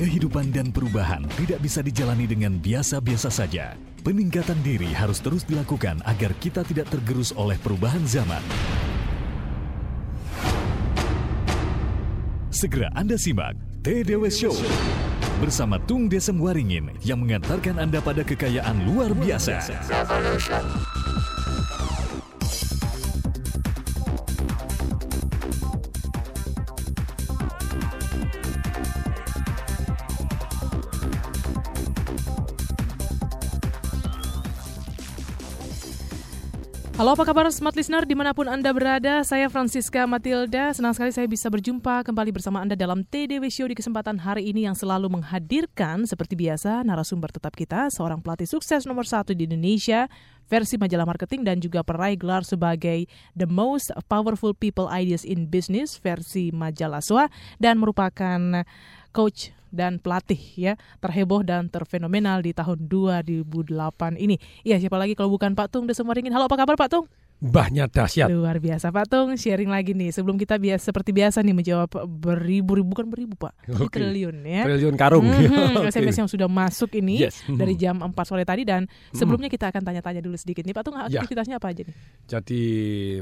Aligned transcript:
Kehidupan 0.00 0.48
dan 0.48 0.72
perubahan 0.72 1.28
tidak 1.36 1.60
bisa 1.60 1.84
dijalani 1.84 2.24
dengan 2.24 2.56
biasa-biasa 2.56 3.28
saja. 3.28 3.76
Peningkatan 4.00 4.56
diri 4.64 4.88
harus 4.96 5.20
terus 5.20 5.44
dilakukan 5.44 6.00
agar 6.08 6.32
kita 6.40 6.64
tidak 6.64 6.88
tergerus 6.88 7.36
oleh 7.36 7.60
perubahan 7.60 8.00
zaman. 8.08 8.40
Segera 12.48 12.88
Anda 12.96 13.20
simak 13.20 13.60
TDW 13.84 14.32
Show 14.32 14.56
bersama 15.36 15.76
Tung 15.84 16.08
Desem 16.08 16.40
Waringin 16.40 16.96
yang 17.04 17.20
mengantarkan 17.20 17.76
Anda 17.76 18.00
pada 18.00 18.24
kekayaan 18.24 18.88
luar 18.88 19.12
biasa. 19.12 19.60
Halo 37.00 37.16
apa 37.16 37.24
kabar 37.24 37.48
Smart 37.48 37.72
Listener? 37.80 38.04
Di 38.04 38.12
mana 38.12 38.36
pun 38.36 38.44
Anda 38.44 38.76
berada, 38.76 39.24
saya 39.24 39.48
Francisca 39.48 40.04
Matilda, 40.04 40.76
senang 40.76 40.92
sekali 40.92 41.08
saya 41.08 41.24
bisa 41.24 41.48
berjumpa 41.48 42.04
kembali 42.04 42.28
bersama 42.28 42.60
Anda 42.60 42.76
dalam 42.76 43.08
TDW 43.08 43.48
Show 43.48 43.72
di 43.72 43.76
kesempatan 43.80 44.20
hari 44.20 44.52
ini 44.52 44.68
yang 44.68 44.76
selalu 44.76 45.08
menghadirkan 45.08 46.04
seperti 46.04 46.36
biasa 46.36 46.84
narasumber 46.84 47.32
tetap 47.32 47.56
kita, 47.56 47.88
seorang 47.88 48.20
pelatih 48.20 48.44
sukses 48.44 48.84
nomor 48.84 49.08
satu 49.08 49.32
di 49.32 49.48
Indonesia, 49.48 50.12
versi 50.44 50.76
majalah 50.76 51.08
marketing 51.08 51.40
dan 51.40 51.56
juga 51.56 51.80
peraih 51.80 52.20
gelar 52.20 52.44
sebagai 52.44 53.08
The 53.32 53.48
Most 53.48 53.96
Powerful 54.04 54.52
People 54.52 54.92
Ideas 54.92 55.24
in 55.24 55.48
Business 55.48 55.96
versi 55.96 56.52
majalah 56.52 57.00
SWA 57.00 57.32
dan 57.56 57.80
merupakan 57.80 58.60
coach 59.16 59.56
dan 59.70 60.02
pelatih 60.02 60.38
ya 60.58 60.72
terheboh 60.98 61.42
dan 61.46 61.70
terfenomenal 61.70 62.42
di 62.42 62.52
tahun 62.52 62.90
2008 62.90 64.18
ini. 64.18 64.36
Iya 64.66 64.82
siapa 64.82 64.98
lagi 64.98 65.16
kalau 65.16 65.32
bukan 65.32 65.54
Pak 65.54 65.72
Tung 65.72 65.88
semua 65.90 66.14
ringin. 66.14 66.34
Halo 66.34 66.46
apa 66.50 66.58
kabar 66.58 66.76
Pak 66.76 66.90
Tung? 66.90 67.06
Banyak 67.40 67.88
dahsyat. 67.88 68.28
Luar 68.28 68.60
biasa 68.60 68.92
Pak 68.92 69.08
Tung 69.08 69.32
sharing 69.32 69.72
lagi 69.72 69.96
nih 69.96 70.12
sebelum 70.12 70.36
kita 70.36 70.60
biasa 70.60 70.92
seperti 70.92 71.16
biasa 71.16 71.40
nih 71.40 71.56
menjawab 71.56 71.88
beribu-ribu 72.04 72.92
bukan 72.92 73.08
beribu 73.08 73.32
Pak 73.40 73.56
okay. 73.64 73.96
triliun 73.96 74.44
ya 74.44 74.68
triliun 74.68 74.92
karung 75.00 75.24
mm-hmm, 75.30 75.80
okay. 75.80 75.88
SMS 75.88 76.20
yang 76.20 76.28
sudah 76.28 76.52
masuk 76.52 76.92
ini 77.00 77.24
yes. 77.24 77.40
dari 77.48 77.80
jam 77.80 77.96
4 77.96 78.12
sore 78.28 78.44
tadi 78.44 78.68
dan 78.68 78.84
sebelumnya 79.16 79.48
kita 79.48 79.72
akan 79.72 79.80
tanya-tanya 79.80 80.20
dulu 80.20 80.36
sedikit 80.36 80.68
nih 80.68 80.76
Pak 80.76 80.84
Tung 80.84 81.00
ya. 81.00 81.08
aktivitasnya 81.08 81.56
ya. 81.56 81.60
apa 81.64 81.72
aja 81.72 81.82
nih 81.88 81.96
jadi 82.28 82.62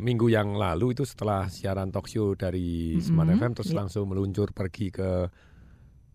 minggu 0.02 0.26
yang 0.34 0.50
lalu 0.58 0.98
itu 0.98 1.06
setelah 1.06 1.46
siaran 1.46 1.94
talk 1.94 2.10
show 2.10 2.34
dari 2.34 2.98
Smart 2.98 3.30
mm 3.30 3.38
-hmm. 3.38 3.42
FM 3.46 3.52
terus 3.54 3.70
yeah. 3.70 3.78
langsung 3.78 4.10
meluncur 4.10 4.50
pergi 4.50 4.90
ke 4.90 5.30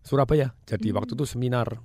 Surabaya. 0.04 0.52
Jadi 0.68 0.92
hmm. 0.92 0.98
waktu 1.00 1.12
itu 1.16 1.26
seminar 1.26 1.82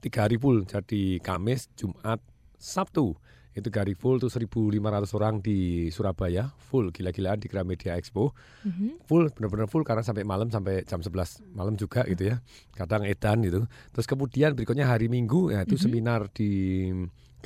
tiga 0.00 0.24
hari 0.24 0.38
full. 0.40 0.64
Jadi 0.64 1.18
Kamis, 1.20 1.68
Jumat, 1.76 2.22
Sabtu 2.56 3.18
itu 3.54 3.70
hari 3.70 3.94
full 3.94 4.18
tuh 4.18 4.26
1.500 4.26 5.14
orang 5.14 5.38
di 5.38 5.86
Surabaya 5.94 6.50
full 6.58 6.90
gila-gilaan 6.90 7.38
di 7.38 7.46
Gramedia 7.46 7.94
Expo 7.94 8.34
mm-hmm. 8.66 9.06
full 9.06 9.30
benar-benar 9.30 9.70
full 9.70 9.86
karena 9.86 10.02
sampai 10.02 10.26
malam 10.26 10.50
sampai 10.50 10.82
jam 10.82 10.98
11 10.98 11.54
malam 11.54 11.78
juga 11.78 12.02
mm-hmm. 12.02 12.12
gitu 12.18 12.22
ya 12.34 12.36
kadang 12.74 13.06
edan 13.06 13.46
gitu 13.46 13.70
terus 13.94 14.10
kemudian 14.10 14.58
berikutnya 14.58 14.90
hari 14.90 15.06
Minggu 15.06 15.54
ya 15.54 15.62
itu 15.62 15.78
mm-hmm. 15.78 15.86
seminar 15.86 16.26
di 16.34 16.50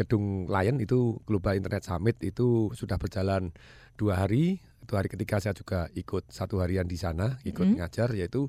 gedung 0.01 0.49
Lion 0.49 0.81
itu 0.81 1.21
Global 1.29 1.61
Internet 1.61 1.85
Summit 1.85 2.17
itu 2.25 2.73
sudah 2.73 2.97
berjalan 2.97 3.53
dua 4.01 4.25
hari 4.25 4.65
itu 4.81 4.93
hari 4.97 5.13
ketiga 5.13 5.37
saya 5.45 5.53
juga 5.53 5.93
ikut 5.93 6.33
satu 6.33 6.65
harian 6.65 6.89
di 6.89 6.97
sana 6.97 7.37
ikut 7.45 7.69
mm-hmm. 7.69 7.85
ngajar 7.85 8.17
yaitu 8.17 8.49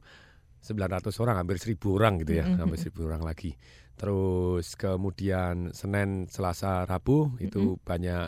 900 0.59 1.23
orang, 1.23 1.35
hampir 1.39 1.57
1000 1.57 1.79
orang 1.95 2.13
gitu 2.23 2.33
ya, 2.39 2.45
mm 2.45 2.51
-hmm. 2.55 2.61
hampir 2.61 2.79
1000 2.79 3.07
orang 3.07 3.23
lagi. 3.23 3.51
Terus 3.99 4.79
kemudian 4.79 5.75
Senin, 5.75 6.31
Selasa, 6.31 6.87
Rabu 6.87 7.35
itu 7.39 7.59
mm 7.59 7.75
-hmm. 7.75 7.87
banyak 7.87 8.25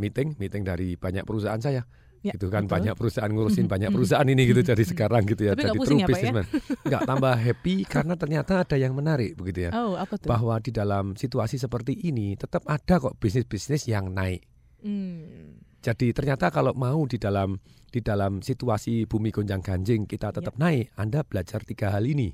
meeting, 0.00 0.38
meeting 0.40 0.62
dari 0.64 0.96
banyak 0.96 1.24
perusahaan 1.26 1.60
saya. 1.60 1.84
Ya, 2.20 2.36
itu 2.36 2.52
kan 2.52 2.68
betul. 2.68 2.76
banyak 2.76 2.94
perusahaan 3.00 3.32
ngurusin 3.32 3.64
banyak 3.64 3.88
perusahaan 3.96 4.28
ini 4.28 4.44
gitu 4.44 4.60
jadi 4.60 4.84
sekarang 4.84 5.24
gitu 5.24 5.48
ya. 5.48 5.56
Tapi 5.56 5.72
jadi 5.72 5.78
true 5.80 6.00
ya, 6.04 6.08
businessman. 6.08 6.44
Ya? 6.44 6.60
Enggak 6.84 7.02
tambah 7.08 7.32
happy 7.32 7.74
karena 7.88 8.14
ternyata 8.20 8.52
ada 8.60 8.76
yang 8.76 8.92
menarik 8.92 9.40
begitu 9.40 9.68
ya. 9.68 9.70
Oh, 9.72 9.96
apa 9.96 10.20
tuh? 10.20 10.28
Bahwa 10.28 10.60
di 10.60 10.68
dalam 10.68 11.16
situasi 11.16 11.56
seperti 11.56 11.96
ini 11.96 12.36
tetap 12.36 12.68
ada 12.68 13.00
kok 13.00 13.16
bisnis-bisnis 13.16 13.88
yang 13.88 14.12
naik. 14.12 14.44
Hmm. 14.84 15.59
Jadi 15.80 16.12
ternyata 16.12 16.52
kalau 16.52 16.76
mau 16.76 17.08
di 17.08 17.16
dalam 17.16 17.56
di 17.90 18.00
dalam 18.04 18.44
situasi 18.44 19.08
bumi 19.08 19.32
gonjang 19.32 19.64
ganjing 19.64 20.06
kita 20.06 20.30
tetap 20.30 20.54
ya. 20.60 20.60
naik, 20.68 20.92
Anda 20.94 21.24
belajar 21.26 21.64
tiga 21.66 21.90
hal 21.90 22.06
ini. 22.06 22.30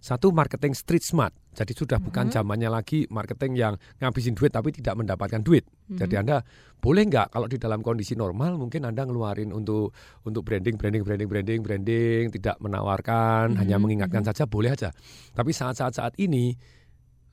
Satu 0.00 0.32
marketing 0.32 0.72
street 0.72 1.04
smart. 1.04 1.36
Jadi 1.52 1.76
sudah 1.76 2.00
mm 2.00 2.08
-hmm. 2.08 2.08
bukan 2.08 2.26
zamannya 2.32 2.72
lagi 2.72 3.04
marketing 3.12 3.52
yang 3.52 3.74
ngabisin 4.00 4.32
duit 4.32 4.48
tapi 4.48 4.72
tidak 4.72 4.96
mendapatkan 4.96 5.44
duit. 5.44 5.68
Mm 5.68 5.76
-hmm. 5.76 5.98
Jadi 6.00 6.14
Anda 6.16 6.36
boleh 6.80 7.04
nggak 7.04 7.36
kalau 7.36 7.44
di 7.44 7.60
dalam 7.60 7.84
kondisi 7.84 8.16
normal 8.16 8.56
mungkin 8.56 8.88
Anda 8.88 9.04
ngeluarin 9.04 9.52
untuk 9.52 9.92
untuk 10.24 10.40
branding 10.40 10.80
branding 10.80 11.04
branding 11.04 11.28
branding 11.28 11.60
branding 11.60 12.24
tidak 12.32 12.56
menawarkan, 12.64 13.52
mm 13.52 13.52
-hmm. 13.52 13.60
hanya 13.60 13.76
mengingatkan 13.76 14.24
mm 14.24 14.32
-hmm. 14.32 14.40
saja 14.40 14.48
boleh 14.48 14.72
aja. 14.72 14.88
Tapi 15.36 15.52
saat-saat 15.52 15.92
saat 15.92 16.14
ini 16.16 16.56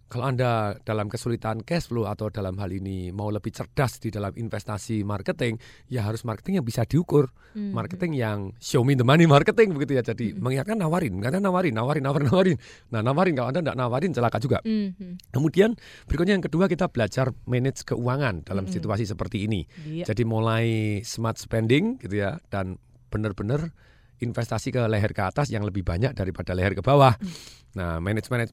kalau 0.07 0.23
Anda 0.31 0.79
dalam 0.87 1.11
kesulitan 1.11 1.67
cash 1.67 1.91
flow 1.91 2.07
atau 2.07 2.31
dalam 2.31 2.55
hal 2.63 2.71
ini 2.71 3.11
mau 3.11 3.27
lebih 3.27 3.51
cerdas 3.51 3.99
di 3.99 4.07
dalam 4.07 4.31
investasi 4.31 5.03
marketing, 5.03 5.59
ya 5.91 6.07
harus 6.07 6.23
marketing 6.23 6.63
yang 6.63 6.67
bisa 6.67 6.87
diukur. 6.87 7.27
Hmm. 7.51 7.75
Marketing 7.75 8.15
yang 8.15 8.55
show 8.57 8.87
me 8.87 8.95
the 8.95 9.03
money 9.03 9.27
marketing 9.27 9.75
begitu 9.75 9.99
ya. 9.99 10.03
Jadi 10.07 10.31
hmm. 10.31 10.39
mengingatkan 10.39 10.79
nawarin, 10.79 11.19
karena 11.19 11.43
nawarin, 11.43 11.75
nawarin, 11.75 12.03
nawarin, 12.07 12.27
nawarin. 12.31 12.57
Nah, 12.95 13.01
nawarin 13.03 13.33
kalau 13.35 13.47
Anda 13.51 13.61
tidak 13.67 13.77
nawarin 13.77 14.11
celaka 14.15 14.37
juga. 14.39 14.57
Hmm. 14.63 15.19
Kemudian 15.27 15.75
berikutnya 16.07 16.39
yang 16.39 16.45
kedua 16.45 16.71
kita 16.71 16.87
belajar 16.87 17.35
manage 17.43 17.83
keuangan 17.83 18.47
dalam 18.47 18.63
hmm. 18.63 18.73
situasi 18.79 19.03
seperti 19.03 19.43
ini. 19.43 19.67
Yeah. 19.83 20.07
Jadi 20.07 20.23
mulai 20.23 20.65
smart 21.03 21.35
spending 21.35 21.99
gitu 21.99 22.23
ya 22.23 22.39
dan 22.47 22.79
benar-benar 23.11 23.75
investasi 24.21 24.73
ke 24.73 24.81
leher 24.89 25.13
ke 25.13 25.23
atas 25.23 25.53
yang 25.53 25.61
lebih 25.65 25.85
banyak 25.85 26.13
daripada 26.17 26.57
leher 26.57 26.73
ke 26.73 26.81
bawah. 26.81 27.13
Hmm. 27.17 27.31
Nah, 27.77 28.01
manajemen 28.01 28.49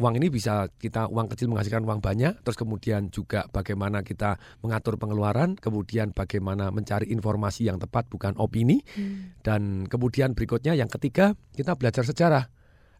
uang 0.00 0.14
ini 0.16 0.32
bisa 0.32 0.72
kita 0.80 1.12
uang 1.12 1.28
kecil 1.28 1.52
menghasilkan 1.52 1.84
uang 1.84 2.00
banyak, 2.00 2.40
terus 2.40 2.56
kemudian 2.56 3.12
juga 3.12 3.44
bagaimana 3.52 4.00
kita 4.00 4.40
mengatur 4.64 4.96
pengeluaran, 4.96 5.60
kemudian 5.60 6.16
bagaimana 6.16 6.72
mencari 6.72 7.12
informasi 7.12 7.68
yang 7.68 7.76
tepat 7.76 8.08
bukan 8.08 8.32
opini, 8.40 8.80
hmm. 8.80 9.44
dan 9.44 9.84
kemudian 9.84 10.32
berikutnya 10.32 10.72
yang 10.72 10.88
ketiga 10.88 11.36
kita 11.52 11.76
belajar 11.76 12.08
sejarah. 12.08 12.48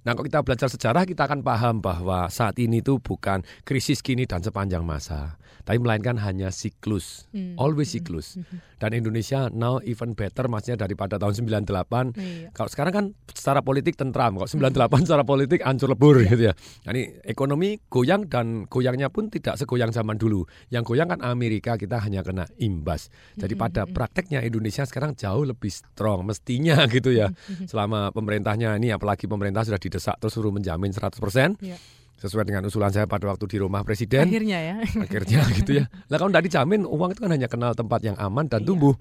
Nah, 0.04 0.12
kalau 0.12 0.28
kita 0.28 0.44
belajar 0.44 0.69
sejarah, 0.69 1.09
kita 1.09 1.25
akan 1.25 1.41
paham 1.41 1.81
bahwa 1.81 2.28
saat 2.28 2.60
ini 2.60 2.84
itu 2.84 3.00
bukan 3.00 3.41
krisis 3.65 4.04
kini 4.04 4.28
dan 4.28 4.44
sepanjang 4.44 4.84
masa, 4.84 5.41
tapi 5.65 5.81
melainkan 5.81 6.20
hanya 6.20 6.53
siklus, 6.53 7.25
hmm. 7.32 7.56
always 7.56 7.88
hmm. 7.88 7.97
siklus. 7.97 8.37
Hmm. 8.37 8.60
Dan 8.76 9.00
Indonesia 9.00 9.48
now 9.48 9.81
even 9.81 10.12
better, 10.12 10.44
maksudnya 10.44 10.84
daripada 10.84 11.16
tahun 11.16 11.41
98. 11.48 12.20
Iya. 12.20 12.53
Kalau 12.53 12.69
sekarang 12.69 12.92
kan 12.92 13.06
secara 13.32 13.65
politik 13.65 13.97
tentram, 13.97 14.37
kalau 14.37 14.44
98 14.44 14.76
hmm. 14.76 15.04
secara 15.09 15.25
politik 15.25 15.65
hancur 15.65 15.88
lebur 15.88 16.21
iya. 16.21 16.28
gitu 16.36 16.42
ya. 16.53 16.54
Nah, 16.84 16.91
ini 16.92 17.16
ekonomi 17.25 17.81
goyang 17.88 18.28
dan 18.28 18.69
goyangnya 18.69 19.09
pun 19.09 19.32
tidak 19.32 19.56
segoyang 19.56 19.88
zaman 19.88 20.21
dulu. 20.21 20.44
Yang 20.69 20.84
goyang 20.92 21.16
kan 21.16 21.25
Amerika, 21.25 21.81
kita 21.81 21.97
hanya 22.04 22.21
kena 22.21 22.44
imbas. 22.60 23.09
Jadi 23.41 23.56
hmm. 23.56 23.62
pada 23.65 23.82
hmm. 23.88 23.92
prakteknya 23.97 24.44
Indonesia 24.44 24.84
sekarang 24.84 25.16
jauh 25.16 25.48
lebih 25.48 25.72
strong, 25.72 26.28
mestinya 26.28 26.76
gitu 26.92 27.09
ya. 27.09 27.32
Hmm. 27.32 27.65
Selama 27.65 28.12
pemerintahnya 28.12 28.76
ini, 28.76 28.92
apalagi 28.92 29.25
pemerintah 29.25 29.65
sudah 29.65 29.81
di 29.81 29.94
didesak 29.94 30.19
terus 30.19 30.34
suruh 30.34 30.50
menjamin 30.50 30.91
100%. 30.91 31.15
Ya. 31.62 31.78
Sesuai 32.19 32.43
dengan 32.43 32.66
usulan 32.66 32.91
saya 32.91 33.06
pada 33.06 33.31
waktu 33.31 33.47
di 33.47 33.62
rumah 33.62 33.87
presiden. 33.87 34.27
Akhirnya 34.27 34.59
ya. 34.59 34.75
Akhirnya 35.06 35.47
gitu 35.55 35.78
ya. 35.78 35.87
Lah 36.10 36.19
kalau 36.19 36.34
tidak 36.34 36.50
dijamin 36.50 36.82
uang 36.82 37.15
itu 37.15 37.21
kan 37.22 37.31
hanya 37.31 37.47
kenal 37.47 37.78
tempat 37.78 38.03
yang 38.03 38.19
aman 38.19 38.50
dan 38.50 38.66
iya. 38.66 38.75
tumbuh. 38.75 38.94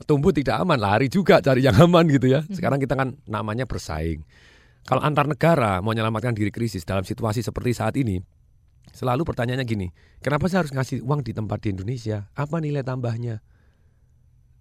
Tumbuh 0.00 0.32
tidak 0.32 0.64
aman, 0.64 0.80
lari 0.80 1.12
juga 1.12 1.44
cari 1.44 1.60
yang 1.60 1.76
aman 1.76 2.06
gitu 2.08 2.30
ya. 2.30 2.40
Sekarang 2.48 2.80
kita 2.80 2.96
kan 2.96 3.20
namanya 3.28 3.68
bersaing. 3.68 4.24
Kalau 4.88 5.04
antar 5.04 5.28
negara 5.28 5.84
mau 5.84 5.92
menyelamatkan 5.92 6.32
diri 6.32 6.48
krisis 6.48 6.88
dalam 6.88 7.04
situasi 7.04 7.44
seperti 7.44 7.76
saat 7.76 8.00
ini, 8.00 8.16
selalu 8.96 9.28
pertanyaannya 9.28 9.66
gini, 9.68 9.92
kenapa 10.24 10.48
saya 10.48 10.64
harus 10.64 10.72
ngasih 10.72 11.04
uang 11.04 11.20
di 11.20 11.36
tempat 11.36 11.60
di 11.60 11.76
Indonesia? 11.76 12.32
Apa 12.32 12.64
nilai 12.64 12.80
tambahnya? 12.80 13.44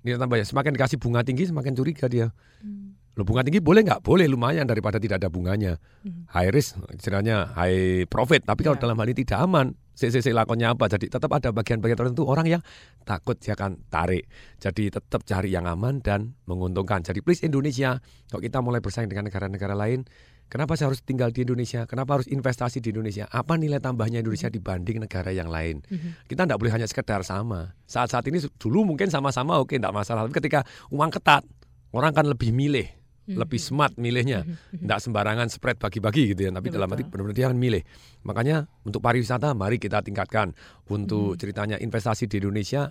Nilai 0.04 0.20
tambahnya 0.20 0.44
semakin 0.44 0.76
dikasih 0.76 1.00
bunga 1.00 1.24
tinggi 1.24 1.48
semakin 1.48 1.72
curiga 1.72 2.12
dia. 2.12 2.36
Hmm. 2.60 2.99
Lo 3.20 3.28
bunga 3.28 3.44
tinggi 3.44 3.60
boleh 3.60 3.84
nggak? 3.84 4.00
Boleh 4.00 4.32
lumayan 4.32 4.64
daripada 4.64 4.96
tidak 4.96 5.20
ada 5.20 5.28
bunganya. 5.28 5.76
Hmm. 6.08 6.24
High 6.32 6.56
risk 6.56 6.80
istilahnya 6.96 7.52
high 7.52 8.08
profit. 8.08 8.48
Tapi 8.48 8.64
kalau 8.64 8.80
yeah. 8.80 8.84
dalam 8.88 8.96
hal 8.96 9.12
ini 9.12 9.28
tidak 9.28 9.44
aman, 9.44 9.76
CCC 10.00 10.32
lakonnya 10.32 10.72
apa? 10.72 10.88
Jadi 10.88 11.12
tetap 11.12 11.28
ada 11.36 11.52
bagian-bagian 11.52 12.00
tertentu 12.00 12.24
orang 12.24 12.48
yang 12.48 12.62
takut 13.04 13.36
dia 13.36 13.60
akan 13.60 13.84
tarik. 13.92 14.24
Jadi 14.56 14.88
tetap 14.88 15.28
cari 15.28 15.52
yang 15.52 15.68
aman 15.68 16.00
dan 16.00 16.40
menguntungkan. 16.48 17.04
Jadi 17.04 17.20
please 17.20 17.44
Indonesia, 17.44 18.00
kalau 18.32 18.40
kita 18.40 18.64
mulai 18.64 18.80
bersaing 18.80 19.12
dengan 19.12 19.28
negara-negara 19.28 19.76
lain, 19.76 20.08
kenapa 20.48 20.80
saya 20.80 20.96
harus 20.96 21.04
tinggal 21.04 21.36
di 21.36 21.44
Indonesia? 21.44 21.84
Kenapa 21.84 22.16
harus 22.16 22.32
investasi 22.32 22.80
di 22.80 22.96
Indonesia? 22.96 23.28
Apa 23.28 23.60
nilai 23.60 23.84
tambahnya 23.84 24.24
Indonesia 24.24 24.48
hmm. 24.48 24.56
dibanding 24.56 25.04
negara 25.04 25.36
yang 25.36 25.52
lain? 25.52 25.84
Hmm. 25.92 26.16
Kita 26.24 26.48
tidak 26.48 26.56
boleh 26.56 26.72
hanya 26.72 26.88
sekedar 26.88 27.20
sama. 27.28 27.76
Saat-saat 27.84 28.24
ini 28.32 28.40
dulu 28.56 28.88
mungkin 28.88 29.12
sama-sama 29.12 29.60
oke, 29.60 29.76
tidak 29.76 29.92
masalah. 29.92 30.24
Tapi 30.24 30.40
ketika 30.40 30.64
uang 30.96 31.12
ketat, 31.12 31.44
orang 31.92 32.16
akan 32.16 32.32
lebih 32.32 32.56
milih 32.56 32.99
lebih 33.38 33.60
smart 33.62 33.94
milihnya, 33.98 34.46
tidak 34.82 35.00
sembarangan 35.04 35.48
spread 35.52 35.78
bagi-bagi 35.78 36.34
gitu 36.34 36.50
ya. 36.50 36.52
Tapi 36.54 36.68
dalam 36.74 36.90
arti 36.90 37.04
benar-benar 37.06 37.38
dia 37.38 37.46
akan 37.50 37.60
milih. 37.60 37.84
Makanya 38.26 38.66
untuk 38.86 39.02
pariwisata 39.04 39.54
mari 39.54 39.78
kita 39.78 40.02
tingkatkan. 40.02 40.54
Untuk 40.90 41.38
ceritanya 41.38 41.78
investasi 41.78 42.26
di 42.26 42.42
Indonesia 42.42 42.90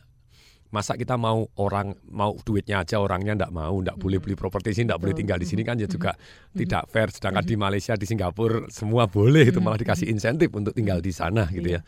masa 0.69 1.01
kita 1.01 1.17
mau 1.17 1.49
orang 1.57 1.97
mau 2.13 2.37
duitnya 2.45 2.85
aja 2.85 3.01
orangnya 3.01 3.33
ndak 3.33 3.51
mau 3.53 3.73
ndak 3.81 3.97
boleh 3.97 4.21
beli 4.21 4.37
properti 4.37 4.77
sini 4.77 4.93
ndak 4.93 5.01
boleh 5.01 5.17
tinggal 5.17 5.41
di 5.41 5.49
sini 5.49 5.65
kan 5.65 5.81
ya 5.81 5.89
juga 5.89 6.13
tidak 6.53 6.93
fair. 6.93 7.09
Sedangkan 7.09 7.45
di 7.45 7.57
Malaysia 7.57 7.97
di 7.97 8.05
Singapura 8.05 8.69
semua 8.69 9.09
boleh 9.09 9.49
itu 9.49 9.61
malah 9.65 9.81
dikasih 9.81 10.13
insentif 10.13 10.53
untuk 10.53 10.77
tinggal 10.77 11.01
di 11.01 11.13
sana 11.13 11.49
gitu 11.49 11.73
ya. 11.73 11.81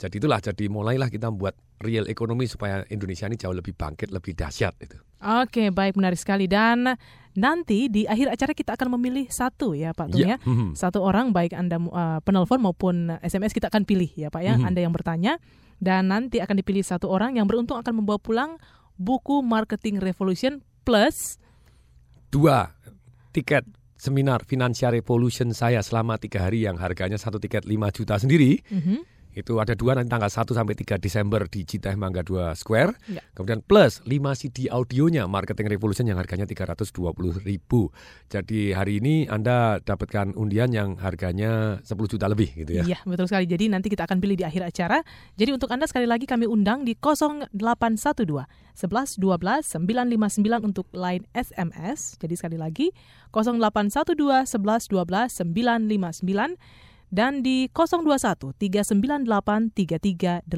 Jadi 0.00 0.18
itulah 0.18 0.40
jadi 0.40 0.64
mulailah 0.72 1.12
kita 1.12 1.28
buat 1.28 1.52
real 1.84 2.08
ekonomi 2.08 2.48
supaya 2.48 2.82
Indonesia 2.88 3.28
ini 3.28 3.36
jauh 3.36 3.52
lebih 3.52 3.76
bangkit 3.76 4.08
lebih 4.10 4.32
dahsyat 4.32 4.74
itu 4.80 4.96
Oke, 5.22 5.70
baik 5.70 5.94
menarik 5.94 6.18
sekali. 6.18 6.50
Dan 6.50 6.98
nanti 7.38 7.86
di 7.86 8.02
akhir 8.10 8.34
acara 8.34 8.52
kita 8.58 8.74
akan 8.74 8.98
memilih 8.98 9.30
satu 9.30 9.70
ya 9.72 9.94
Pak 9.94 10.10
Tung 10.10 10.18
Ya. 10.18 10.34
ya. 10.34 10.36
Satu 10.74 10.98
orang 10.98 11.30
baik 11.30 11.54
Anda 11.54 11.78
uh, 11.78 12.18
penelpon 12.26 12.58
maupun 12.58 13.14
SMS 13.22 13.54
kita 13.54 13.70
akan 13.70 13.86
pilih 13.86 14.10
ya 14.18 14.34
Pak 14.34 14.42
ya. 14.42 14.58
Mhm. 14.58 14.66
Anda 14.66 14.80
yang 14.82 14.90
bertanya 14.90 15.38
dan 15.82 16.14
nanti 16.14 16.38
akan 16.38 16.62
dipilih 16.62 16.86
satu 16.86 17.10
orang 17.10 17.34
yang 17.34 17.50
beruntung 17.50 17.74
akan 17.82 17.98
membawa 17.98 18.22
pulang 18.22 18.50
buku 18.94 19.42
Marketing 19.42 19.98
Revolution 19.98 20.62
plus 20.86 21.42
dua 22.30 22.70
tiket 23.34 23.66
seminar 23.98 24.46
Financial 24.46 24.94
Revolution 24.94 25.50
saya 25.50 25.82
selama 25.82 26.22
tiga 26.22 26.46
hari 26.46 26.62
yang 26.62 26.78
harganya 26.78 27.18
satu 27.18 27.42
tiket 27.42 27.66
5 27.66 27.90
juta 27.90 28.14
sendiri 28.18 28.62
Mhm. 28.70 29.11
Itu 29.32 29.56
ada 29.56 29.72
dua 29.72 29.96
nanti 29.96 30.12
tanggal 30.12 30.28
1 30.28 30.44
sampai 30.52 30.74
3 30.76 31.00
Desember 31.00 31.48
di 31.48 31.64
Citeh 31.64 31.96
Mangga 31.96 32.20
2 32.20 32.52
Square. 32.52 32.92
Ya. 33.08 33.24
Kemudian 33.32 33.64
plus 33.64 34.04
5 34.04 34.12
CD 34.36 34.68
audionya 34.68 35.24
Marketing 35.24 35.72
Revolution 35.72 36.04
yang 36.04 36.20
harganya 36.20 36.44
320 36.44 37.40
ribu. 37.40 37.88
Jadi 38.28 38.76
hari 38.76 39.00
ini 39.00 39.24
Anda 39.26 39.80
dapatkan 39.80 40.36
undian 40.36 40.70
yang 40.76 41.00
harganya 41.00 41.80
10 41.80 41.96
juta 42.12 42.28
lebih 42.28 42.52
gitu 42.52 42.76
ya. 42.76 42.84
Iya, 42.84 42.98
betul 43.08 43.24
sekali. 43.24 43.48
Jadi 43.48 43.72
nanti 43.72 43.88
kita 43.88 44.04
akan 44.04 44.20
pilih 44.20 44.36
di 44.36 44.44
akhir 44.44 44.68
acara. 44.68 45.00
Jadi 45.40 45.50
untuk 45.56 45.72
Anda 45.72 45.88
sekali 45.88 46.04
lagi 46.04 46.28
kami 46.28 46.44
undang 46.44 46.84
di 46.84 46.92
0812 46.92 47.56
11 47.56 49.20
12 49.20 49.64
959 49.80 50.68
untuk 50.68 50.86
line 50.92 51.24
SMS. 51.32 52.20
Jadi 52.20 52.34
sekali 52.36 52.60
lagi 52.60 52.92
0812 53.32 54.44
11 54.44 54.92
12 54.92 55.40
959 55.40 56.91
dan 57.12 57.44
di 57.44 57.68
021 57.68 58.56
398 58.56 59.76
33888 59.76 60.48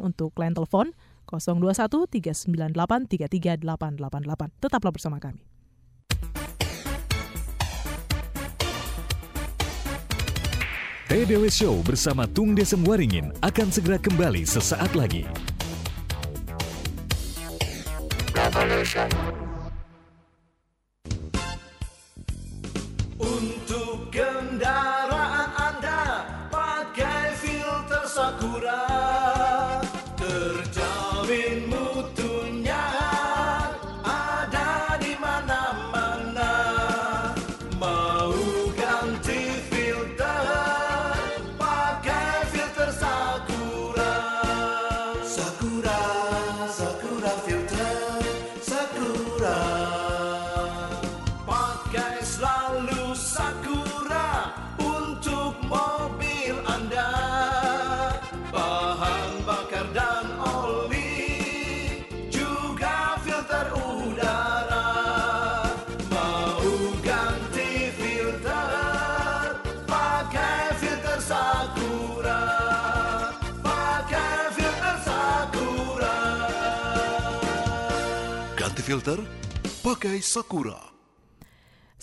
untuk 0.00 0.32
line 0.40 0.56
telepon 0.56 0.96
021 1.28 2.08
398 2.08 3.06
33888. 3.06 4.56
Tetaplah 4.58 4.90
bersama 4.90 5.20
kami. 5.20 5.44
TDW 11.10 11.50
Show 11.50 11.82
bersama 11.82 12.22
Tung 12.30 12.54
Desem 12.54 12.86
Waringin 12.86 13.34
akan 13.42 13.68
segera 13.74 13.98
kembali 13.98 14.46
sesaat 14.46 14.94
lagi. 14.94 15.26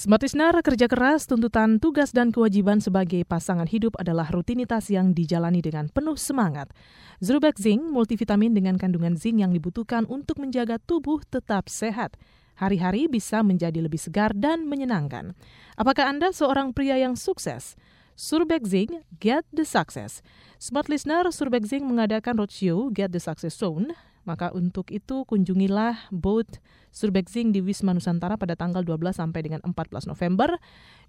Smart 0.08 0.24
Listener, 0.24 0.56
kerja 0.64 0.88
keras, 0.88 1.28
tuntutan 1.28 1.84
tugas 1.84 2.16
dan 2.16 2.32
kewajiban 2.32 2.80
sebagai 2.80 3.28
pasangan 3.28 3.68
hidup 3.68 3.92
adalah 4.00 4.32
rutinitas 4.32 4.88
yang 4.88 5.12
dijalani 5.12 5.60
dengan 5.60 5.92
penuh 5.92 6.16
semangat. 6.16 6.72
Zrubex 7.20 7.60
Zinc, 7.60 7.84
multivitamin 7.92 8.56
dengan 8.56 8.80
kandungan 8.80 9.20
zinc 9.20 9.44
yang 9.44 9.52
dibutuhkan 9.52 10.08
untuk 10.08 10.40
menjaga 10.40 10.80
tubuh 10.80 11.20
tetap 11.28 11.68
sehat. 11.68 12.16
Hari-hari 12.56 13.12
bisa 13.12 13.44
menjadi 13.44 13.84
lebih 13.84 14.00
segar 14.00 14.32
dan 14.32 14.64
menyenangkan. 14.72 15.36
Apakah 15.76 16.08
Anda 16.08 16.32
seorang 16.32 16.72
pria 16.72 16.96
yang 16.96 17.20
sukses? 17.20 17.76
Surbex 18.16 18.64
Zinc, 18.64 19.04
Get 19.20 19.44
the 19.52 19.68
Success. 19.68 20.24
Smart 20.56 20.88
Listener, 20.88 21.28
Surbex 21.36 21.68
Zinc 21.68 21.84
mengadakan 21.84 22.40
roadshow 22.40 22.96
Get 22.96 23.12
the 23.12 23.20
Success 23.20 23.60
Zone 23.60 23.92
maka 24.28 24.52
untuk 24.52 24.92
itu 24.92 25.24
kunjungilah 25.24 26.12
booth 26.12 26.60
Surbexing 26.98 27.54
di 27.54 27.62
Wisma 27.62 27.94
Nusantara 27.94 28.42
pada 28.42 28.58
tanggal 28.58 28.82
12 28.82 29.14
sampai 29.14 29.46
dengan 29.46 29.62
14 29.62 30.10
November. 30.10 30.58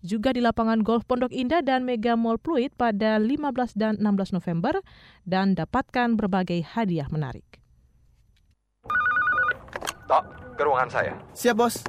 Juga 0.05 0.37
di 0.37 0.44
lapangan 0.44 0.85
golf 0.85 1.09
Pondok 1.09 1.32
Indah 1.32 1.65
dan 1.65 1.88
Mega 1.88 2.12
Mall 2.12 2.37
Pluit 2.37 2.69
pada 2.76 3.17
15 3.17 3.73
dan 3.73 3.97
16 3.97 4.37
November. 4.37 4.85
Dan 5.25 5.56
dapatkan 5.56 6.20
berbagai 6.20 6.61
hadiah 6.76 7.09
menarik. 7.09 7.47
Tok, 10.05 10.25
ke 10.61 10.62
ruangan 10.64 10.93
saya. 10.93 11.17
Siap, 11.32 11.56
Bos. 11.56 11.81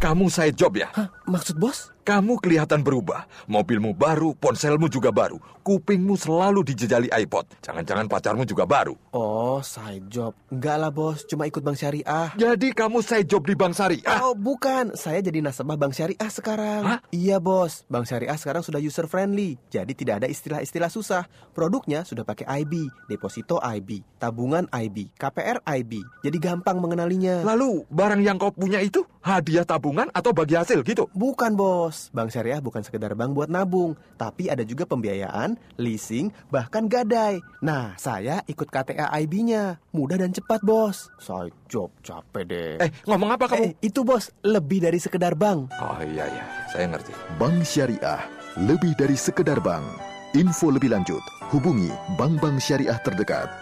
Kamu 0.00 0.32
saya 0.32 0.50
job 0.50 0.74
ya? 0.80 0.90
Hah, 0.96 1.12
maksud 1.26 1.58
Bos? 1.58 1.92
Kamu 2.02 2.42
kelihatan 2.42 2.82
berubah. 2.82 3.30
Mobilmu 3.46 3.94
baru, 3.94 4.34
ponselmu 4.34 4.90
juga 4.90 5.14
baru. 5.14 5.38
Kupingmu 5.62 6.18
selalu 6.18 6.66
dijejali 6.66 7.06
iPod. 7.14 7.46
Jangan-jangan 7.62 8.10
pacarmu 8.10 8.42
juga 8.42 8.66
baru. 8.66 8.98
Oh, 9.14 9.62
side 9.62 10.10
job. 10.10 10.34
Enggak 10.50 10.82
lah, 10.82 10.90
Bos. 10.90 11.22
Cuma 11.22 11.46
ikut 11.46 11.62
Bank 11.62 11.78
Syariah. 11.78 12.34
Jadi 12.34 12.74
kamu 12.74 13.06
saya 13.06 13.22
job 13.22 13.46
di 13.46 13.54
Bank 13.54 13.78
Syariah. 13.78 14.18
Oh, 14.18 14.34
bukan. 14.34 14.98
Saya 14.98 15.22
jadi 15.22 15.46
nasabah 15.46 15.78
Bank 15.78 15.94
Syariah 15.94 16.26
sekarang. 16.26 16.82
Hah? 16.82 16.98
Iya, 17.14 17.38
Bos. 17.38 17.86
Bank 17.86 18.10
Syariah 18.10 18.34
sekarang 18.34 18.66
sudah 18.66 18.82
user 18.82 19.06
friendly. 19.06 19.54
Jadi 19.70 19.94
tidak 19.94 20.26
ada 20.26 20.26
istilah-istilah 20.26 20.90
susah. 20.90 21.30
Produknya 21.54 22.02
sudah 22.02 22.26
pakai 22.26 22.66
IB, 22.66 22.90
deposito 23.06 23.62
IB, 23.62 24.02
tabungan 24.18 24.66
IB, 24.74 25.14
KPR 25.14 25.62
IB. 25.78 26.02
Jadi 26.26 26.36
gampang 26.42 26.82
mengenalinya. 26.82 27.46
Lalu, 27.46 27.86
barang 27.94 28.18
yang 28.26 28.42
kau 28.42 28.50
punya 28.50 28.82
itu 28.82 29.06
hadiah 29.22 29.62
tabungan 29.62 30.10
atau 30.10 30.34
bagi 30.34 30.58
hasil 30.58 30.82
gitu? 30.82 31.11
Bukan 31.12 31.52
bos, 31.52 32.08
Bank 32.16 32.32
Syariah 32.32 32.64
bukan 32.64 32.80
sekedar 32.80 33.12
bank 33.12 33.36
buat 33.36 33.52
nabung, 33.52 33.92
tapi 34.16 34.48
ada 34.48 34.64
juga 34.64 34.88
pembiayaan, 34.88 35.60
leasing, 35.76 36.32
bahkan 36.48 36.88
gadai. 36.88 37.36
Nah, 37.60 37.92
saya 38.00 38.40
ikut 38.48 38.72
KTA 38.72 39.12
IB-nya, 39.20 39.76
mudah 39.92 40.16
dan 40.16 40.32
cepat 40.32 40.64
bos. 40.64 41.12
Saya 41.20 41.52
job 41.68 41.92
capek 42.00 42.44
deh. 42.48 42.72
Eh, 42.80 42.90
ngomong 43.04 43.28
apa 43.28 43.44
kamu? 43.44 43.60
Eh, 43.60 43.72
itu 43.84 44.00
bos, 44.08 44.32
lebih 44.40 44.88
dari 44.88 44.96
sekedar 44.96 45.36
bank. 45.36 45.68
Oh 45.84 46.00
iya, 46.00 46.32
iya. 46.32 46.44
Saya 46.72 46.88
ngerti. 46.88 47.12
Bank 47.36 47.60
Syariah, 47.60 48.24
lebih 48.56 48.96
dari 48.96 49.16
sekedar 49.16 49.60
bank. 49.60 49.84
Info 50.32 50.72
lebih 50.72 50.88
lanjut, 50.88 51.20
hubungi 51.52 51.92
bank-bank 52.16 52.56
syariah 52.56 52.96
terdekat. 53.04 53.52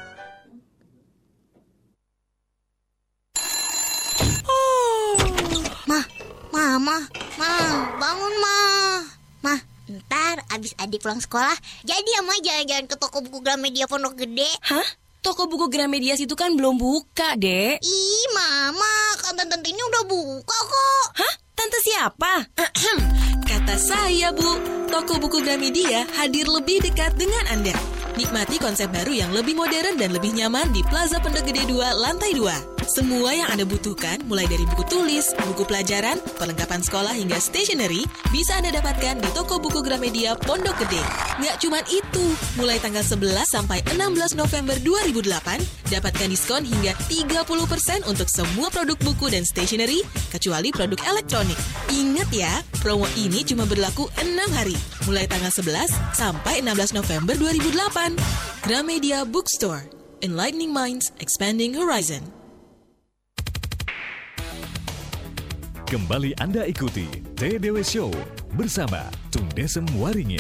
Mah, 5.90 6.07
mama, 6.61 7.09
ma, 7.40 7.52
bangun 7.97 8.35
mah. 8.37 9.00
Mah, 9.40 9.61
ntar 9.88 10.45
abis 10.52 10.76
adik 10.76 11.00
pulang 11.00 11.17
sekolah, 11.17 11.57
jadi 11.88 12.05
ya 12.05 12.21
mah 12.21 12.37
jalan-jalan 12.37 12.85
ke 12.85 13.00
toko 13.00 13.25
buku 13.25 13.40
Gramedia 13.40 13.88
Pondok 13.88 14.12
Gede. 14.21 14.45
Hah? 14.69 14.85
Toko 15.25 15.49
buku 15.49 15.73
Gramedia 15.73 16.21
itu 16.21 16.37
kan 16.37 16.52
belum 16.52 16.76
buka, 16.76 17.40
Dek. 17.40 17.81
Ih, 17.81 18.26
mama, 18.37 18.93
kan 19.25 19.40
tante 19.40 19.57
ini 19.73 19.81
udah 19.81 20.05
buka 20.05 20.59
kok. 20.69 21.07
Hah? 21.17 21.35
Tante 21.57 21.81
siapa? 21.81 22.33
Kata 23.49 23.75
saya, 23.81 24.29
Bu. 24.33 24.61
Toko 24.93 25.17
buku 25.17 25.40
Gramedia 25.40 26.05
hadir 26.21 26.45
lebih 26.45 26.85
dekat 26.85 27.17
dengan 27.17 27.57
Anda. 27.57 27.73
Nikmati 28.21 28.61
konsep 28.61 28.93
baru 28.93 29.17
yang 29.17 29.33
lebih 29.33 29.57
modern 29.57 29.97
dan 29.97 30.12
lebih 30.12 30.37
nyaman 30.37 30.69
di 30.76 30.85
Plaza 30.85 31.25
Pondok 31.25 31.49
Gede 31.49 31.64
2, 31.64 31.88
lantai 31.97 32.37
2. 32.37 32.79
Semua 32.90 33.30
yang 33.30 33.47
Anda 33.54 33.62
butuhkan, 33.62 34.26
mulai 34.26 34.50
dari 34.50 34.66
buku 34.66 34.82
tulis, 34.90 35.30
buku 35.47 35.62
pelajaran, 35.62 36.18
perlengkapan 36.42 36.82
sekolah 36.82 37.14
hingga 37.14 37.38
stationery, 37.38 38.02
bisa 38.35 38.59
Anda 38.59 38.82
dapatkan 38.82 39.23
di 39.23 39.30
toko 39.30 39.62
buku 39.62 39.78
Gramedia 39.78 40.35
Pondok 40.35 40.75
Gede. 40.82 40.99
Nggak 41.38 41.56
cuma 41.62 41.78
itu, 41.87 42.25
mulai 42.59 42.82
tanggal 42.82 43.06
11 43.06 43.47
sampai 43.47 43.87
16 43.94 44.35
November 44.35 44.75
2008, 44.82 45.23
dapatkan 45.87 46.28
diskon 46.35 46.66
hingga 46.66 46.99
30% 47.06 48.11
untuk 48.11 48.26
semua 48.26 48.66
produk 48.75 48.99
buku 49.06 49.30
dan 49.30 49.47
stationery, 49.47 50.02
kecuali 50.35 50.75
produk 50.75 50.99
elektronik. 51.14 51.62
Ingat 51.94 52.26
ya, 52.35 52.50
promo 52.82 53.06
ini 53.14 53.47
cuma 53.47 53.70
berlaku 53.70 54.11
6 54.18 54.35
hari, 54.50 54.75
mulai 55.06 55.30
tanggal 55.30 55.54
11 55.54 55.94
sampai 56.18 56.59
16 56.59 56.99
November 56.99 57.38
2008. 57.38 58.18
Gramedia 58.66 59.23
Bookstore, 59.23 59.87
Enlightening 60.26 60.75
Minds, 60.75 61.14
Expanding 61.23 61.78
Horizon. 61.78 62.39
Kembali 65.90 66.38
Anda 66.38 66.70
ikuti 66.70 67.11
TDW 67.35 67.82
Show 67.82 68.14
bersama 68.54 69.11
Tung 69.35 69.42
Desem 69.59 69.82
Waringin. 69.99 70.38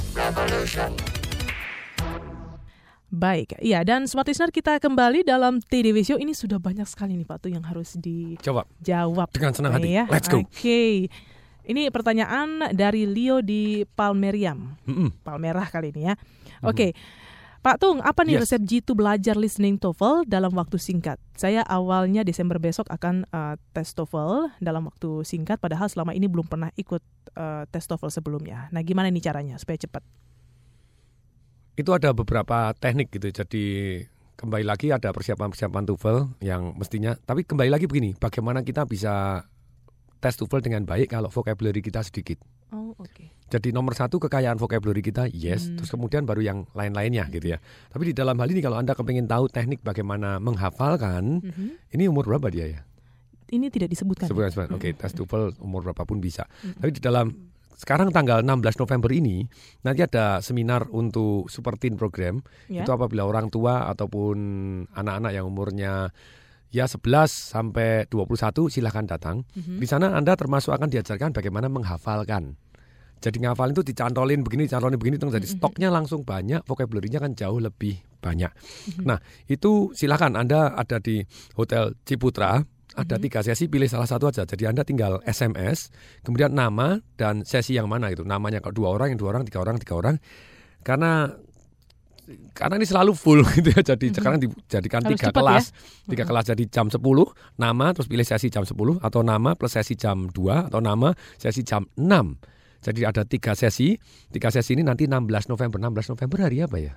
Baik, 3.10 3.58
ya 3.58 3.82
dan 3.82 4.06
Smart 4.06 4.30
Listener 4.30 4.54
kita 4.54 4.78
kembali 4.78 5.26
dalam 5.26 5.58
TDW 5.58 6.06
Show 6.06 6.22
ini 6.22 6.38
sudah 6.38 6.62
banyak 6.62 6.86
sekali 6.86 7.18
nih 7.18 7.26
Pak 7.26 7.42
tuh 7.42 7.50
yang 7.50 7.66
harus 7.66 7.98
dijawab. 7.98 8.62
Jawab. 8.78 9.26
Dengan 9.34 9.50
senang 9.50 9.74
hati. 9.74 9.90
Ya. 9.90 10.06
Let's 10.06 10.30
go. 10.30 10.46
Oke. 10.46 11.10
Ini 11.66 11.90
pertanyaan 11.90 12.70
dari 12.70 13.10
Leo 13.10 13.42
di 13.42 13.82
Palmeriam. 13.98 14.78
Mm-mm. 14.86 15.18
Palmerah 15.26 15.66
kali 15.66 15.90
ini 15.90 16.06
ya. 16.06 16.14
Oke. 16.62 16.94
Pak 17.60 17.76
Tung, 17.76 18.00
apa 18.00 18.24
nih 18.24 18.40
Yes. 18.40 18.48
resep 18.48 18.62
jitu 18.64 18.96
belajar 18.96 19.36
listening 19.36 19.76
TOEFL 19.76 20.24
dalam 20.24 20.48
waktu 20.56 20.80
singkat? 20.80 21.20
Saya 21.36 21.60
awalnya 21.68 22.24
Desember 22.24 22.56
besok 22.56 22.88
akan 22.88 23.28
uh, 23.28 23.60
tes 23.76 23.92
TOEFL 23.92 24.56
dalam 24.64 24.88
waktu 24.88 25.28
singkat, 25.28 25.60
padahal 25.60 25.92
selama 25.92 26.16
ini 26.16 26.24
belum 26.24 26.48
pernah 26.48 26.72
ikut 26.80 27.04
uh, 27.36 27.68
tes 27.68 27.84
TOEFL 27.84 28.08
sebelumnya. 28.08 28.72
Nah, 28.72 28.80
gimana 28.80 29.12
nih 29.12 29.20
caranya 29.20 29.60
supaya 29.60 29.76
cepat? 29.76 30.00
Itu 31.76 31.92
ada 31.92 32.16
beberapa 32.16 32.72
teknik 32.80 33.12
gitu. 33.12 33.28
Jadi 33.28 33.64
kembali 34.40 34.64
lagi 34.64 34.88
ada 34.88 35.12
persiapan-persiapan 35.12 35.84
TOEFL 35.84 36.40
yang 36.40 36.72
mestinya. 36.80 37.12
Tapi 37.12 37.44
kembali 37.44 37.68
lagi 37.68 37.84
begini, 37.84 38.16
bagaimana 38.16 38.64
kita 38.64 38.88
bisa 38.88 39.44
tes 40.16 40.32
TOEFL 40.32 40.64
dengan 40.64 40.88
baik 40.88 41.12
kalau 41.12 41.28
vocabulary 41.28 41.84
kita 41.84 42.00
sedikit. 42.00 42.40
Oh, 42.72 42.96
oke. 42.96 43.39
Jadi 43.50 43.74
nomor 43.74 43.98
satu 43.98 44.22
kekayaan 44.22 44.56
vocabulary 44.56 45.02
kita 45.02 45.26
yes, 45.26 45.66
Hmm. 45.66 45.76
terus 45.82 45.90
kemudian 45.90 46.22
baru 46.22 46.38
yang 46.40 46.58
lain-lainnya 46.70 47.26
gitu 47.28 47.50
ya. 47.50 47.58
Tapi 47.90 48.10
di 48.10 48.14
dalam 48.14 48.38
hal 48.38 48.46
ini 48.46 48.62
kalau 48.62 48.78
anda 48.78 48.94
kepengen 48.94 49.26
tahu 49.26 49.50
teknik 49.50 49.82
bagaimana 49.82 50.38
menghafalkan, 50.38 51.42
Mhm. 51.42 51.90
ini 51.90 52.04
umur 52.06 52.30
berapa 52.30 52.46
dia 52.46 52.70
ya? 52.70 52.80
Ini 53.50 53.66
tidak 53.66 53.90
disebutkan. 53.90 54.30
Sebulan, 54.30 54.48
ya? 54.48 54.52
sebulan. 54.54 54.70
Oke, 54.78 54.94
Mhm. 54.94 54.98
tes 55.02 55.12
TOEFL 55.12 55.58
umur 55.58 55.82
berapapun 55.82 56.22
bisa. 56.22 56.46
Tapi 56.78 56.94
di 56.94 57.02
dalam 57.02 57.50
sekarang 57.74 58.14
tanggal 58.14 58.46
16 58.46 58.78
November 58.78 59.10
ini 59.10 59.42
nanti 59.82 60.06
ada 60.06 60.38
seminar 60.38 60.86
untuk 60.94 61.50
super 61.50 61.74
teen 61.74 61.98
program. 61.98 62.46
Ya. 62.70 62.86
Itu 62.86 62.94
apabila 62.94 63.26
orang 63.26 63.50
tua 63.50 63.90
ataupun 63.90 64.36
anak-anak 64.94 65.32
yang 65.34 65.50
umurnya 65.50 66.14
ya 66.70 66.86
11 66.86 67.34
sampai 67.34 68.06
21 68.06 68.70
silahkan 68.70 69.02
datang. 69.02 69.42
Mhm. 69.58 69.82
Di 69.82 69.86
sana 69.90 70.14
Anda 70.14 70.38
termasuk 70.38 70.70
akan 70.70 70.86
diajarkan 70.86 71.34
bagaimana 71.34 71.66
menghafalkan. 71.66 72.54
Jadi 73.20 73.36
ngafalin 73.44 73.76
itu 73.76 73.84
dicantolin 73.84 74.40
begini, 74.40 74.64
dicantolin 74.64 74.96
begini, 74.96 75.20
terus 75.20 75.36
jadi 75.36 75.44
Mhm. 75.44 75.54
stoknya 75.60 75.88
langsung 75.92 76.24
banyak, 76.24 76.64
vocabulary-nya 76.64 77.20
kan 77.20 77.36
jauh 77.36 77.60
lebih 77.60 78.00
banyak. 78.18 78.48
Nah, 79.04 79.20
itu 79.44 79.92
silakan 79.92 80.40
Anda 80.40 80.72
ada 80.72 80.96
di 80.98 81.20
Hotel 81.52 81.92
Ciputra, 82.02 82.64
ada 82.96 83.14
Mhm. 83.16 83.22
tiga 83.22 83.40
sesi, 83.44 83.68
pilih 83.68 83.86
salah 83.86 84.08
satu 84.08 84.32
aja. 84.32 84.48
Jadi 84.48 84.64
Anda 84.64 84.82
tinggal 84.82 85.20
SMS, 85.22 85.92
kemudian 86.24 86.56
nama 86.56 86.96
dan 87.14 87.44
sesi 87.44 87.76
yang 87.76 87.86
mana 87.86 88.08
itu. 88.08 88.24
Namanya 88.24 88.64
kalau 88.64 88.72
dua 88.72 88.88
orang, 88.96 89.12
yang 89.12 89.20
dua 89.20 89.36
orang, 89.36 89.44
tiga 89.44 89.60
orang, 89.60 89.76
tiga 89.76 89.94
orang. 89.94 90.16
Karena 90.80 91.28
karena 92.54 92.78
ini 92.78 92.86
selalu 92.86 93.12
full 93.12 93.42
gitu 93.58 93.74
ya. 93.74 93.82
Jadi 93.82 94.06
Mhm. 94.10 94.14
sekarang 94.16 94.38
dijadikan 94.38 95.02
Harus 95.02 95.18
tiga 95.18 95.34
kelas. 95.34 95.64
ya. 95.74 96.08
Tiga 96.14 96.24
kelas 96.24 96.44
jadi 96.46 96.64
jam 96.70 96.86
10, 96.86 97.34
nama 97.58 97.90
terus 97.90 98.06
pilih 98.06 98.22
sesi 98.22 98.48
jam 98.48 98.62
10 98.62 99.02
atau 99.02 99.20
nama 99.20 99.58
plus 99.58 99.74
sesi 99.74 99.98
jam 99.98 100.30
2 100.30 100.70
atau 100.70 100.78
nama 100.78 101.10
sesi 101.36 101.66
jam 101.66 101.90
6. 101.98 102.38
Jadi 102.80 103.04
ada 103.04 103.22
tiga 103.28 103.52
sesi. 103.52 103.96
Tiga 104.32 104.48
sesi 104.48 104.72
ini 104.72 104.82
nanti 104.84 105.04
16 105.04 105.52
November. 105.52 105.76
16 105.78 106.12
November 106.16 106.38
hari 106.48 106.64
apa 106.64 106.76
ya? 106.80 106.94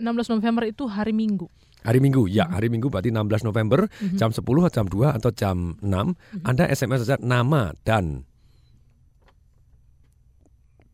16 0.00 0.32
November 0.38 0.64
itu 0.64 0.88
hari 0.88 1.12
Minggu. 1.12 1.46
Hari 1.80 1.96
Minggu, 2.00 2.28
ya 2.28 2.44
mhm. 2.44 2.52
hari 2.56 2.68
Minggu 2.68 2.88
berarti 2.92 3.08
16 3.08 3.48
November 3.48 3.88
mm 3.88 4.16
-hmm. 4.16 4.18
jam 4.20 4.30
10 4.32 4.40
atau 4.44 4.72
jam 4.72 4.86
2 4.88 5.16
atau 5.16 5.30
jam 5.32 5.56
6 5.80 5.88
mm 5.88 5.88
-hmm. 5.88 6.44
Anda 6.44 6.64
SMS 6.68 7.08
saja 7.08 7.16
nama 7.20 7.72
dan 7.84 8.28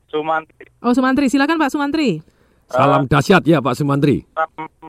Sumantri, 0.09 0.67
Oh, 0.83 0.91
Sumantri. 0.91 1.31
Silakan 1.31 1.55
Pak 1.57 1.71
Sumantri. 1.71 2.19
Salam 2.67 3.07
dahsyat 3.07 3.45
ya 3.45 3.61
Pak 3.61 3.79
Sumantri. 3.79 4.27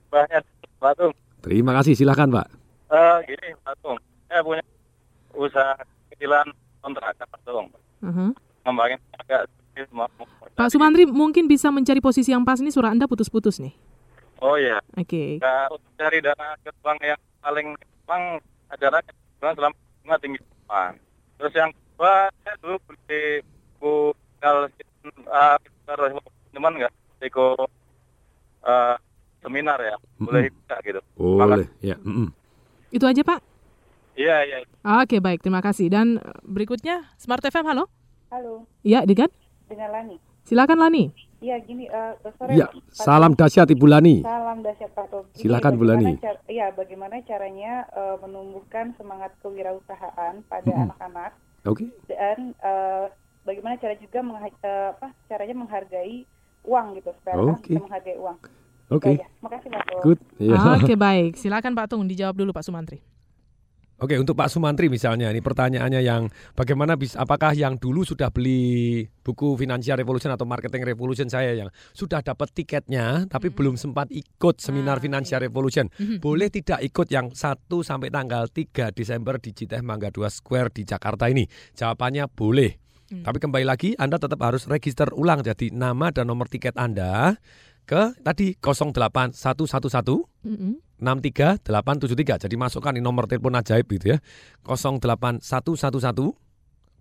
banyak 0.09 0.43
Batung. 0.79 1.13
Terima 1.39 1.71
kasih 1.73 1.93
silakan 1.93 2.31
Pak. 2.31 2.47
Eh, 2.89 3.17
gini 3.27 3.53
Batung, 3.61 3.97
saya 4.25 4.41
punya 4.41 4.63
usaha 5.33 5.77
kecilan 6.09 6.47
kontrakan 6.79 7.27
Batung. 7.29 7.67
Mhm. 8.01 8.33
Ngembangin 8.63 8.97
agak 9.15 9.45
sedikit 9.45 9.61
mau. 9.61 9.62
Pak 10.53 10.69
Sumantri 10.69 11.09
mungkin 11.09 11.49
bisa 11.49 11.73
mencari 11.73 11.97
posisi 11.97 12.29
yang 12.29 12.45
pas 12.45 12.61
nih 12.61 12.69
suara 12.69 12.93
Anda 12.93 13.09
putus-putus 13.09 13.57
nih. 13.57 13.73
Oh 14.43 14.59
iya, 14.59 14.83
Oke. 14.99 15.39
Nah, 15.39 15.71
untuk 15.71 15.91
cari 15.95 16.19
dana 16.19 16.59
ke 16.59 16.69
bank 16.83 16.99
yang 16.99 17.21
paling 17.39 17.67
gampang 17.79 18.23
adalah 18.67 18.99
dengan 19.39 19.53
selama 19.55 19.75
bunga 20.03 20.17
tinggi 20.19 20.39
depan. 20.43 20.91
Terus 21.39 21.53
yang 21.55 21.71
kedua, 21.71 22.27
saya 22.43 22.55
dulu 22.59 22.75
beli 22.83 23.23
buku 23.79 23.93
tinggal 24.35 24.57
uh, 25.31 25.57
teman 26.51 26.73
nggak? 26.75 26.93
Eko 27.23 27.55
uh, 28.67 28.95
seminar 29.39 29.79
ya, 29.79 29.95
boleh 30.19 30.51
bisa 30.51 30.75
gitu. 30.83 30.99
Boleh, 31.15 31.67
ya. 31.79 31.95
mm-mm. 32.03 32.27
Itu 32.91 33.07
aja 33.07 33.23
Pak. 33.23 33.39
Iya 34.13 34.37
iya. 34.45 34.57
Oke, 35.01 35.17
baik. 35.17 35.41
Terima 35.41 35.63
kasih. 35.63 35.89
Dan 35.89 36.21
eh, 36.21 36.37
berikutnya 36.45 37.09
Smart 37.17 37.41
FM, 37.41 37.65
halo? 37.65 37.89
Halo, 38.29 38.65
Ya, 38.85 39.01
dengan? 39.05 39.29
Dengan 39.73 39.89
Lani. 39.89 40.17
Silakan 40.43 40.77
Lani. 40.77 41.05
Iya 41.39 41.59
gini, 41.59 41.85
eh, 41.85 42.13
sore. 42.31 42.53
Ya, 42.53 42.67
Pak 42.67 42.93
salam 42.93 43.31
dahsyat 43.33 43.67
Ibu 43.67 43.83
Lani. 43.83 44.21
Salam 44.21 44.61
dahsyat 44.61 44.91
Pak. 44.91 45.11
Gini, 45.11 45.35
Silakan, 45.35 45.73
Bu 45.75 45.83
Lani. 45.83 46.15
car- 46.17 46.39
Iya, 46.45 46.71
bagaimana 46.71 47.19
caranya 47.21 47.83
eh, 47.89 48.15
menumbuhkan 48.17 48.95
semangat 48.95 49.35
kewirausahaan 49.41 50.39
pada 50.45 50.71
anak-anak 50.71 51.31
Oke. 51.65 51.91
dan 52.05 52.55
eh, 52.55 53.05
bagaimana 53.43 53.75
cara 53.75 53.95
juga 53.95 54.19
mengha- 54.21 54.55
eh, 54.55 54.89
apa 54.93 55.11
caranya 55.27 55.55
menghargai 55.57 56.23
uang 56.63 56.95
gitu 56.95 57.11
supaya 57.19 57.35
Oke. 57.35 57.67
bisa 57.69 57.81
menghargai 57.81 58.17
uang. 58.17 58.37
Oke. 58.89 59.09
Itu 59.09 59.19
aja. 59.19 59.27
Makasih 59.41 59.69
Pak 59.69 59.83
Tom. 59.83 59.99
Good. 60.01 60.19
Ya. 60.37 60.55
Oke, 60.75 60.93
baik. 61.07 61.31
Silakan 61.35 61.71
Pak 61.73 61.87
Tung 61.87 62.03
dijawab 62.05 62.35
dulu 62.35 62.51
Pak 62.51 62.63
Sumantri. 62.63 63.03
Oke, 64.01 64.17
untuk 64.17 64.33
Pak 64.33 64.49
Sumantri 64.49 64.89
misalnya, 64.89 65.29
ini 65.29 65.37
pertanyaannya 65.37 66.01
yang 66.01 66.25
bagaimana 66.57 66.97
bisa, 66.97 67.21
apakah 67.21 67.53
yang 67.53 67.77
dulu 67.77 68.01
sudah 68.01 68.33
beli 68.33 69.05
buku 69.21 69.53
Financial 69.53 69.93
Revolution 69.93 70.33
atau 70.33 70.49
Marketing 70.49 70.81
Revolution 70.81 71.29
saya 71.29 71.53
yang 71.53 71.69
sudah 71.93 72.25
dapat 72.25 72.49
tiketnya, 72.57 73.29
tapi 73.29 73.53
Hmm. 73.53 73.55
belum 73.55 73.75
sempat 73.77 74.09
ikut 74.09 74.57
seminar 74.57 74.97
Ah, 74.97 75.03
Financial 75.03 75.37
iya. 75.39 75.45
Revolution, 75.45 75.85
Mhm. 75.93 76.19
boleh 76.19 76.49
tidak 76.49 76.81
ikut 76.81 77.07
yang 77.13 77.31
1 77.37 77.85
sampai 77.85 78.09
tanggal 78.09 78.49
3 78.49 78.89
Desember 78.89 79.37
di 79.37 79.53
Citeh 79.53 79.85
Mangga 79.85 80.09
2 80.09 80.27
Square 80.27 80.73
di 80.73 80.83
Jakarta 80.89 81.29
ini? 81.29 81.45
Jawabannya 81.77 82.25
boleh. 82.33 82.81
Hmm. 83.13 83.21
Tapi 83.21 83.37
kembali 83.39 83.65
lagi 83.67 83.93
Anda 83.99 84.17
tetap 84.17 84.41
harus 84.41 84.65
register 84.65 85.13
ulang 85.13 85.45
jadi 85.45 85.69
nama 85.69 86.09
dan 86.09 86.25
nomor 86.27 86.49
tiket 86.49 86.73
Anda 86.81 87.37
ke 87.83 88.15
tadi 88.23 88.55
08111 88.59 89.35
Mm-mm. 90.47 90.79
63873. 91.03 92.47
Jadi 92.47 92.55
masukkan 92.55 92.95
ini 92.95 93.03
nomor 93.03 93.27
telepon 93.27 93.59
ajaib 93.59 93.91
gitu 93.91 94.15
ya. 94.15 94.23
08111 94.63 95.43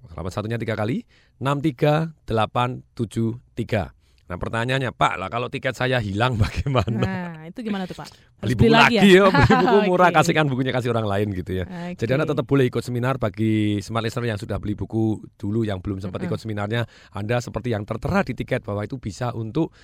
Selamat 0.02 0.34
satunya 0.34 0.58
tiga 0.58 0.74
kali 0.74 1.06
63873. 1.38 3.94
Nah 4.22 4.38
pertanyaannya 4.40 4.96
Pak 4.96 5.14
lah 5.20 5.28
kalau 5.28 5.52
tiket 5.52 5.76
saya 5.76 6.00
hilang 6.00 6.38
bagaimana? 6.42 7.04
Nah, 7.04 7.44
itu 7.46 7.60
gimana 7.60 7.84
tuh 7.84 8.00
Pak? 8.00 8.08
Beli 8.40 8.56
buku 8.56 8.72
lagi 8.72 8.96
ya, 8.96 9.28
beli 9.28 9.44
buku 9.44 9.78
murah 9.92 10.08
Oke. 10.08 10.24
kasihkan 10.24 10.48
bukunya 10.48 10.72
kasih 10.72 10.88
orang 10.90 11.04
lain 11.04 11.36
gitu 11.36 11.52
ya. 11.52 11.68
Oke. 11.68 12.00
Jadi 12.00 12.16
Anda 12.16 12.26
tetap 12.26 12.48
boleh 12.48 12.64
ikut 12.66 12.80
seminar 12.80 13.20
bagi 13.20 13.84
smart 13.84 14.08
listener 14.08 14.32
yang 14.32 14.40
sudah 14.40 14.56
beli 14.56 14.72
buku 14.72 15.20
dulu 15.36 15.68
yang 15.68 15.84
belum 15.84 16.00
sempat 16.00 16.24
Mm-mm. 16.24 16.32
ikut 16.32 16.40
seminarnya. 16.40 16.88
Anda 17.12 17.44
seperti 17.44 17.76
yang 17.76 17.84
tertera 17.84 18.24
di 18.24 18.32
tiket 18.32 18.64
bahwa 18.64 18.88
itu 18.88 18.96
bisa 18.96 19.36
untuk 19.36 19.76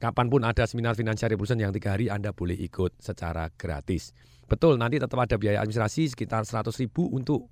kapan 0.00 0.26
pun 0.32 0.42
ada 0.42 0.64
seminar 0.64 0.96
Financial 0.96 1.28
Revolution 1.28 1.60
yang 1.60 1.70
tiga 1.76 1.94
hari 1.94 2.08
Anda 2.08 2.32
boleh 2.32 2.56
ikut 2.56 2.96
secara 2.98 3.52
gratis. 3.52 4.16
Betul, 4.48 4.80
nanti 4.80 4.98
tetap 4.98 5.20
ada 5.20 5.36
biaya 5.36 5.60
administrasi 5.62 6.16
sekitar 6.16 6.42
100 6.42 6.72
ribu 6.80 7.06
untuk 7.12 7.46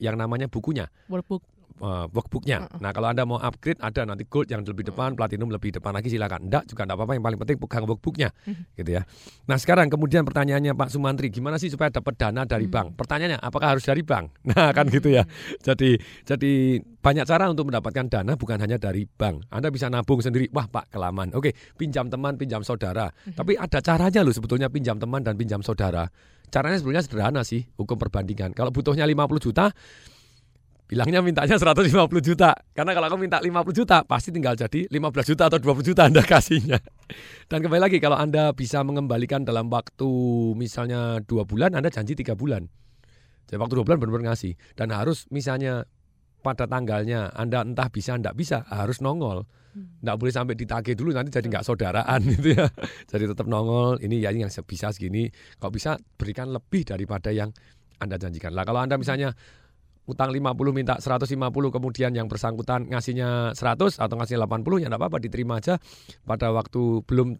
yang 0.00 0.16
namanya 0.16 0.48
bukunya 0.48 0.88
Workbook. 1.12 1.44
Uh, 1.80 2.06
workbooknya. 2.12 2.68
Nah 2.78 2.92
kalau 2.92 3.08
anda 3.10 3.24
mau 3.24 3.40
upgrade 3.40 3.80
ada 3.80 4.04
nanti 4.04 4.28
gold 4.28 4.46
yang 4.52 4.62
lebih 4.62 4.92
depan, 4.92 5.16
platinum 5.16 5.48
lebih 5.50 5.74
depan 5.74 5.96
lagi 5.96 6.12
silakan. 6.12 6.46
Enggak 6.46 6.68
juga 6.68 6.86
enggak 6.86 6.98
apa-apa. 7.00 7.12
Yang 7.16 7.24
paling 7.24 7.38
penting 7.40 7.58
pegang 7.58 7.84
workbooknya, 7.88 8.28
gitu 8.76 8.90
ya. 9.00 9.02
Nah 9.48 9.56
sekarang 9.56 9.88
kemudian 9.88 10.22
pertanyaannya 10.22 10.76
Pak 10.76 10.88
Sumantri, 10.92 11.32
gimana 11.32 11.56
sih 11.56 11.72
supaya 11.72 11.90
dapat 11.90 12.14
dana 12.20 12.44
dari 12.44 12.68
bank? 12.68 12.94
Pertanyaannya 12.94 13.40
apakah 13.40 13.76
harus 13.76 13.84
dari 13.84 14.04
bank? 14.04 14.32
Nah 14.50 14.74
kan 14.74 14.90
gitu 14.90 15.14
ya. 15.14 15.22
Jadi 15.62 15.94
jadi 16.26 16.82
banyak 16.82 17.22
cara 17.22 17.46
untuk 17.46 17.70
mendapatkan 17.70 18.06
dana 18.10 18.34
bukan 18.34 18.58
hanya 18.58 18.76
dari 18.82 19.06
bank. 19.06 19.46
Anda 19.48 19.70
bisa 19.70 19.86
nabung 19.86 20.20
sendiri. 20.20 20.50
Wah 20.50 20.66
Pak 20.66 20.90
kelamaan. 20.90 21.32
Oke 21.38 21.54
pinjam 21.78 22.10
teman, 22.10 22.34
pinjam 22.34 22.60
saudara. 22.66 23.08
Tapi 23.10 23.54
ada 23.54 23.78
caranya 23.78 24.20
loh 24.26 24.34
sebetulnya 24.34 24.68
pinjam 24.68 24.98
teman 24.98 25.22
dan 25.22 25.38
pinjam 25.38 25.62
saudara. 25.62 26.10
Caranya 26.50 26.82
sebenarnya 26.82 27.06
sederhana 27.06 27.40
sih 27.46 27.62
hukum 27.78 27.94
perbandingan. 27.94 28.50
Kalau 28.58 28.74
butuhnya 28.74 29.06
50 29.06 29.38
juta, 29.38 29.70
bilangnya 30.90 31.22
mintanya 31.22 31.54
150 31.54 31.86
juta. 32.18 32.50
Karena 32.74 32.90
kalau 32.98 33.06
kamu 33.06 33.30
minta 33.30 33.38
50 33.38 33.70
juta, 33.70 34.02
pasti 34.02 34.34
tinggal 34.34 34.58
jadi 34.58 34.90
15 34.90 35.30
juta 35.30 35.46
atau 35.46 35.62
20 35.62 35.86
juta 35.86 36.10
Anda 36.10 36.26
kasihnya. 36.26 36.82
Dan 37.46 37.62
kembali 37.62 37.78
lagi, 37.78 38.02
kalau 38.02 38.18
Anda 38.18 38.50
bisa 38.50 38.82
mengembalikan 38.82 39.46
dalam 39.46 39.70
waktu 39.70 40.10
misalnya 40.58 41.22
dua 41.22 41.46
bulan, 41.46 41.78
Anda 41.78 41.94
janji 41.94 42.18
tiga 42.18 42.34
bulan. 42.34 42.66
Jadi 43.46 43.54
waktu 43.62 43.74
dua 43.78 43.86
bulan 43.86 44.02
benar-benar 44.02 44.34
ngasih. 44.34 44.58
Dan 44.74 44.90
harus 44.90 45.30
misalnya 45.30 45.86
pada 46.42 46.66
tanggalnya 46.66 47.30
Anda 47.38 47.62
entah 47.62 47.86
bisa, 47.86 48.18
enggak 48.18 48.34
bisa, 48.34 48.66
harus 48.66 48.98
nongol. 48.98 49.46
Enggak 50.02 50.16
boleh 50.18 50.34
sampai 50.34 50.58
ditagih 50.58 50.98
dulu 50.98 51.14
nanti 51.14 51.30
jadi 51.30 51.46
nggak 51.46 51.62
saudaraan 51.62 52.18
gitu 52.34 52.58
ya. 52.58 52.66
Jadi 53.06 53.30
tetap 53.30 53.46
nongol, 53.46 54.02
ini 54.02 54.18
ya 54.18 54.34
yang 54.34 54.50
bisa 54.50 54.90
segini. 54.90 55.30
Kalau 55.54 55.70
bisa 55.70 55.94
berikan 56.18 56.50
lebih 56.50 56.82
daripada 56.82 57.30
yang 57.30 57.54
Anda 58.02 58.18
janjikan. 58.18 58.50
Lah 58.58 58.66
kalau 58.66 58.82
Anda 58.82 58.98
misalnya 58.98 59.30
utang 60.08 60.32
50 60.32 60.56
minta 60.72 60.96
150 60.98 61.36
kemudian 61.70 62.10
yang 62.16 62.26
bersangkutan 62.26 62.88
ngasihnya 62.88 63.52
100 63.54 64.00
atau 64.00 64.14
ngasih 64.16 64.40
80 64.40 64.82
ya 64.82 64.86
enggak 64.88 65.00
apa-apa 65.00 65.18
diterima 65.22 65.60
aja. 65.60 65.76
Pada 66.24 66.50
waktu 66.50 67.04
belum 67.04 67.36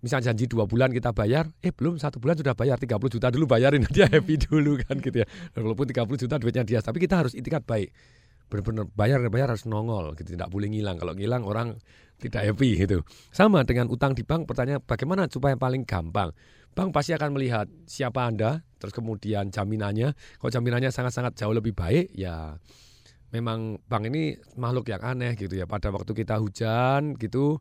misalnya 0.00 0.32
janji 0.32 0.48
dua 0.48 0.64
bulan 0.64 0.88
kita 0.88 1.12
bayar 1.12 1.52
eh 1.60 1.76
belum 1.76 2.00
satu 2.00 2.16
bulan 2.16 2.40
sudah 2.40 2.56
bayar 2.56 2.80
30 2.80 2.96
juta 3.12 3.28
dulu 3.28 3.44
bayarin 3.44 3.84
dia 3.92 4.08
happy 4.08 4.40
dulu 4.40 4.80
kan 4.80 4.98
gitu 4.98 5.22
ya. 5.22 5.26
Walaupun 5.54 5.86
30 5.88 6.22
juta 6.26 6.34
duitnya 6.40 6.64
dia 6.64 6.80
tapi 6.80 6.98
kita 6.98 7.20
harus 7.20 7.32
itikat 7.36 7.62
baik. 7.68 7.92
Benar-benar 8.50 8.90
bayar 8.90 9.22
bayar 9.30 9.54
harus 9.54 9.62
nongol 9.68 10.18
gitu 10.18 10.34
tidak 10.34 10.50
boleh 10.50 10.66
ngilang. 10.66 10.98
Kalau 10.98 11.14
ngilang 11.14 11.46
orang 11.46 11.78
tidak 12.20 12.52
happy 12.52 12.84
gitu. 12.84 13.00
Sama 13.32 13.64
dengan 13.64 13.88
utang 13.88 14.12
di 14.12 14.20
bank 14.20 14.44
pertanyaan 14.44 14.84
bagaimana 14.84 15.24
supaya 15.26 15.56
paling 15.56 15.88
gampang? 15.88 16.30
Bank 16.70 16.94
pasti 16.94 17.16
akan 17.16 17.34
melihat 17.34 17.66
siapa 17.88 18.28
anda 18.28 18.62
terus 18.76 18.92
kemudian 18.92 19.48
jaminannya. 19.48 20.12
Kalau 20.14 20.50
jaminannya 20.52 20.92
sangat-sangat 20.92 21.34
jauh 21.40 21.56
lebih 21.56 21.72
baik 21.72 22.12
ya 22.14 22.60
memang 23.30 23.78
bank 23.86 24.10
ini 24.10 24.34
makhluk 24.58 24.90
yang 24.90 25.02
aneh 25.02 25.34
gitu 25.38 25.54
ya. 25.54 25.66
Pada 25.66 25.90
waktu 25.94 26.12
kita 26.14 26.38
hujan 26.38 27.14
gitu 27.16 27.58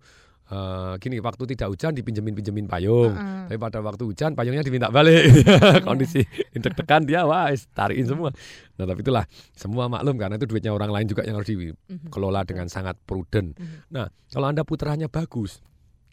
eh, 0.49 0.93
gini 0.97 1.21
waktu 1.21 1.43
tidak 1.55 1.67
hujan 1.71 1.91
dipinjemin 1.93 2.33
pinjemin 2.33 2.65
payung. 2.65 3.13
Heeh. 3.13 3.45
tapi 3.49 3.57
pada 3.57 3.79
waktu 3.81 4.03
hujan 4.05 4.33
payungnya 4.33 4.65
diminta 4.65 4.89
balik. 4.89 5.45
Kondisi 5.87 6.21
deg-degan 6.53 7.05
dia 7.05 7.25
wah 7.25 7.49
tarikin 7.73 8.05
semua. 8.09 8.29
Nah 8.77 8.85
tapi 8.89 9.01
itulah 9.05 9.25
semua 9.53 9.87
maklum 9.87 10.17
karena 10.17 10.35
itu 10.35 10.45
duitnya 10.49 10.73
orang 10.73 10.91
lain 10.91 11.07
juga 11.09 11.23
yang 11.25 11.37
harus 11.39 11.49
dikelola 11.49 12.45
dengan 12.45 12.67
sangat 12.67 12.97
prudent. 13.05 13.55
Nah 13.93 14.09
kalau 14.29 14.49
anda 14.49 14.65
putranya 14.65 15.07
bagus 15.09 15.61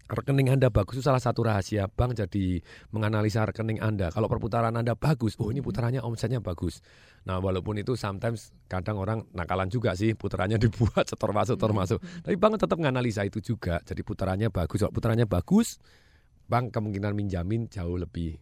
rekening 0.07 0.55
Anda 0.55 0.71
bagus 0.71 0.99
itu 0.99 1.05
salah 1.05 1.19
satu 1.19 1.42
rahasia 1.42 1.90
bank 1.90 2.14
jadi 2.14 2.62
menganalisa 2.95 3.42
rekening 3.42 3.83
Anda. 3.83 4.14
Kalau 4.14 4.31
perputaran 4.31 4.75
Anda 4.75 4.95
bagus, 4.95 5.35
oh 5.42 5.51
ini 5.51 5.59
putarannya 5.59 6.03
omsetnya 6.03 6.38
bagus. 6.38 6.79
Nah 7.27 7.42
walaupun 7.42 7.83
itu 7.83 7.99
sometimes 7.99 8.55
kadang 8.71 9.03
orang 9.03 9.27
nakalan 9.35 9.66
juga 9.66 9.99
sih 9.99 10.14
putarannya 10.14 10.62
dibuat 10.64 11.11
setor 11.11 11.35
masuk 11.35 11.59
setor 11.59 11.73
masuk. 11.75 11.99
Tapi 12.23 12.37
bank 12.38 12.62
tetap 12.62 12.79
menganalisa 12.79 13.27
itu 13.27 13.42
juga. 13.42 13.83
Jadi 13.83 14.07
putarannya 14.07 14.49
bagus. 14.55 14.79
Kalau 14.87 14.95
putarannya 14.95 15.27
bagus, 15.27 15.83
bank 16.47 16.71
kemungkinan 16.71 17.12
minjamin 17.12 17.66
jauh 17.66 17.99
lebih 17.99 18.38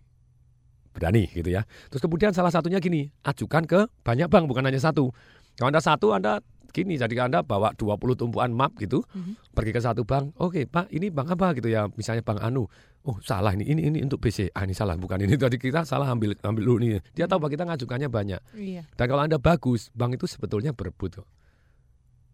berani 0.92 1.27
gitu 1.33 1.48
ya. 1.48 1.64
Terus 1.90 2.05
kemudian 2.05 2.31
salah 2.37 2.53
satunya 2.53 2.79
gini, 2.79 3.09
ajukan 3.24 3.64
ke 3.66 3.81
banyak 4.05 4.29
bank 4.29 4.46
bukan 4.46 4.68
hanya 4.68 4.79
satu. 4.79 5.11
Kalau 5.57 5.68
Anda 5.70 5.83
satu 5.83 6.12
Anda 6.12 6.44
gini 6.74 6.98
jadi 6.98 7.30
Anda 7.30 7.46
bawa 7.46 7.70
20 7.78 8.18
tumpuan 8.18 8.50
map 8.50 8.74
gitu, 8.82 9.06
pergi 9.54 9.70
ke 9.70 9.78
satu 9.78 10.02
bank. 10.02 10.34
Oke, 10.42 10.66
Pak, 10.66 10.90
ini 10.90 11.14
bank 11.14 11.38
apa 11.38 11.54
gitu 11.54 11.70
ya? 11.70 11.87
Misalnya 11.94 12.26
bank 12.26 12.42
Anu. 12.42 12.66
Oh, 13.04 13.20
salah 13.22 13.54
ini. 13.54 13.68
Ini 13.68 13.94
ini 13.94 13.98
untuk 14.02 14.18
BC. 14.18 14.50
Ah, 14.56 14.64
ini 14.66 14.74
salah, 14.74 14.98
bukan 14.98 15.20
ini 15.22 15.38
tadi 15.44 15.60
kita 15.60 15.87
salah 15.87 16.10
ambil 16.10 16.34
ambil 16.42 16.62
dulu 16.66 16.78
nih. 16.82 17.04
Dia 17.14 17.30
tahu 17.30 17.46
bahwa 17.46 17.52
kita 17.54 17.64
ngajukannya 17.68 18.08
banyak. 18.10 18.40
Iya. 18.58 18.82
Dan 18.98 19.06
kalau 19.06 19.22
Anda 19.22 19.38
bagus, 19.38 19.94
bank 19.94 20.18
itu 20.18 20.26
sebetulnya 20.26 20.74
berebut 20.74 21.22
kok. 21.22 21.28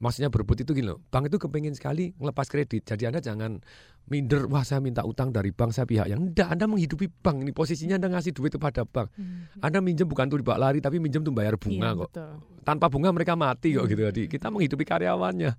Maksudnya 0.01 0.33
berebut 0.33 0.57
itu 0.65 0.73
gini 0.73 0.89
loh, 0.89 0.99
bank 1.13 1.29
itu 1.29 1.37
kepengen 1.37 1.77
sekali 1.77 2.17
ngelepas 2.17 2.49
kredit. 2.49 2.89
Jadi 2.89 3.05
Anda 3.05 3.21
jangan 3.21 3.61
minder, 4.09 4.49
wah 4.49 4.65
saya 4.65 4.81
minta 4.81 5.05
utang 5.05 5.29
dari 5.29 5.53
bank 5.53 5.77
saya 5.77 5.85
pihak 5.85 6.09
yang 6.09 6.25
enggak. 6.25 6.49
Anda 6.49 6.65
menghidupi 6.65 7.13
bank, 7.21 7.45
ini 7.45 7.53
posisinya 7.53 8.01
Anda 8.01 8.17
ngasih 8.17 8.33
duit 8.33 8.57
kepada 8.57 8.89
bank. 8.89 9.13
Anda 9.61 9.85
minjem 9.85 10.09
bukan 10.09 10.33
untuk 10.33 10.41
dibawa 10.41 10.73
lari, 10.73 10.81
tapi 10.81 10.97
minjem 10.97 11.21
untuk 11.21 11.37
bayar 11.37 11.61
bunga 11.61 11.93
Iya, 11.93 12.01
kok. 12.01 12.09
betul. 12.17 12.33
Tanpa 12.65 12.89
bunga 12.89 13.13
mereka 13.13 13.37
mati 13.37 13.77
kok 13.77 13.85
gitu. 13.87 14.01
Jadi 14.01 14.23
kita 14.25 14.49
menghidupi 14.49 14.89
karyawannya. 14.89 15.53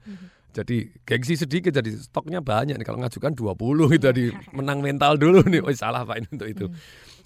Jadi 0.52 0.92
gengsi 1.08 1.40
sedikit, 1.40 1.72
jadi 1.72 1.88
stoknya 1.96 2.44
banyak 2.44 2.76
nih. 2.76 2.86
Kalau 2.86 3.00
ngajukan 3.00 3.32
20 3.32 3.96
gitu, 3.96 4.06
jadi 4.12 4.26
menang 4.52 4.84
mental 4.84 5.16
dulu 5.16 5.48
nih. 5.48 5.64
Oh 5.64 5.72
salah 5.72 6.04
Pak 6.04 6.16
ini 6.20 6.28
untuk 6.32 6.50
itu. 6.52 6.66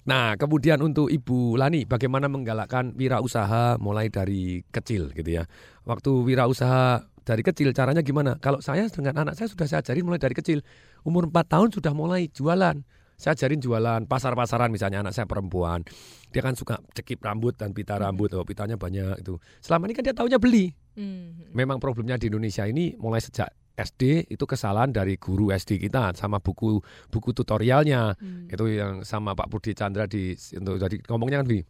Nah, 0.06 0.38
kemudian 0.38 0.78
untuk 0.86 1.10
Ibu 1.10 1.58
Lani, 1.58 1.82
bagaimana 1.82 2.30
menggalakkan 2.30 2.94
wirausaha 2.94 3.74
mulai 3.82 4.06
dari 4.06 4.62
kecil 4.70 5.10
gitu 5.10 5.42
ya. 5.42 5.50
Waktu 5.82 6.10
wirausaha 6.22 7.02
dari 7.26 7.42
kecil 7.42 7.74
caranya 7.74 8.06
gimana? 8.06 8.38
Kalau 8.38 8.62
saya 8.62 8.86
dengan 8.86 9.26
anak 9.26 9.34
saya 9.34 9.50
sudah 9.50 9.66
saya 9.66 9.82
ajarin 9.82 10.06
mulai 10.06 10.22
dari 10.22 10.38
kecil. 10.38 10.62
Umur 11.02 11.26
4 11.26 11.50
tahun 11.50 11.68
sudah 11.74 11.90
mulai 11.90 12.30
jualan. 12.30 12.78
Saya 13.18 13.34
ajarin 13.34 13.58
jualan 13.58 14.06
pasar-pasaran 14.06 14.70
misalnya 14.70 15.02
anak 15.02 15.10
saya 15.10 15.26
perempuan. 15.26 15.82
Dia 16.30 16.38
kan 16.44 16.54
suka 16.54 16.78
cekip 16.94 17.18
rambut 17.24 17.58
dan 17.58 17.74
pita 17.74 17.98
rambut, 17.98 18.30
oh 18.38 18.46
pitanya 18.46 18.78
banyak 18.78 19.26
itu. 19.26 19.42
Selama 19.58 19.90
ini 19.90 19.94
kan 19.96 20.04
dia 20.06 20.14
taunya 20.14 20.38
beli. 20.38 20.70
Hmm. 20.96 21.52
Memang 21.52 21.76
problemnya 21.76 22.16
di 22.16 22.32
Indonesia 22.32 22.64
ini 22.64 22.96
mulai 22.96 23.20
sejak 23.20 23.52
SD 23.76 24.32
itu 24.32 24.44
kesalahan 24.48 24.88
dari 24.88 25.20
guru 25.20 25.52
SD 25.52 25.76
kita 25.76 26.16
sama 26.16 26.40
buku 26.40 26.80
buku 27.12 27.36
tutorialnya 27.36 28.16
Hmm. 28.16 28.48
itu 28.48 28.64
yang 28.72 29.04
sama 29.04 29.36
Pak 29.36 29.52
Budi 29.52 29.76
Chandra 29.76 30.08
di 30.08 30.32
untuk 30.56 30.80
jadi 30.80 30.96
ngomongnya 31.04 31.44
kan 31.44 31.46
begini. 31.46 31.64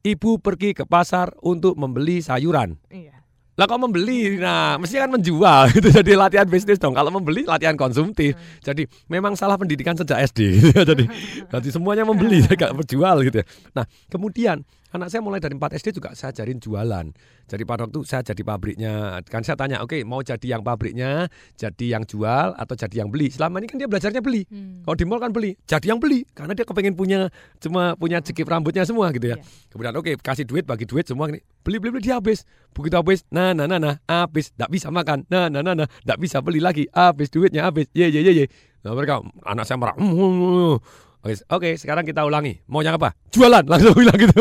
Ibu 0.00 0.40
pergi 0.40 0.72
ke 0.72 0.88
pasar 0.88 1.36
untuk 1.44 1.76
membeli 1.76 2.24
sayuran. 2.24 2.72
Iya. 2.88 3.20
Lah 3.60 3.68
kok 3.68 3.76
membeli? 3.76 4.40
Nah, 4.40 4.80
mestinya 4.80 5.04
kan 5.04 5.12
menjual 5.20 5.62
itu 5.76 5.88
jadi 5.92 6.16
latihan 6.16 6.48
bisnis 6.48 6.80
dong. 6.80 6.96
Kalau 6.96 7.12
membeli 7.12 7.44
latihan 7.44 7.76
konsumtif. 7.76 8.32
Jadi 8.64 8.88
memang 9.12 9.36
salah 9.36 9.60
pendidikan 9.60 9.92
sejak 9.92 10.16
SD. 10.32 10.56
jadi 10.88 11.04
jadi 11.52 11.68
semuanya 11.68 12.08
membeli, 12.08 12.40
gak 12.48 12.72
berjual 12.72 13.20
gitu. 13.28 13.44
ya. 13.44 13.46
Nah, 13.76 13.84
kemudian 14.08 14.64
Anak 14.90 15.06
saya 15.06 15.22
mulai 15.22 15.38
dari 15.38 15.54
4 15.54 15.78
SD 15.78 16.02
juga 16.02 16.10
saya 16.18 16.34
ajarin 16.34 16.58
jualan. 16.58 17.06
Jadi 17.46 17.62
pada 17.62 17.86
waktu 17.86 18.02
saya 18.02 18.26
jadi 18.26 18.42
pabriknya, 18.42 19.22
kan 19.26 19.46
saya 19.46 19.54
tanya, 19.54 19.82
oke 19.86 20.02
mau 20.02 20.18
jadi 20.18 20.58
yang 20.58 20.62
pabriknya, 20.66 21.30
jadi 21.54 21.98
yang 21.98 22.02
jual 22.02 22.58
atau 22.58 22.74
jadi 22.74 23.06
yang 23.06 23.08
beli. 23.10 23.30
Selama 23.30 23.62
ini 23.62 23.66
kan 23.70 23.78
dia 23.78 23.86
belajarnya 23.86 24.18
beli. 24.18 24.42
Hmm. 24.50 24.82
Kalau 24.82 24.96
di 24.98 25.04
mall 25.06 25.22
kan 25.22 25.30
beli, 25.30 25.54
jadi 25.62 25.94
yang 25.94 26.02
beli 26.02 26.26
karena 26.34 26.58
dia 26.58 26.66
kepengen 26.66 26.98
punya 26.98 27.30
cuma 27.62 27.94
punya 27.94 28.18
jekip 28.18 28.50
rambutnya 28.50 28.82
semua 28.82 29.14
gitu 29.14 29.30
ya. 29.30 29.38
Iya. 29.38 29.44
Kemudian 29.70 29.94
oke 29.94 30.10
kasih 30.18 30.42
duit 30.42 30.66
bagi 30.66 30.90
duit 30.90 31.06
semua 31.06 31.30
ini 31.30 31.38
beli 31.62 31.78
beli 31.78 31.90
beli 31.98 32.02
dia 32.10 32.18
habis. 32.18 32.42
Begitu 32.74 32.98
habis, 32.98 33.22
nah 33.30 33.54
nah 33.54 33.70
nah 33.70 33.78
nah 33.78 33.94
habis, 34.10 34.50
tidak 34.54 34.70
bisa 34.74 34.90
makan, 34.90 35.26
nah 35.30 35.46
nah 35.46 35.62
nah 35.62 35.74
nah 35.74 35.86
tidak 35.86 36.18
bisa 36.18 36.42
beli 36.42 36.58
lagi, 36.58 36.86
habis 36.90 37.30
duitnya 37.30 37.66
habis, 37.66 37.86
ye 37.94 38.10
ye 38.10 38.22
ye 38.26 38.32
ye. 38.42 38.46
Nah 38.82 38.94
mereka 38.94 39.22
anak 39.46 39.66
saya 39.66 39.78
marah. 39.78 39.94
"Mm, 39.98 40.06
mm, 40.06 40.34
mm." 40.34 40.76
Oke, 41.20 41.36
oke, 41.52 41.70
sekarang 41.76 42.08
kita 42.08 42.24
ulangi. 42.24 42.64
Mau 42.64 42.80
yang 42.80 42.96
apa? 42.96 43.12
Jualan, 43.28 43.68
langsung 43.68 43.92
bilang 43.92 44.16
gitu. 44.16 44.40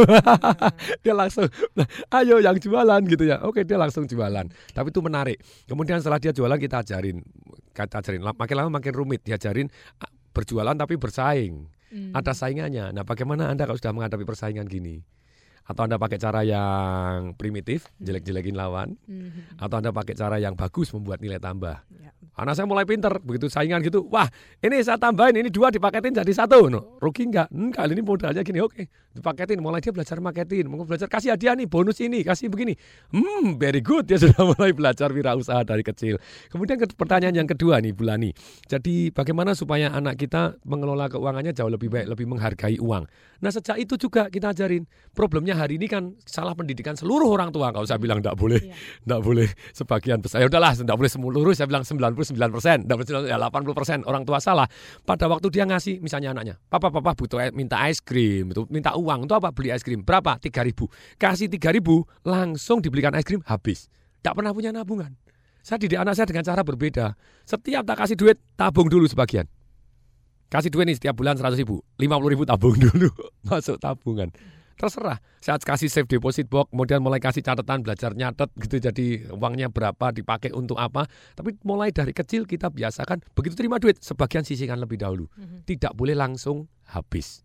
dia 1.03 1.11
langsung, 1.11 1.51
"Nah, 1.75 1.83
ayo 2.23 2.39
yang 2.39 2.55
jualan 2.55 3.03
gitu 3.03 3.27
ya. 3.27 3.43
Oke, 3.43 3.67
dia 3.67 3.75
langsung 3.75 4.07
jualan. 4.07 4.47
Tapi 4.47 4.87
itu 4.87 5.03
menarik. 5.03 5.43
Kemudian 5.67 5.99
setelah 5.99 6.23
dia 6.23 6.31
jualan 6.31 6.55
kita 6.55 6.79
ajarin, 6.79 7.19
kita 7.75 7.99
ajarin. 7.99 8.23
Makin 8.23 8.55
lama 8.55 8.71
makin 8.79 8.95
rumit. 8.95 9.27
Diajarin 9.27 9.67
ah, 9.99 10.07
berjualan 10.31 10.71
tapi 10.71 10.95
bersaing. 10.95 11.67
Hmm. 11.91 12.15
Ada 12.15 12.31
saingannya. 12.31 12.95
Nah, 12.95 13.03
bagaimana 13.03 13.51
anda 13.51 13.67
kalau 13.67 13.75
sudah 13.75 13.91
menghadapi 13.91 14.23
persaingan 14.23 14.63
gini? 14.63 15.03
Atau 15.69 15.85
anda 15.85 16.01
pakai 16.01 16.17
cara 16.17 16.41
yang 16.41 17.37
primitif, 17.37 17.85
jelek-jelekin 18.01 18.57
lawan? 18.57 18.97
Mhm. 19.05 19.61
Atau 19.61 19.77
anda 19.77 19.93
pakai 19.93 20.17
cara 20.17 20.41
yang 20.41 20.57
bagus 20.57 20.89
membuat 20.89 21.21
nilai 21.21 21.37
tambah? 21.37 21.85
Ya. 21.93 22.09
Anak 22.39 22.55
saya 22.55 22.71
mulai 22.71 22.87
pinter, 22.87 23.19
begitu 23.19 23.51
saingan 23.51 23.83
gitu, 23.83 24.07
wah 24.07 24.23
ini 24.63 24.79
saya 24.79 24.95
tambahin, 24.95 25.35
ini 25.35 25.51
dua 25.51 25.75
dipaketin 25.75 26.15
jadi 26.15 26.31
satu, 26.31 26.71
no. 26.71 26.95
rugi 27.03 27.27
nggak? 27.27 27.51
Enggak, 27.51 27.91
ini 27.91 27.99
modalnya 27.99 28.41
gini, 28.47 28.63
oke, 28.63 28.87
dipaketin, 29.11 29.59
mulai 29.59 29.83
dia 29.83 29.91
belajar 29.91 30.23
marketing, 30.23 30.71
mau 30.71 30.87
belajar 30.87 31.11
kasih 31.11 31.35
hadiah 31.35 31.51
nih, 31.59 31.67
bonus 31.67 31.99
ini, 31.99 32.23
kasih 32.23 32.47
begini, 32.47 32.79
hmm, 33.11 33.59
very 33.59 33.83
good, 33.83 34.07
dia 34.07 34.15
sudah 34.23 34.55
mulai 34.55 34.71
belajar 34.71 35.11
wirausaha 35.11 35.67
dari 35.67 35.83
kecil. 35.83 36.15
Kemudian 36.47 36.79
ke- 36.79 36.95
pertanyaan 36.95 37.43
yang 37.43 37.49
kedua 37.51 37.83
nih, 37.83 37.91
Bulani, 37.91 38.31
jadi 38.71 39.11
bagaimana 39.11 39.51
supaya 39.51 39.91
anak 39.91 40.15
kita 40.15 40.55
mengelola 40.63 41.11
keuangannya 41.11 41.51
jauh 41.51 41.67
lebih 41.67 41.91
baik, 41.91 42.07
lebih 42.07 42.23
menghargai 42.23 42.79
uang. 42.79 43.03
Nah 43.43 43.51
sejak 43.51 43.83
itu 43.83 43.99
juga 43.99 44.31
kita 44.31 44.55
ajarin, 44.55 44.87
problemnya 45.11 45.58
hari 45.59 45.75
ini 45.75 45.91
kan 45.91 46.15
salah 46.23 46.55
pendidikan 46.55 46.95
seluruh 46.95 47.27
orang 47.27 47.51
tua, 47.51 47.75
kalau 47.75 47.83
saya 47.83 47.99
bilang 47.99 48.23
enggak 48.23 48.39
boleh, 48.39 48.63
Iya. 48.63 48.73
enggak 49.03 49.21
boleh 49.21 49.47
sebagian 49.75 50.23
besar, 50.23 50.39
ya 50.39 50.47
udahlah, 50.47 50.71
enggak 50.79 50.95
boleh 50.95 51.11
seluruh, 51.11 51.51
saya 51.51 51.67
bilang 51.67 51.83
99 51.83 52.55
persen, 52.55 52.87
ya 53.27 53.35
80 53.35 53.75
persen 53.75 53.97
orang 54.07 54.23
tua 54.23 54.39
salah. 54.39 54.71
Pada 55.03 55.27
waktu 55.27 55.51
dia 55.51 55.67
ngasih, 55.67 55.99
misalnya 55.99 56.31
anaknya, 56.31 56.55
papa 56.71 56.87
papa 56.87 57.11
butuh 57.13 57.51
minta 57.51 57.83
es 57.91 57.99
krim, 57.99 58.55
itu 58.55 58.63
minta 58.71 58.95
uang, 58.95 59.27
itu 59.27 59.35
apa? 59.35 59.51
Beli 59.51 59.75
es 59.75 59.83
krim, 59.83 60.01
berapa? 60.01 60.39
3 60.39 60.63
ribu. 60.63 60.87
Kasih 61.19 61.51
3 61.51 61.75
ribu, 61.75 62.07
langsung 62.23 62.79
dibelikan 62.79 63.11
es 63.19 63.27
krim, 63.27 63.43
habis. 63.43 63.91
Tidak 64.23 64.31
pernah 64.31 64.55
punya 64.55 64.71
nabungan. 64.71 65.11
Saya 65.59 65.75
didik 65.75 65.99
anak 65.99 66.15
saya 66.15 66.25
dengan 66.25 66.47
cara 66.47 66.63
berbeda. 66.63 67.19
Setiap 67.43 67.83
tak 67.83 67.99
kasih 67.99 68.15
duit, 68.15 68.39
tabung 68.55 68.87
dulu 68.87 69.05
sebagian. 69.05 69.43
Kasih 70.49 70.73
duit 70.73 70.89
nih 70.89 70.97
setiap 70.97 71.13
bulan 71.13 71.37
100 71.37 71.61
ribu, 71.61 71.85
50 72.01 72.33
ribu 72.33 72.41
tabung 72.41 72.73
dulu, 72.89 73.13
masuk 73.45 73.77
tabungan. 73.77 74.33
Terserah, 74.79 75.19
saat 75.43 75.59
kasih 75.59 75.91
safe 75.91 76.07
deposit 76.07 76.47
box, 76.47 76.71
kemudian 76.71 77.03
mulai 77.03 77.19
kasih 77.19 77.43
catatan, 77.43 77.83
belajar 77.83 78.15
nyatet 78.15 78.47
gitu, 78.63 78.79
jadi 78.79 79.27
uangnya 79.27 79.67
berapa, 79.67 80.15
dipakai 80.15 80.55
untuk 80.55 80.79
apa. 80.79 81.03
Tapi 81.35 81.59
mulai 81.67 81.91
dari 81.91 82.15
kecil 82.15 82.47
kita 82.47 82.71
biasakan, 82.71 83.19
begitu 83.35 83.59
terima 83.59 83.75
duit, 83.75 83.99
sebagian 83.99 84.47
sisihkan 84.47 84.79
lebih 84.79 84.95
dahulu. 84.95 85.27
Tidak 85.67 85.91
boleh 85.91 86.15
langsung 86.15 86.63
habis. 86.95 87.43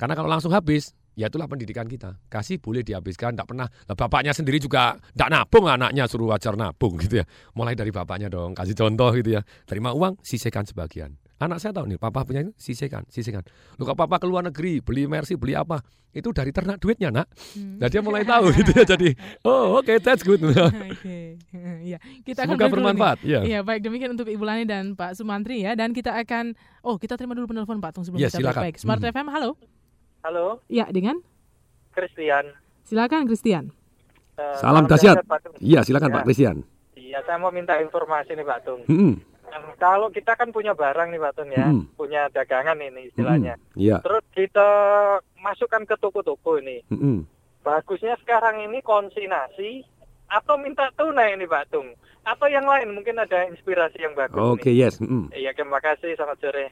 Karena 0.00 0.16
kalau 0.16 0.32
langsung 0.32 0.56
habis, 0.56 0.96
ya 1.12 1.28
itulah 1.28 1.44
pendidikan 1.52 1.84
kita. 1.84 2.16
Kasih 2.32 2.56
boleh 2.56 2.80
dihabiskan, 2.80 3.36
tidak 3.36 3.52
pernah. 3.52 3.68
Bapaknya 3.84 4.32
sendiri 4.32 4.56
juga 4.56 4.96
tidak 5.12 5.28
nabung 5.36 5.68
anaknya, 5.68 6.08
suruh 6.08 6.32
wajar 6.32 6.56
nabung 6.56 6.96
gitu 6.96 7.20
ya. 7.20 7.28
Mulai 7.52 7.76
dari 7.76 7.92
bapaknya 7.92 8.32
dong, 8.32 8.56
kasih 8.56 8.72
contoh 8.72 9.12
gitu 9.20 9.36
ya. 9.36 9.44
Terima 9.68 9.92
uang, 9.92 10.16
sisihkan 10.24 10.64
sebagian. 10.64 11.12
Anak 11.40 11.56
saya 11.56 11.72
tahu 11.72 11.88
nih, 11.88 11.96
papa 11.96 12.20
punya 12.20 12.44
ini, 12.44 12.52
sisihkan, 12.52 13.08
sisihkan. 13.08 13.40
Lu 13.74 13.88
kalau 13.88 13.96
papa 13.96 14.20
ke 14.20 14.28
luar 14.28 14.44
negeri, 14.44 14.78
beli 14.78 15.08
Mercy, 15.08 15.34
beli 15.34 15.56
apa, 15.56 15.80
itu 16.12 16.28
dari 16.30 16.52
ternak 16.52 16.76
duitnya 16.76 17.08
nak. 17.08 17.32
Nah 17.56 17.88
dia 17.88 18.04
mulai 18.04 18.22
tahu 18.22 18.52
gitu 18.52 18.68
ya, 18.70 18.84
jadi, 18.84 19.16
oh 19.40 19.80
oke, 19.80 19.88
that's 19.98 20.20
good. 20.20 20.36
Oke, 20.44 21.40
ya 21.90 21.96
kita 22.20 22.44
akan 22.44 22.54
Semoga 22.54 22.66
dulu 22.66 22.74
bermanfaat, 22.76 23.18
ya. 23.24 23.40
Iya, 23.40 23.58
baik 23.62 23.80
demikian 23.80 24.12
untuk 24.12 24.28
Ibu 24.28 24.44
Lani 24.44 24.64
dan 24.64 24.92
Pak 24.92 25.16
Sumantri 25.16 25.64
ya. 25.64 25.72
Dan 25.72 25.90
kita 25.90 26.12
akan, 26.14 26.52
oh 26.82 26.94
kita 26.94 27.16
terima 27.16 27.32
dulu 27.32 27.48
penelpon 27.48 27.80
Pak 27.80 27.90
Tung 27.90 28.04
sebelum 28.04 28.20
Ya, 28.20 28.28
kita 28.28 28.44
silakan. 28.44 28.62
Baik, 28.62 28.76
Smart 28.76 29.00
Mhm. 29.00 29.08
FM, 29.10 29.26
halo. 29.30 29.50
Halo, 30.20 30.60
Ya, 30.66 30.84
dengan 30.86 31.24
Christian. 31.90 32.52
silakan 32.82 33.24
Christian. 33.24 33.72
Eh, 34.36 34.56
Salam 34.56 34.84
dahsyat. 34.84 35.24
Iya, 35.56 35.80
silakan 35.82 36.10
Ya. 36.10 36.14
Pak 36.14 36.22
Christian. 36.22 36.56
Iya, 36.94 37.18
saya 37.24 37.36
mau 37.36 37.48
minta 37.48 37.74
informasi 37.76 38.36
nih 38.36 38.44
Pak 38.44 38.58
Tung. 38.60 38.80
Hmm, 38.84 39.14
Kalau 39.76 40.08
kita 40.08 40.34
kan 40.34 40.50
punya 40.50 40.72
barang 40.72 41.08
nih 41.08 41.18
Pak 41.18 41.32
Tung 41.34 41.50
ya, 41.50 41.66
Mm-mm. 41.66 41.88
punya 41.94 42.28
dagangan 42.28 42.76
ini 42.76 43.08
istilahnya. 43.08 43.54
hmm, 43.56 43.76
Iya. 43.76 43.96
Terus 44.00 44.24
kita 44.30 44.68
masukkan 45.36 45.82
ke 45.82 45.96
toko-toko 45.96 46.56
ini. 46.56 46.84
Hmm, 46.86 47.24
Bagusnya 47.60 48.16
sekarang 48.18 48.60
ini 48.62 48.80
konsinasi 48.80 49.84
atau 50.26 50.56
minta 50.56 50.88
tunai 50.94 51.34
nih 51.34 51.44
Pak 51.44 51.68
Tung. 51.68 51.92
Atau 52.20 52.46
yang 52.46 52.64
lain 52.64 52.92
mungkin 52.92 53.16
ada 53.16 53.48
inspirasi 53.48 53.96
yang 53.98 54.12
bagus 54.12 54.36
Oke, 54.36 54.68
nih. 54.68 54.84
yes. 54.84 55.00
Hmm. 55.00 55.32
Iya, 55.32 55.52
terima 55.52 55.80
kasih. 55.80 56.12
Selamat 56.14 56.38
sore. 56.38 56.68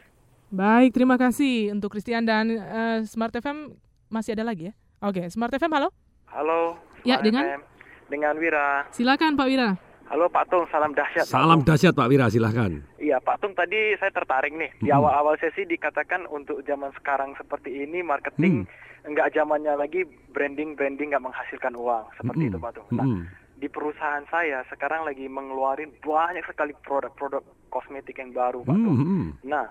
Baik, 0.48 0.92
terima 0.92 1.16
kasih 1.16 1.72
untuk 1.72 1.92
Christian 1.92 2.24
dan 2.24 2.48
eh, 2.48 2.98
Smart 3.04 3.32
FM 3.32 3.76
masih 4.08 4.32
ada 4.32 4.44
lagi 4.44 4.68
ya. 4.68 4.74
Oke, 5.00 5.28
Smart 5.28 5.52
FM, 5.52 5.72
halo. 5.72 5.88
Halo. 6.28 6.76
Ya, 7.04 7.20
dengan? 7.20 7.44
FM. 7.44 7.62
Dengan 8.08 8.34
Wira. 8.36 8.88
Silakan 8.88 9.36
Pak 9.36 9.48
Wira. 9.48 9.76
Halo 10.08 10.24
Pak 10.32 10.48
Tung, 10.48 10.64
salam 10.72 10.96
dahsyat. 10.96 11.28
Salam 11.28 11.60
dahsyat 11.68 11.92
Pak 11.92 12.08
Wira, 12.08 12.32
silahkan. 12.32 12.80
Iya 12.96 13.20
Pak 13.20 13.44
Tung 13.44 13.52
tadi 13.52 13.92
saya 14.00 14.08
tertarik 14.08 14.56
nih 14.56 14.72
di 14.80 14.88
awal-awal 14.88 15.36
sesi 15.36 15.68
dikatakan 15.68 16.24
untuk 16.32 16.64
zaman 16.64 16.88
sekarang 16.96 17.36
seperti 17.36 17.84
ini 17.84 18.00
marketing 18.00 18.64
enggak 19.04 19.36
zamannya 19.36 19.76
lagi 19.76 20.08
branding 20.32 20.80
branding 20.80 21.12
nggak 21.12 21.24
menghasilkan 21.28 21.76
uang 21.76 22.08
seperti 22.16 22.48
Mm-mm. 22.48 22.56
itu 22.56 22.58
Pak 22.58 22.72
Tung. 22.72 22.88
Nah 22.96 23.04
Mm-mm. 23.04 23.22
di 23.60 23.68
perusahaan 23.68 24.24
saya 24.32 24.64
sekarang 24.72 25.04
lagi 25.04 25.28
mengeluarin 25.28 25.92
banyak 26.00 26.44
sekali 26.48 26.72
produk-produk 26.88 27.44
kosmetik 27.68 28.16
yang 28.16 28.32
baru 28.32 28.64
Pak 28.64 28.76
Tung. 28.80 28.96
Hmm, 28.96 29.08
hmm. 29.12 29.26
Nah 29.44 29.66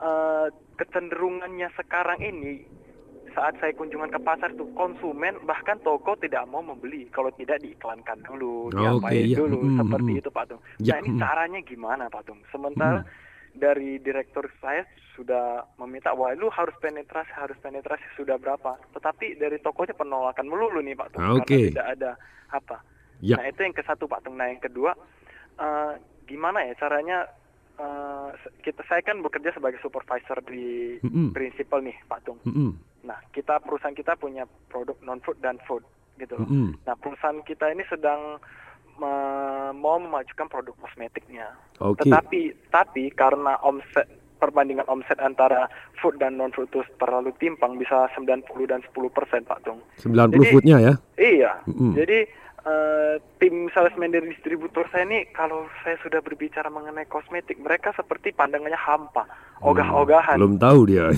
eh, 0.00 0.48
kecenderungannya 0.80 1.68
sekarang 1.76 2.24
ini 2.24 2.64
saat 3.34 3.54
saya 3.58 3.74
kunjungan 3.74 4.10
ke 4.14 4.20
pasar 4.22 4.54
itu 4.54 4.64
konsumen 4.78 5.34
bahkan 5.44 5.76
toko 5.82 6.14
tidak 6.16 6.46
mau 6.46 6.62
membeli 6.62 7.10
kalau 7.10 7.28
tidak 7.34 7.58
diiklankan 7.60 8.22
dulu, 8.22 8.70
Oke, 8.70 8.78
diapain 8.78 9.26
iya. 9.26 9.36
dulu 9.36 9.58
Mm, 9.66 9.78
seperti 9.82 10.10
mm. 10.14 10.20
itu 10.22 10.30
Pak 10.30 10.44
Tung. 10.48 10.60
Ya, 10.78 10.94
Nah 10.94 10.98
ini 11.02 11.10
mm. 11.14 11.20
caranya 11.20 11.60
gimana 11.66 12.04
Pak 12.06 12.22
Tung? 12.24 12.40
Sementara 12.54 13.02
dari 13.54 13.98
direktur 14.02 14.46
saya 14.58 14.82
sudah 15.14 15.62
meminta 15.78 16.10
wah 16.10 16.34
lu 16.34 16.50
harus 16.50 16.74
penetrasi 16.82 17.30
harus 17.38 17.54
penetrasi 17.62 18.02
sudah 18.18 18.34
berapa, 18.34 18.74
tetapi 18.98 19.38
dari 19.38 19.62
tokonya 19.62 19.94
penolakan 19.94 20.46
melulu 20.50 20.82
nih 20.82 20.98
Pak 20.98 21.08
Tung 21.14 21.22
Ah, 21.22 21.38
Oke. 21.38 21.46
karena 21.46 21.70
tidak 21.70 21.86
ada 21.98 22.10
apa. 22.50 22.76
Ya. 23.22 23.38
Nah 23.38 23.46
itu 23.46 23.60
yang 23.62 23.74
ke 23.74 23.82
satu 23.86 24.10
Pak 24.10 24.26
Tung. 24.26 24.34
Nah 24.34 24.50
yang 24.50 24.58
kedua 24.58 24.94
eh, 25.58 25.92
gimana 26.26 26.66
ya 26.66 26.74
caranya 26.74 27.30
eh, 27.78 28.28
kita 28.66 28.82
saya 28.90 29.02
kan 29.06 29.22
bekerja 29.22 29.54
sebagai 29.54 29.78
supervisor 29.82 30.42
di 30.46 30.98
Mm-mm. 31.02 31.30
prinsipal 31.30 31.78
nih 31.82 31.94
Pak 32.10 32.20
Tung. 32.26 32.38
Hmm, 32.42 32.74
Nah 33.04 33.20
kita 33.30 33.60
perusahaan 33.60 33.92
kita 33.92 34.16
punya 34.16 34.42
produk 34.66 34.96
non 35.00 35.20
food 35.20 35.38
dan 35.38 35.60
food 35.62 35.84
gitu 36.16 36.34
loh. 36.34 36.44
Mm-mm. 36.44 36.74
Nah 36.82 36.94
perusahaan 36.94 37.38
kita 37.40 37.68
ini 37.68 37.84
sedang 37.84 38.40
me- 38.96 39.74
mau 39.74 39.96
memajukan 39.96 40.46
produk 40.46 40.74
kosmetiknya. 40.78 41.52
Oke. 41.78 42.02
Tetapi 42.02 42.40
tapi 42.68 43.10
karena 43.10 43.60
omset 43.60 44.06
perbandingan 44.34 44.84
omset 44.86 45.16
antara 45.18 45.68
food 45.98 46.16
dan 46.16 46.36
non 46.36 46.50
food 46.50 46.68
itu 46.68 46.80
terlalu 46.96 47.32
timpang 47.34 47.76
bisa 47.76 48.08
90 48.12 48.44
dan 48.64 48.80
10 48.84 48.92
persen 49.08 49.40
Pak 49.42 49.60
Tung. 49.62 49.80
90 49.98 50.34
Jadi- 50.34 50.50
footnya 50.50 50.76
ya. 50.78 50.94
Iya. 51.16 51.52
Mm-mm. 51.66 51.92
Jadi 51.94 52.18
eh, 52.64 53.14
tim 53.36 53.68
salesman 53.70 54.08
dari 54.08 54.28
distributor 54.28 54.88
saya 54.88 55.04
ini 55.04 55.28
kalau 55.30 55.64
saya 55.80 56.00
sudah 56.00 56.18
berbicara 56.18 56.66
mengenai 56.66 57.04
kosmetik 57.04 57.56
mereka 57.56 57.92
seperti 57.92 58.30
pandangannya 58.30 58.76
hampa, 58.76 59.28
ogah-ogahan. 59.60 60.36
Belum 60.36 60.56
tahu 60.56 60.80
dia. 60.86 61.12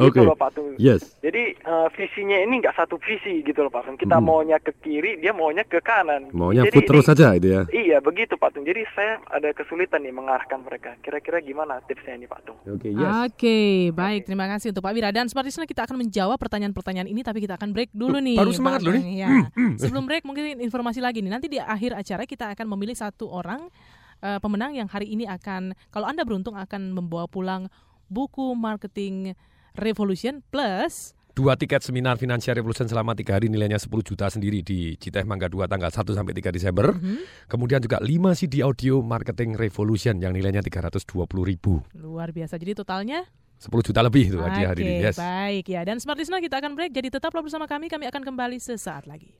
Oke. 0.00 0.14
Gitu 0.14 0.24
loh 0.24 0.34
Pak 0.34 0.50
Tung. 0.52 0.74
Yes. 0.76 1.18
Jadi 1.18 1.54
eh, 1.54 1.88
visinya 1.92 2.38
ini 2.38 2.58
nggak 2.58 2.74
satu 2.74 2.96
visi 2.98 3.42
gitu 3.42 3.60
loh 3.60 3.70
Pak 3.70 3.84
Tung. 3.84 3.96
Kita 3.96 4.16
Mm. 4.16 4.24
maunya 4.24 4.58
ke 4.58 4.72
kiri, 4.76 5.18
dia 5.18 5.30
maunya 5.30 5.62
ke 5.62 5.78
kanan. 5.78 6.30
Maunya 6.32 6.62
Jadi 6.64 6.78
ini- 6.78 6.86
terus 6.86 7.04
saja 7.04 7.34
itu 7.34 7.48
ya. 7.48 7.62
Iya 7.68 7.98
begitu 7.98 8.34
Pak 8.34 8.50
Tung. 8.52 8.62
Jadi 8.62 8.82
saya 8.92 9.18
ada 9.28 9.50
kesulitan 9.52 10.00
nih 10.00 10.10
mengarahkan 10.10 10.58
mereka. 10.60 10.94
Kira-kira 11.00 11.38
gimana 11.38 11.82
tipsnya 11.84 12.14
ini 12.14 12.24
Pak 12.24 12.40
Tung? 12.42 12.58
Oke, 12.64 12.90
Oke, 12.94 13.58
baik. 13.90 14.24
Terima 14.24 14.46
kasih 14.48 14.70
untuk 14.70 14.82
Pak 14.82 14.92
Wira. 14.92 15.10
Dan 15.10 15.26
Listener 15.28 15.64
kita 15.66 15.82
akan 15.82 15.96
menjawab 15.98 16.36
pertanyaan-pertanyaan 16.36 17.06
ini, 17.06 17.22
tapi 17.22 17.40
kita 17.40 17.56
akan 17.56 17.72
break 17.72 17.88
dulu 17.90 18.18
nih. 18.18 18.36
baru 18.36 18.52
semangat 18.52 18.84
loh 18.84 18.92
nih. 18.92 19.24
Abang. 19.24 19.48
Hmm, 19.56 19.72
Ya. 19.72 19.80
Sebelum 19.80 20.04
break 20.04 20.22
mungkin 20.22 20.60
informasi 20.68 21.00
lagi 21.00 21.24
nih. 21.24 21.32
Nanti 21.32 21.48
di 21.48 21.56
akhir 21.56 21.96
acara 21.96 22.28
kita 22.28 22.52
akan 22.52 22.66
memilih 22.76 22.94
satu 22.94 23.32
orang 23.32 23.72
eh, 24.20 24.38
pemenang 24.38 24.76
yang 24.76 24.86
hari 24.86 25.08
ini 25.08 25.24
akan, 25.24 25.72
kalau 25.88 26.06
Anda 26.06 26.28
beruntung 26.28 26.54
akan 26.54 26.92
membawa 26.92 27.24
pulang 27.24 27.72
buku 28.12 28.52
marketing 28.52 29.32
Revolution 29.78 30.42
plus 30.50 31.14
dua 31.38 31.54
tiket 31.54 31.86
seminar 31.86 32.18
Financial 32.18 32.50
Revolution 32.50 32.90
selama 32.90 33.14
tiga 33.14 33.38
hari 33.38 33.46
nilainya 33.46 33.78
10 33.78 33.86
juta 34.02 34.26
sendiri 34.26 34.58
di 34.58 34.98
GTF 34.98 35.22
Mangga 35.22 35.46
2 35.46 35.70
tanggal 35.70 35.86
1 35.86 36.02
sampai 36.02 36.34
3 36.34 36.50
Desember. 36.50 36.98
Mhm. 36.98 37.46
Kemudian 37.46 37.78
juga 37.78 38.02
5 38.02 38.34
CD 38.34 38.66
audio 38.66 38.98
Marketing 39.06 39.54
Revolution 39.54 40.18
yang 40.18 40.34
nilainya 40.34 40.66
320 40.66 41.46
ribu. 41.46 41.78
Luar 41.94 42.34
biasa. 42.34 42.58
Jadi 42.58 42.82
totalnya 42.82 43.22
10 43.62 43.86
juta 43.86 44.02
lebih 44.02 44.34
itu 44.34 44.38
hadiah 44.42 44.74
hari 44.74 44.82
ini. 44.82 45.06
Yes. 45.06 45.14
baik 45.14 45.70
ya. 45.70 45.86
Dan 45.86 46.02
Smart 46.02 46.18
Listener 46.18 46.42
kita 46.42 46.58
akan 46.58 46.74
break. 46.74 46.90
Jadi 46.90 47.06
tetaplah 47.14 47.42
bersama 47.46 47.70
kami. 47.70 47.86
Kami 47.86 48.10
akan 48.10 48.22
kembali 48.26 48.58
sesaat 48.58 49.06
lagi. 49.06 49.30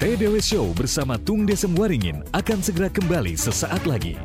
TDW 0.00 0.40
Show 0.40 0.72
bersama 0.72 1.20
Tung 1.20 1.44
Desem 1.44 1.76
Waringin 1.76 2.24
akan 2.32 2.64
segera 2.64 2.88
kembali 2.88 3.36
sesaat 3.36 3.84
lagi. 3.84 4.16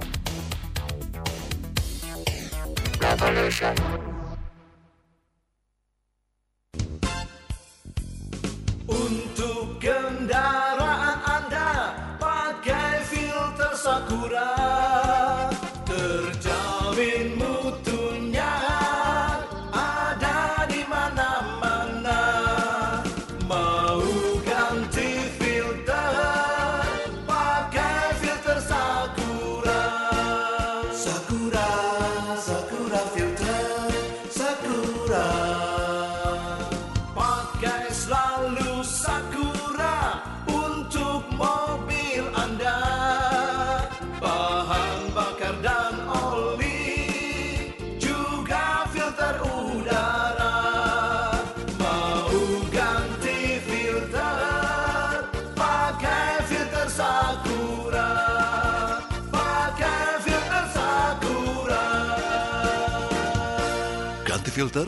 Filter, 64.55 64.87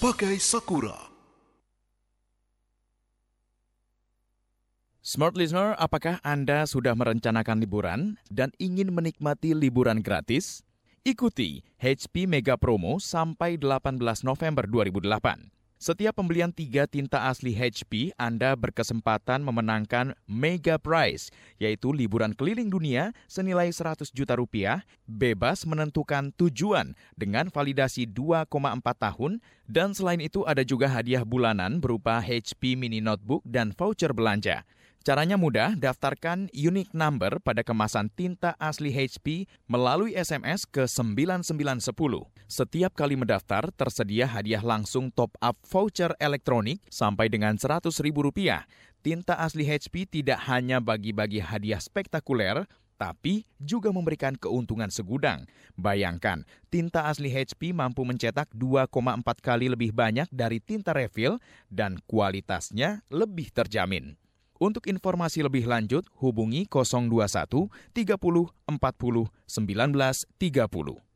pakai 0.00 0.40
Sakura. 0.40 0.96
Smart 5.04 5.36
Listener, 5.36 5.76
apakah 5.76 6.24
Anda 6.24 6.64
sudah 6.64 6.96
merencanakan 6.96 7.60
liburan 7.60 8.16
dan 8.32 8.48
ingin 8.56 8.96
menikmati 8.96 9.52
liburan 9.52 10.00
gratis? 10.00 10.64
Ikuti 11.04 11.60
HP 11.76 12.24
Mega 12.24 12.56
Promo 12.56 12.96
sampai 12.96 13.60
18 13.60 14.24
November 14.24 14.64
2008. 14.64 15.52
Setiap 15.74 16.16
pembelian 16.16 16.54
tiga 16.54 16.86
tinta 16.86 17.26
asli 17.26 17.50
HP, 17.50 18.14
Anda 18.14 18.54
berkesempatan 18.54 19.42
memenangkan 19.42 20.14
Mega 20.24 20.78
Prize, 20.78 21.34
yaitu 21.58 21.90
liburan 21.90 22.30
keliling 22.30 22.70
dunia 22.70 23.10
senilai 23.26 23.74
100 23.74 24.14
juta 24.14 24.38
rupiah, 24.38 24.86
bebas 25.04 25.66
menentukan 25.66 26.30
tujuan 26.38 26.94
dengan 27.18 27.50
validasi 27.50 28.06
2,4 28.06 28.48
tahun, 28.80 29.42
dan 29.66 29.90
selain 29.92 30.22
itu 30.22 30.46
ada 30.46 30.62
juga 30.62 30.86
hadiah 30.86 31.26
bulanan 31.26 31.82
berupa 31.82 32.22
HP 32.22 32.78
Mini 32.78 33.02
Notebook 33.02 33.42
dan 33.42 33.74
voucher 33.74 34.14
belanja. 34.14 34.62
Caranya 35.04 35.36
mudah, 35.36 35.76
daftarkan 35.76 36.48
unique 36.56 36.96
number 36.96 37.36
pada 37.44 37.60
kemasan 37.60 38.08
tinta 38.16 38.56
asli 38.56 38.88
HP 38.88 39.44
melalui 39.68 40.16
SMS 40.16 40.64
ke 40.64 40.88
9910. 40.88 41.92
Setiap 42.48 42.96
kali 42.96 43.12
mendaftar, 43.12 43.68
tersedia 43.76 44.24
hadiah 44.24 44.64
langsung 44.64 45.12
top 45.12 45.36
up 45.44 45.60
voucher 45.68 46.16
elektronik 46.16 46.80
sampai 46.88 47.28
dengan 47.28 47.60
Rp100.000. 47.60 48.64
Tinta 49.04 49.36
asli 49.44 49.68
HP 49.68 50.08
tidak 50.08 50.40
hanya 50.48 50.80
bagi-bagi 50.80 51.44
hadiah 51.44 51.84
spektakuler, 51.84 52.64
tapi 52.96 53.44
juga 53.60 53.92
memberikan 53.92 54.32
keuntungan 54.40 54.88
segudang. 54.88 55.44
Bayangkan, 55.76 56.48
tinta 56.72 57.12
asli 57.12 57.28
HP 57.28 57.76
mampu 57.76 58.08
mencetak 58.08 58.48
2,4 58.56 59.20
kali 59.44 59.68
lebih 59.68 59.92
banyak 59.92 60.32
dari 60.32 60.64
tinta 60.64 60.96
refill 60.96 61.36
dan 61.68 62.00
kualitasnya 62.08 63.04
lebih 63.12 63.52
terjamin. 63.52 64.23
Untuk 64.62 64.86
informasi 64.86 65.42
lebih 65.42 65.66
lanjut, 65.66 66.06
hubungi 66.22 66.70
021 66.70 67.66
30 67.90 68.54
40 68.70 69.28
19 69.50 70.26
30. 70.38 71.13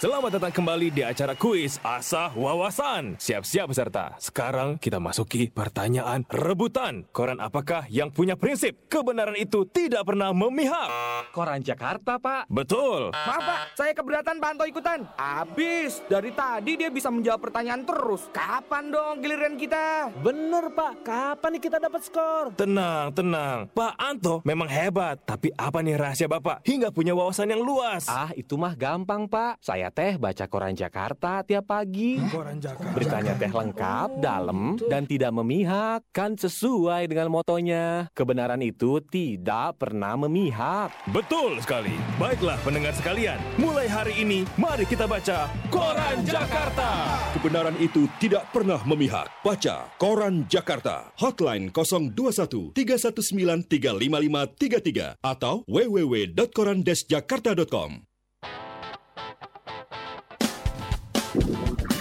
Selamat 0.00 0.40
datang 0.40 0.64
kembali 0.64 0.88
di 0.96 1.04
acara 1.04 1.36
kuis 1.36 1.76
Asah 1.84 2.32
Wawasan. 2.32 3.20
Siap-siap 3.20 3.68
peserta. 3.68 4.16
Sekarang 4.16 4.80
kita 4.80 4.96
masuki 4.96 5.52
pertanyaan 5.52 6.24
rebutan. 6.24 7.04
Koran 7.12 7.36
apakah 7.36 7.84
yang 7.92 8.08
punya 8.08 8.32
prinsip 8.32 8.88
kebenaran 8.88 9.36
itu 9.36 9.68
tidak 9.68 10.08
pernah 10.08 10.32
memihak? 10.32 10.88
Koran 11.36 11.60
Jakarta, 11.60 12.16
Pak. 12.16 12.48
Betul. 12.48 13.12
Maaf, 13.12 13.44
Pak. 13.44 13.60
Saya 13.76 13.92
keberatan 13.92 14.40
Pak 14.40 14.48
Anto 14.56 14.64
ikutan. 14.64 15.04
Abis, 15.20 16.00
dari 16.08 16.32
tadi 16.32 16.80
dia 16.80 16.88
bisa 16.88 17.12
menjawab 17.12 17.52
pertanyaan 17.52 17.84
terus. 17.84 18.24
Kapan 18.32 18.88
dong 18.88 19.20
giliran 19.20 19.60
kita? 19.60 20.16
Bener, 20.24 20.72
Pak. 20.72 21.04
Kapan 21.04 21.60
nih 21.60 21.62
kita 21.68 21.76
dapat 21.76 22.00
skor? 22.08 22.56
Tenang, 22.56 23.12
tenang. 23.12 23.68
Pak 23.76 24.00
Anto 24.00 24.40
memang 24.48 24.64
hebat. 24.64 25.20
Tapi 25.28 25.52
apa 25.60 25.84
nih 25.84 26.00
rahasia 26.00 26.24
Bapak 26.24 26.64
hingga 26.64 26.88
punya 26.88 27.12
wawasan 27.12 27.52
yang 27.52 27.60
luas? 27.60 28.08
Ah, 28.08 28.32
itu 28.32 28.56
mah 28.56 28.72
gampang, 28.72 29.28
Pak. 29.28 29.60
Saya 29.60 29.89
teh 29.90 30.16
baca 30.16 30.46
koran 30.46 30.74
Jakarta 30.74 31.42
tiap 31.46 31.70
pagi. 31.70 32.18
Koran 32.30 32.58
Jakarta. 32.58 32.94
Beritanya 32.94 33.34
teh 33.38 33.50
lengkap, 33.50 34.08
dalam, 34.22 34.78
dan 34.88 35.06
tidak 35.06 35.32
memihak. 35.34 36.02
Kan 36.10 36.38
sesuai 36.38 37.06
dengan 37.06 37.30
motonya. 37.30 38.10
Kebenaran 38.14 38.62
itu 38.62 39.00
tidak 39.06 39.78
pernah 39.78 40.16
memihak. 40.18 40.90
Betul 41.10 41.60
sekali. 41.62 41.94
Baiklah 42.18 42.58
pendengar 42.66 42.94
sekalian, 42.96 43.38
mulai 43.58 43.86
hari 43.86 44.14
ini 44.22 44.44
mari 44.58 44.84
kita 44.86 45.06
baca 45.06 45.48
Koran 45.70 46.24
Jakarta. 46.26 47.18
Kebenaran 47.36 47.76
itu 47.78 48.08
tidak 48.18 48.50
pernah 48.50 48.82
memihak. 48.82 49.30
Baca 49.42 49.86
Koran 49.98 50.46
Jakarta. 50.50 51.12
Hotline 51.18 51.70
021 51.70 52.72
319 52.74 53.68
35533 53.68 55.14
atau 55.22 55.62
www.korandesjakarta.com. 55.66 58.09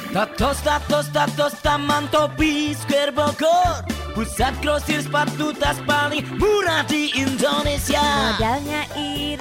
Tatos, 0.10 0.58
tatos, 0.62 1.08
tatos, 1.14 1.54
Taman 1.62 2.08
Topi 2.10 2.74
Square 2.74 3.14
Bogor. 3.14 3.86
Pusat 4.18 4.54
grosir 4.66 5.06
sepatu 5.06 5.54
tas 5.54 5.78
paling 5.86 6.26
murah 6.42 6.82
di 6.90 7.14
Indonesia. 7.14 8.02
Modalnya 8.34 8.90
irit, 8.98 9.39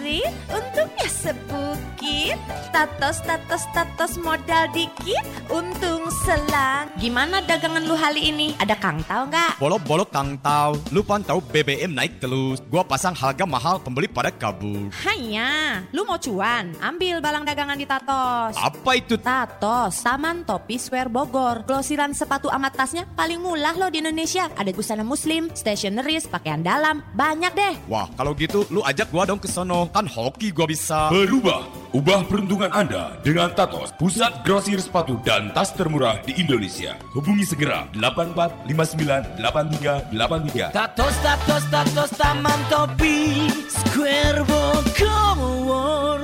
untungnya 0.48 1.08
sebukit 1.08 2.38
Tatos, 2.68 3.24
tatos, 3.24 3.64
tatos 3.72 4.12
modal 4.20 4.68
dikit, 4.76 5.24
untung 5.48 6.06
selang 6.22 6.86
Gimana 7.00 7.40
dagangan 7.42 7.82
lu 7.84 7.96
hari 7.96 8.30
ini? 8.30 8.52
Ada 8.60 8.76
kang 8.76 9.00
tau 9.08 9.24
nggak? 9.26 9.56
Bolok-bolok 9.58 10.12
kang 10.12 10.36
tau, 10.38 10.76
lu 10.92 11.00
pantau 11.00 11.40
BBM 11.40 11.96
naik 11.96 12.20
terus. 12.20 12.60
Gua 12.68 12.84
pasang 12.84 13.16
harga 13.16 13.48
mahal, 13.48 13.80
pembeli 13.80 14.06
pada 14.06 14.28
kabur. 14.28 14.92
Hanya, 15.08 15.82
lu 15.90 16.04
mau 16.04 16.20
cuan? 16.20 16.76
Ambil 16.78 17.18
balang 17.24 17.42
dagangan 17.42 17.74
di 17.74 17.88
Tatos 17.88 18.54
Apa 18.54 19.00
itu? 19.00 19.16
Tatos, 19.16 20.04
Taman 20.04 20.44
Topi 20.44 20.76
Square 20.76 21.10
Bogor 21.10 21.64
Glosiran 21.64 22.12
sepatu 22.12 22.52
amat 22.52 22.76
tasnya 22.76 23.04
paling 23.16 23.40
murah 23.40 23.74
loh 23.74 23.90
di 23.90 23.98
Indonesia 24.04 24.46
Ada 24.54 24.70
busana 24.70 25.02
muslim, 25.02 25.50
stationeries, 25.56 26.28
pakaian 26.28 26.60
dalam, 26.60 27.00
banyak 27.16 27.52
deh 27.56 27.74
Wah, 27.90 28.06
kalau 28.14 28.36
gitu 28.36 28.68
lu 28.68 28.84
ajak 28.84 29.08
gua 29.10 29.24
dong 29.24 29.40
ke 29.40 29.48
sono. 29.48 29.88
Kan 29.98 30.06
hoki 30.06 30.54
gua 30.54 30.70
bisa. 30.70 31.10
Berubah, 31.10 31.66
ubah 31.90 32.22
peruntungan 32.30 32.70
Anda 32.70 33.18
dengan 33.26 33.50
Tatos, 33.50 33.90
pusat 33.98 34.46
grosir 34.46 34.78
sepatu 34.78 35.18
dan 35.26 35.50
tas 35.50 35.74
termurah 35.74 36.22
di 36.22 36.38
Indonesia. 36.38 36.94
Hubungi 37.18 37.42
segera 37.42 37.90
84598383. 37.98 40.70
Tatos, 40.70 41.18
tatos, 41.18 41.66
tatos, 41.66 42.14
Taman 42.14 42.60
Topi 42.70 43.50
Square 43.66 44.46
Bogor 44.46 46.22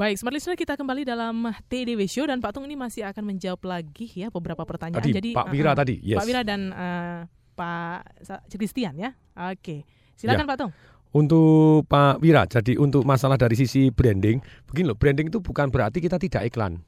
Baik, 0.01 0.17
Smart 0.17 0.33
Listener 0.33 0.57
kita 0.57 0.81
kembali 0.81 1.05
dalam 1.05 1.53
TDW 1.69 2.09
Show 2.09 2.25
dan 2.25 2.41
Pak 2.41 2.57
Tung 2.57 2.65
ini 2.65 2.73
masih 2.73 3.05
akan 3.05 3.21
menjawab 3.21 3.61
lagi 3.69 4.09
ya 4.09 4.33
beberapa 4.33 4.65
pertanyaan. 4.65 5.05
Tadi, 5.05 5.13
Jadi 5.13 5.31
Pak 5.37 5.53
Wira 5.53 5.71
uh, 5.73 5.77
tadi, 5.77 6.01
yes. 6.01 6.17
Pak 6.17 6.25
Wira 6.25 6.41
dan 6.41 6.73
uh, 6.73 7.29
Pak 7.53 8.25
Christian 8.49 8.97
ya. 8.97 9.13
Oke. 9.53 9.85
Silakan 10.17 10.49
Ya. 10.49 10.49
Pak 10.49 10.57
Tung. 10.57 10.73
Untuk 11.13 11.85
Pak 11.85 12.17
Wira, 12.25 12.49
jadi 12.49 12.81
untuk 12.81 13.05
masalah 13.05 13.37
dari 13.37 13.53
sisi 13.61 13.93
branding, 13.93 14.41
begini 14.73 14.89
loh, 14.89 14.97
branding 14.97 15.29
itu 15.29 15.45
bukan 15.45 15.69
berarti 15.69 16.01
kita 16.01 16.17
tidak 16.17 16.49
iklan. 16.49 16.81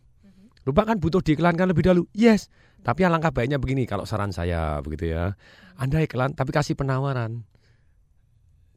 Lupa 0.64 0.88
kan 0.88 0.96
butuh 0.96 1.20
diiklankan 1.20 1.68
lebih 1.68 1.84
dahulu, 1.84 2.08
yes. 2.16 2.48
Tapi 2.80 3.04
alangkah 3.04 3.28
baiknya 3.28 3.60
begini, 3.60 3.84
kalau 3.84 4.08
saran 4.08 4.32
saya 4.32 4.80
begitu 4.80 5.12
ya, 5.12 5.36
Anda 5.76 6.00
iklan 6.00 6.32
tapi 6.32 6.48
kasih 6.48 6.80
penawaran. 6.80 7.44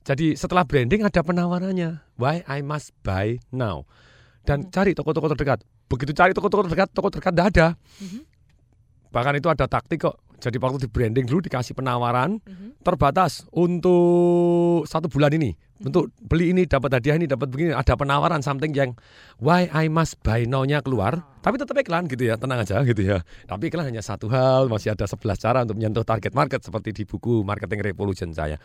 Jadi 0.03 0.35
setelah 0.35 0.67
branding 0.67 1.07
ada 1.07 1.23
penawarannya, 1.23 2.03
why 2.19 2.43
I 2.51 2.59
must 2.59 2.91
buy 2.99 3.39
now. 3.55 3.87
Dan 4.45 4.69
cari 4.69 4.93
toko-toko 4.93 5.27
terdekat. 5.33 5.65
Begitu 5.89 6.13
cari 6.13 6.31
toko-toko 6.31 6.69
terdekat, 6.69 6.89
toko 6.93 7.09
terdekat 7.09 7.33
tidak 7.33 7.47
ada. 7.53 7.67
Bahkan 9.09 9.33
itu 9.41 9.49
ada 9.49 9.65
taktik 9.65 10.05
kok. 10.05 10.21
Jadi 10.35 10.59
waktu 10.59 10.85
di 10.85 10.89
branding 10.91 11.25
dulu 11.25 11.41
dikasih 11.41 11.73
penawaran 11.73 12.37
terbatas 12.83 13.47
untuk 13.55 14.85
satu 14.85 15.07
bulan 15.09 15.33
ini. 15.33 15.55
Untuk 15.75 16.07
beli 16.23 16.55
ini 16.55 16.63
dapat 16.63 16.87
hadiah 16.87 17.19
ini 17.19 17.27
dapat 17.27 17.51
begini 17.51 17.75
ada 17.75 17.99
penawaran 17.99 18.39
something 18.39 18.71
yang 18.71 18.95
why 19.43 19.67
I 19.75 19.91
must 19.91 20.19
buy 20.23 20.47
now-nya 20.47 20.79
keluar. 20.79 21.19
Tapi 21.43 21.59
tetap 21.59 21.75
iklan 21.75 22.07
gitu 22.07 22.27
ya, 22.27 22.39
tenang 22.39 22.63
aja 22.63 22.79
gitu 22.83 23.01
ya. 23.03 23.23
Tapi 23.47 23.67
iklan 23.67 23.87
hanya 23.87 23.99
satu 23.99 24.31
hal, 24.31 24.71
masih 24.71 24.95
ada 24.95 25.03
11 25.03 25.35
cara 25.35 25.63
untuk 25.67 25.75
menyentuh 25.75 26.07
target 26.07 26.31
market 26.31 26.63
seperti 26.63 26.95
di 26.95 27.03
buku 27.03 27.43
Marketing 27.43 27.83
Revolution 27.83 28.31
saya. 28.31 28.55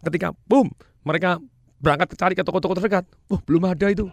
Ketika 0.00 0.32
boom, 0.48 0.72
mereka 1.04 1.40
berangkat 1.84 2.16
cari 2.16 2.32
ke 2.32 2.40
toko-toko 2.40 2.80
terdekat. 2.80 3.04
Oh, 3.28 3.36
belum 3.44 3.68
ada 3.68 3.86
itu. 3.92 4.08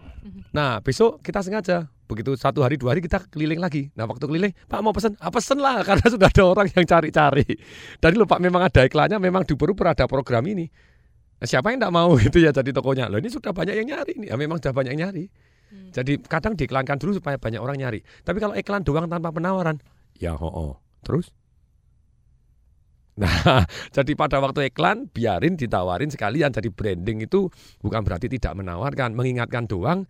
Nah, 0.52 0.84
besok 0.84 1.24
kita 1.24 1.40
sengaja 1.40 1.88
begitu 2.12 2.36
satu 2.36 2.60
hari 2.60 2.76
dua 2.76 2.92
hari 2.92 3.00
kita 3.00 3.24
keliling 3.32 3.64
lagi. 3.64 3.88
Nah, 3.96 4.04
waktu 4.04 4.28
keliling, 4.28 4.52
Pak 4.68 4.84
mau 4.84 4.92
pesen, 4.92 5.16
ah, 5.24 5.32
pesen 5.32 5.64
lah 5.64 5.80
karena 5.88 6.04
sudah 6.12 6.28
ada 6.28 6.44
orang 6.44 6.68
yang 6.76 6.84
cari-cari. 6.84 7.48
Dan 8.04 8.20
lupa 8.20 8.36
memang 8.36 8.68
ada 8.68 8.84
iklannya, 8.84 9.16
memang 9.16 9.48
di 9.48 9.56
Borobudur 9.56 9.96
ada 9.96 10.04
program 10.12 10.44
ini. 10.44 10.68
Nah, 11.40 11.48
siapa 11.48 11.72
yang 11.72 11.80
tidak 11.80 11.96
mau 11.96 12.12
gitu 12.28 12.44
ya 12.44 12.52
jadi 12.52 12.76
tokonya? 12.76 13.08
Loh 13.08 13.24
ini 13.24 13.32
sudah 13.32 13.56
banyak 13.56 13.80
yang 13.80 13.88
nyari 13.96 14.14
nih. 14.20 14.28
Ya, 14.30 14.36
memang 14.36 14.60
sudah 14.60 14.76
banyak 14.76 14.92
yang 14.92 15.08
nyari. 15.08 15.32
Jadi 15.72 16.20
kadang 16.28 16.60
diiklankan 16.60 17.00
dulu 17.00 17.16
supaya 17.16 17.40
banyak 17.40 17.64
orang 17.64 17.80
nyari. 17.80 18.04
Tapi 18.28 18.44
kalau 18.44 18.52
iklan 18.60 18.84
doang 18.84 19.08
tanpa 19.08 19.32
penawaran, 19.32 19.80
ya 20.20 20.36
ho 20.36 20.48
oh. 20.52 20.76
Terus? 21.02 21.32
Nah, 23.20 23.64
jadi 23.96 24.12
pada 24.16 24.40
waktu 24.40 24.72
iklan 24.72 25.12
biarin 25.12 25.60
ditawarin 25.60 26.08
sekalian. 26.08 26.56
Jadi 26.56 26.72
branding 26.72 27.28
itu 27.28 27.52
bukan 27.84 28.02
berarti 28.08 28.32
tidak 28.32 28.56
menawarkan, 28.56 29.12
mengingatkan 29.12 29.68
doang. 29.68 30.08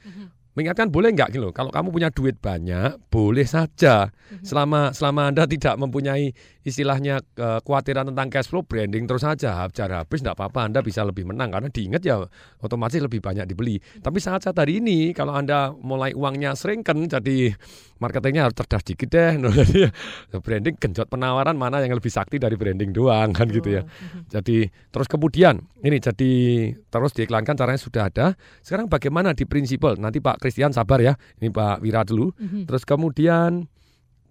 Mengingatkan 0.52 0.92
boleh 0.92 1.16
nggak 1.16 1.32
gitu 1.32 1.48
loh. 1.48 1.54
Kalau 1.56 1.72
kamu 1.72 1.96
punya 1.96 2.10
duit 2.12 2.36
banyak, 2.36 3.00
boleh 3.08 3.48
saja. 3.48 4.12
Selama 4.44 4.92
selama 4.92 5.32
Anda 5.32 5.48
tidak 5.48 5.80
mempunyai 5.80 6.36
istilahnya 6.68 7.24
kekhawatiran 7.36 8.12
tentang 8.12 8.28
cash 8.28 8.52
flow, 8.52 8.68
branding 8.68 9.08
terus 9.08 9.24
saja. 9.24 9.64
Cara 9.72 10.04
habis 10.04 10.20
nggak 10.20 10.36
apa-apa, 10.36 10.68
Anda 10.68 10.80
bisa 10.84 11.08
lebih 11.08 11.24
menang 11.32 11.56
karena 11.56 11.72
diingat 11.72 12.02
ya 12.04 12.20
otomatis 12.60 13.00
lebih 13.00 13.24
banyak 13.24 13.48
dibeli. 13.48 13.80
Tapi 13.80 14.20
saat-saat 14.20 14.56
hari 14.60 14.84
ini 14.84 15.16
kalau 15.16 15.32
Anda 15.32 15.72
mulai 15.72 16.12
uangnya 16.12 16.52
seringkan 16.54 17.08
jadi 17.08 17.56
marketingnya 18.02 18.50
harus 18.50 18.58
cerdas 18.58 18.84
dikit 18.84 19.14
deh. 19.14 19.38
Jadi 19.62 19.86
branding 20.42 20.76
genjot 20.82 21.06
penawaran 21.06 21.54
mana 21.54 21.78
yang 21.86 21.94
lebih 21.94 22.10
sakti 22.10 22.42
dari 22.42 22.58
branding 22.58 22.90
doang 22.90 23.30
kan 23.30 23.46
gitu 23.46 23.78
ya. 23.78 23.86
Jadi 24.26 24.66
terus 24.90 25.06
kemudian 25.06 25.62
ini 25.86 26.02
jadi 26.02 26.32
terus 26.90 27.14
diiklankan 27.14 27.54
caranya 27.54 27.78
sudah 27.78 28.10
ada. 28.10 28.34
Sekarang 28.66 28.90
bagaimana 28.90 29.38
di 29.38 29.46
prinsipal? 29.46 30.02
Nanti 30.02 30.18
Pak 30.18 30.41
Christian 30.42 30.74
sabar 30.74 30.98
ya. 30.98 31.14
Ini 31.38 31.54
Pak 31.54 31.86
Wira 31.86 32.02
dulu. 32.02 32.34
Mhm. 32.34 32.66
Terus 32.66 32.82
kemudian 32.82 33.70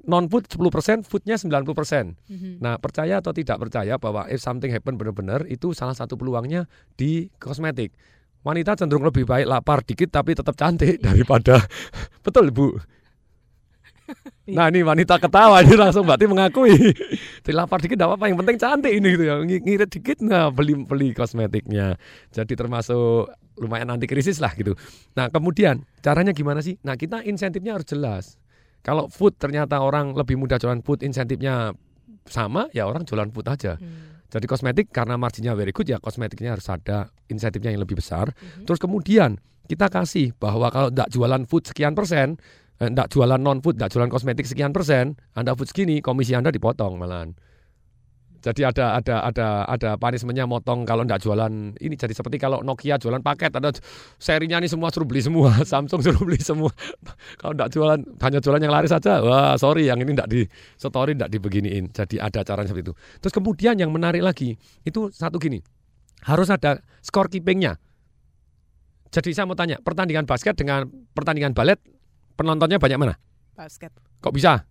non 0.03 0.27
food 0.27 0.51
10%, 0.51 1.07
foodnya 1.07 1.39
90%. 1.39 2.19
Mhm. 2.27 2.59
Nah, 2.59 2.83
percaya 2.83 3.23
atau 3.23 3.31
tidak 3.31 3.63
percaya 3.63 3.95
bahwa 3.95 4.27
if 4.27 4.43
something 4.43 4.75
happen 4.75 4.99
benar-benar 4.99 5.47
itu 5.47 5.71
salah 5.71 5.95
satu 5.95 6.19
peluangnya 6.19 6.67
di 6.99 7.31
kosmetik. 7.39 7.95
Wanita 8.41 8.73
cenderung 8.75 9.05
lebih 9.05 9.29
baik 9.29 9.45
lapar 9.45 9.85
dikit 9.85 10.09
tapi 10.11 10.33
tetap 10.33 10.57
cantik 10.57 10.99
daripada 10.99 11.61
betul 12.25 12.49
Bu. 12.51 12.73
Nah 14.51 14.67
ini 14.67 14.83
wanita 14.83 15.23
ketawa 15.23 15.63
ini 15.63 15.79
langsung 15.79 16.03
berarti 16.03 16.27
mengakui 16.27 16.75
Jadi 17.47 17.53
lapar 17.55 17.79
dikit 17.79 17.95
tidak 17.95 18.11
apa-apa 18.11 18.27
yang 18.27 18.39
penting 18.43 18.59
cantik 18.59 18.91
ini 18.91 19.15
gitu 19.15 19.23
ya 19.23 19.39
Ng- 19.39 19.63
Ngirit 19.63 19.91
dikit 19.95 20.19
nah 20.19 20.51
beli 20.51 20.75
beli 20.75 21.15
kosmetiknya 21.15 21.95
Jadi 22.35 22.59
termasuk 22.59 23.31
lumayan 23.61 23.93
anti 23.93 24.09
krisis 24.09 24.41
lah 24.41 24.57
gitu. 24.57 24.73
Nah 25.15 25.29
kemudian 25.29 25.85
caranya 26.01 26.33
gimana 26.33 26.65
sih? 26.65 26.81
Nah 26.83 26.97
kita 26.97 27.21
insentifnya 27.23 27.77
harus 27.77 27.87
jelas. 27.87 28.25
Kalau 28.81 29.13
food 29.13 29.37
ternyata 29.37 29.85
orang 29.85 30.17
lebih 30.17 30.41
mudah 30.41 30.57
jualan 30.57 30.81
food 30.81 31.05
insentifnya 31.05 31.77
sama 32.25 32.73
ya 32.73 32.89
orang 32.89 33.05
jualan 33.05 33.29
food 33.29 33.47
aja. 33.53 33.77
Jadi 34.31 34.47
kosmetik 34.49 34.89
karena 34.89 35.21
marginnya 35.21 35.53
very 35.53 35.75
good 35.77 35.91
ya 35.91 36.01
kosmetiknya 36.01 36.57
harus 36.57 36.67
ada 36.73 37.13
insentifnya 37.29 37.77
yang 37.77 37.85
lebih 37.85 38.01
besar. 38.01 38.33
Terus 38.65 38.81
kemudian 38.81 39.37
kita 39.69 39.93
kasih 39.93 40.33
bahwa 40.41 40.73
kalau 40.73 40.89
tidak 40.89 41.13
jualan 41.13 41.43
food 41.45 41.69
sekian 41.69 41.93
persen 41.93 42.41
tidak 42.81 43.13
jualan 43.13 43.37
non 43.37 43.61
food, 43.61 43.77
tidak 43.77 43.93
jualan 43.93 44.09
kosmetik 44.09 44.49
sekian 44.49 44.73
persen, 44.73 45.21
Anda 45.37 45.53
food 45.53 45.69
segini, 45.69 46.01
komisi 46.01 46.33
Anda 46.33 46.49
dipotong 46.49 46.97
malahan. 46.97 47.37
Jadi 48.41 48.65
ada 48.65 48.97
ada 48.97 49.17
ada 49.29 49.47
ada 49.69 49.91
punishmentnya 50.01 50.49
motong 50.49 50.89
kalau 50.89 51.05
tidak 51.05 51.21
jualan 51.21 51.77
ini. 51.77 51.95
Jadi 51.95 52.17
seperti 52.17 52.41
kalau 52.41 52.65
Nokia 52.65 52.97
jualan 52.97 53.21
paket 53.21 53.53
ada 53.53 53.69
serinya 54.17 54.57
nih 54.57 54.73
semua 54.73 54.89
suruh 54.89 55.05
beli 55.05 55.21
semua 55.21 55.53
Samsung 55.71 56.01
suruh 56.01 56.23
beli 56.25 56.41
semua. 56.41 56.73
Kalau 57.41 57.53
tidak 57.53 57.69
jualan 57.77 58.01
hanya 58.01 58.39
jualan 58.41 58.61
yang 58.65 58.73
laris 58.73 58.91
saja. 58.91 59.21
Wah 59.21 59.61
sorry 59.61 59.93
yang 59.93 60.01
ini 60.01 60.17
tidak 60.17 60.29
di 60.33 60.41
story 60.81 61.13
tidak 61.13 61.31
dibeginiin. 61.37 61.93
Jadi 61.93 62.17
ada 62.17 62.41
cara 62.41 62.65
seperti 62.65 62.89
itu. 62.89 62.95
Terus 63.21 63.35
kemudian 63.37 63.77
yang 63.77 63.93
menarik 63.93 64.25
lagi 64.25 64.57
itu 64.89 65.13
satu 65.13 65.37
gini 65.37 65.61
harus 66.25 66.49
ada 66.49 66.81
scorekeepingnya. 67.05 67.77
Jadi 69.11 69.31
saya 69.35 69.45
mau 69.45 69.59
tanya 69.59 69.83
pertandingan 69.83 70.25
basket 70.25 70.57
dengan 70.57 70.87
pertandingan 71.13 71.53
balet 71.53 71.77
penontonnya 72.41 72.81
banyak 72.81 72.97
mana? 72.97 73.15
Basket. 73.53 73.93
Kok 74.25 74.33
bisa? 74.33 74.65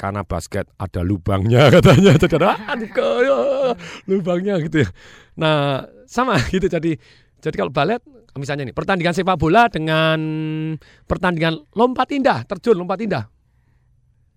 Karena 0.00 0.24
basket 0.24 0.64
ada 0.80 1.04
lubangnya 1.04 1.68
katanya. 1.76 2.16
Jadi 2.16 2.34
ada 2.40 2.56
aduh, 2.72 2.88
kaya, 2.88 3.38
lubangnya 4.08 4.56
gitu 4.64 4.80
ya. 4.80 4.88
Nah, 5.36 5.84
sama 6.08 6.40
gitu 6.54 6.64
jadi 6.72 6.96
jadi 7.40 7.56
kalau 7.60 7.68
balet 7.68 8.00
misalnya 8.40 8.72
nih 8.72 8.76
pertandingan 8.76 9.12
sepak 9.12 9.36
bola 9.36 9.68
dengan 9.68 10.18
pertandingan 11.04 11.60
lompat 11.76 12.08
indah, 12.16 12.48
terjun 12.48 12.80
lompat 12.80 13.04
indah. 13.04 13.28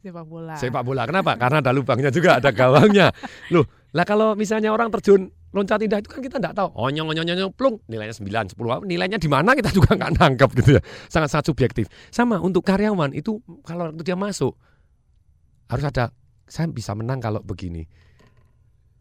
Sepak 0.04 0.26
bola. 0.28 0.60
Sepak 0.60 0.84
bola. 0.84 1.08
Kenapa? 1.08 1.40
Karena 1.40 1.64
ada 1.64 1.72
lubangnya 1.72 2.12
juga, 2.12 2.36
ada 2.36 2.52
gawangnya. 2.52 3.16
Loh, 3.56 3.64
lah 3.96 4.04
kalau 4.04 4.36
misalnya 4.36 4.76
orang 4.76 4.92
terjun 4.92 5.32
loncat 5.56 5.80
indah 5.80 6.04
itu 6.04 6.12
kan 6.12 6.20
kita 6.20 6.44
enggak 6.44 6.60
tahu. 6.60 6.76
Oh 6.76 6.92
nyong 6.92 7.16
nyong 7.16 7.24
nyong 7.24 7.56
plung, 7.56 7.80
nilainya 7.88 8.12
9, 8.12 8.52
10. 8.58 8.84
Nilainya 8.84 9.16
di 9.16 9.30
mana 9.32 9.56
kita 9.56 9.72
juga 9.72 9.96
nggak 9.96 10.12
nangkep 10.20 10.50
gitu 10.60 10.70
ya. 10.76 10.82
Sangat-sangat 11.08 11.46
subjektif. 11.48 11.86
Sama 12.12 12.42
untuk 12.44 12.68
karyawan 12.68 13.16
itu 13.16 13.40
kalau 13.64 13.96
dia 13.96 14.20
masuk 14.20 14.60
harus 15.74 15.86
ada 15.90 16.14
saya 16.46 16.70
bisa 16.70 16.94
menang 16.94 17.18
kalau 17.18 17.42
begini. 17.42 17.90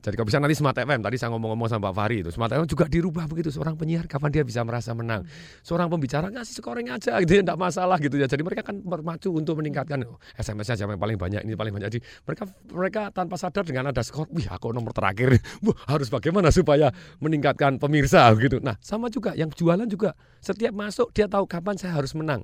Jadi 0.02 0.18
kalau 0.18 0.26
bisa 0.26 0.42
nanti 0.42 0.58
Smart 0.58 0.74
FM 0.74 0.98
tadi 0.98 1.14
saya 1.14 1.30
ngomong-ngomong 1.30 1.70
sama 1.70 1.87
Pak 1.87 1.94
Fahri 1.94 2.26
itu 2.26 2.35
Smart 2.35 2.50
FM 2.50 2.66
juga 2.66 2.90
dirubah 2.90 3.30
begitu 3.30 3.54
seorang 3.54 3.78
penyiar 3.78 4.11
kapan 4.11 4.35
dia 4.35 4.42
bisa 4.42 4.66
merasa 4.66 4.90
menang. 4.98 5.22
Seorang 5.62 5.87
pembicara 5.87 6.26
ngasih 6.26 6.58
scoring 6.58 6.90
aja 6.90 7.22
gitu 7.22 7.38
enggak 7.38 7.54
masalah 7.54 8.02
gitu 8.02 8.18
ya. 8.18 8.26
Jadi 8.26 8.42
mereka 8.42 8.66
kan 8.66 8.82
bermacu 8.82 9.30
untuk 9.30 9.62
meningkatkan 9.62 10.02
oh, 10.02 10.18
SMS-nya 10.35 10.74
siapa 10.74 10.98
yang 10.98 11.02
paling 11.06 11.14
banyak 11.14 11.46
ini 11.46 11.54
paling 11.54 11.70
banyak. 11.70 11.87
Jadi 11.87 12.00
mereka 12.26 12.44
mereka 12.74 13.02
tanpa 13.14 13.38
sadar 13.38 13.62
dengan 13.62 13.94
ada 13.94 14.02
skor, 14.02 14.26
wih 14.35 14.50
aku 14.50 14.74
nomor 14.74 14.90
terakhir. 14.90 15.38
Wah, 15.64 15.78
harus 15.87 16.11
bagaimana 16.11 16.50
supaya 16.50 16.90
meningkatkan 17.22 17.78
pemirsa 17.78 18.26
gitu. 18.42 18.58
Nah, 18.58 18.74
sama 18.82 19.06
juga 19.06 19.38
yang 19.38 19.54
jualan 19.54 19.87
juga 19.87 20.18
setiap 20.42 20.74
masuk 20.74 21.14
dia 21.14 21.30
tahu 21.30 21.46
kapan 21.46 21.78
saya 21.78 21.94
harus 21.94 22.11
menang. 22.18 22.42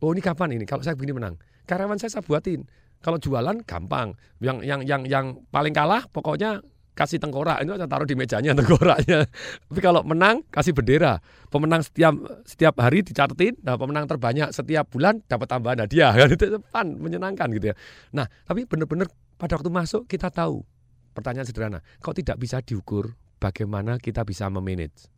Oh, 0.00 0.16
ini 0.16 0.24
kapan 0.24 0.56
ini 0.56 0.64
kalau 0.64 0.80
saya 0.80 0.96
begini 0.96 1.20
menang. 1.20 1.36
Karyawan 1.68 2.00
saya 2.00 2.16
saya 2.16 2.24
buatin. 2.24 2.64
Kalau 2.98 3.18
jualan 3.18 3.62
gampang. 3.62 4.14
Yang 4.42 4.58
yang 4.66 4.80
yang 4.86 5.02
yang 5.06 5.26
paling 5.50 5.74
kalah 5.74 6.06
pokoknya 6.10 6.62
kasih 6.98 7.22
tengkorak 7.22 7.62
itu 7.62 7.70
taruh 7.86 8.06
di 8.10 8.18
mejanya 8.18 8.50
tengkoraknya. 8.58 9.30
Tapi 9.70 9.80
kalau 9.80 10.02
menang 10.02 10.42
kasih 10.50 10.74
bendera. 10.74 11.22
Pemenang 11.46 11.86
setiap 11.86 12.18
setiap 12.42 12.74
hari 12.82 13.06
dicatetin. 13.06 13.54
Nah, 13.62 13.78
pemenang 13.78 14.10
terbanyak 14.10 14.50
setiap 14.50 14.90
bulan 14.90 15.22
dapat 15.30 15.46
tambahan 15.46 15.86
hadiah. 15.86 16.10
Kan 16.18 16.34
itu 16.34 16.58
fun, 16.66 16.98
menyenangkan 16.98 17.48
gitu 17.54 17.70
ya. 17.70 17.74
Nah, 18.10 18.26
tapi 18.42 18.66
benar-benar 18.66 19.06
pada 19.38 19.54
waktu 19.54 19.70
masuk 19.70 20.10
kita 20.10 20.34
tahu. 20.34 20.66
Pertanyaan 21.14 21.50
sederhana, 21.50 21.80
kok 21.98 22.14
tidak 22.14 22.38
bisa 22.38 22.62
diukur 22.62 23.18
bagaimana 23.42 23.98
kita 23.98 24.22
bisa 24.22 24.46
memanage? 24.46 25.10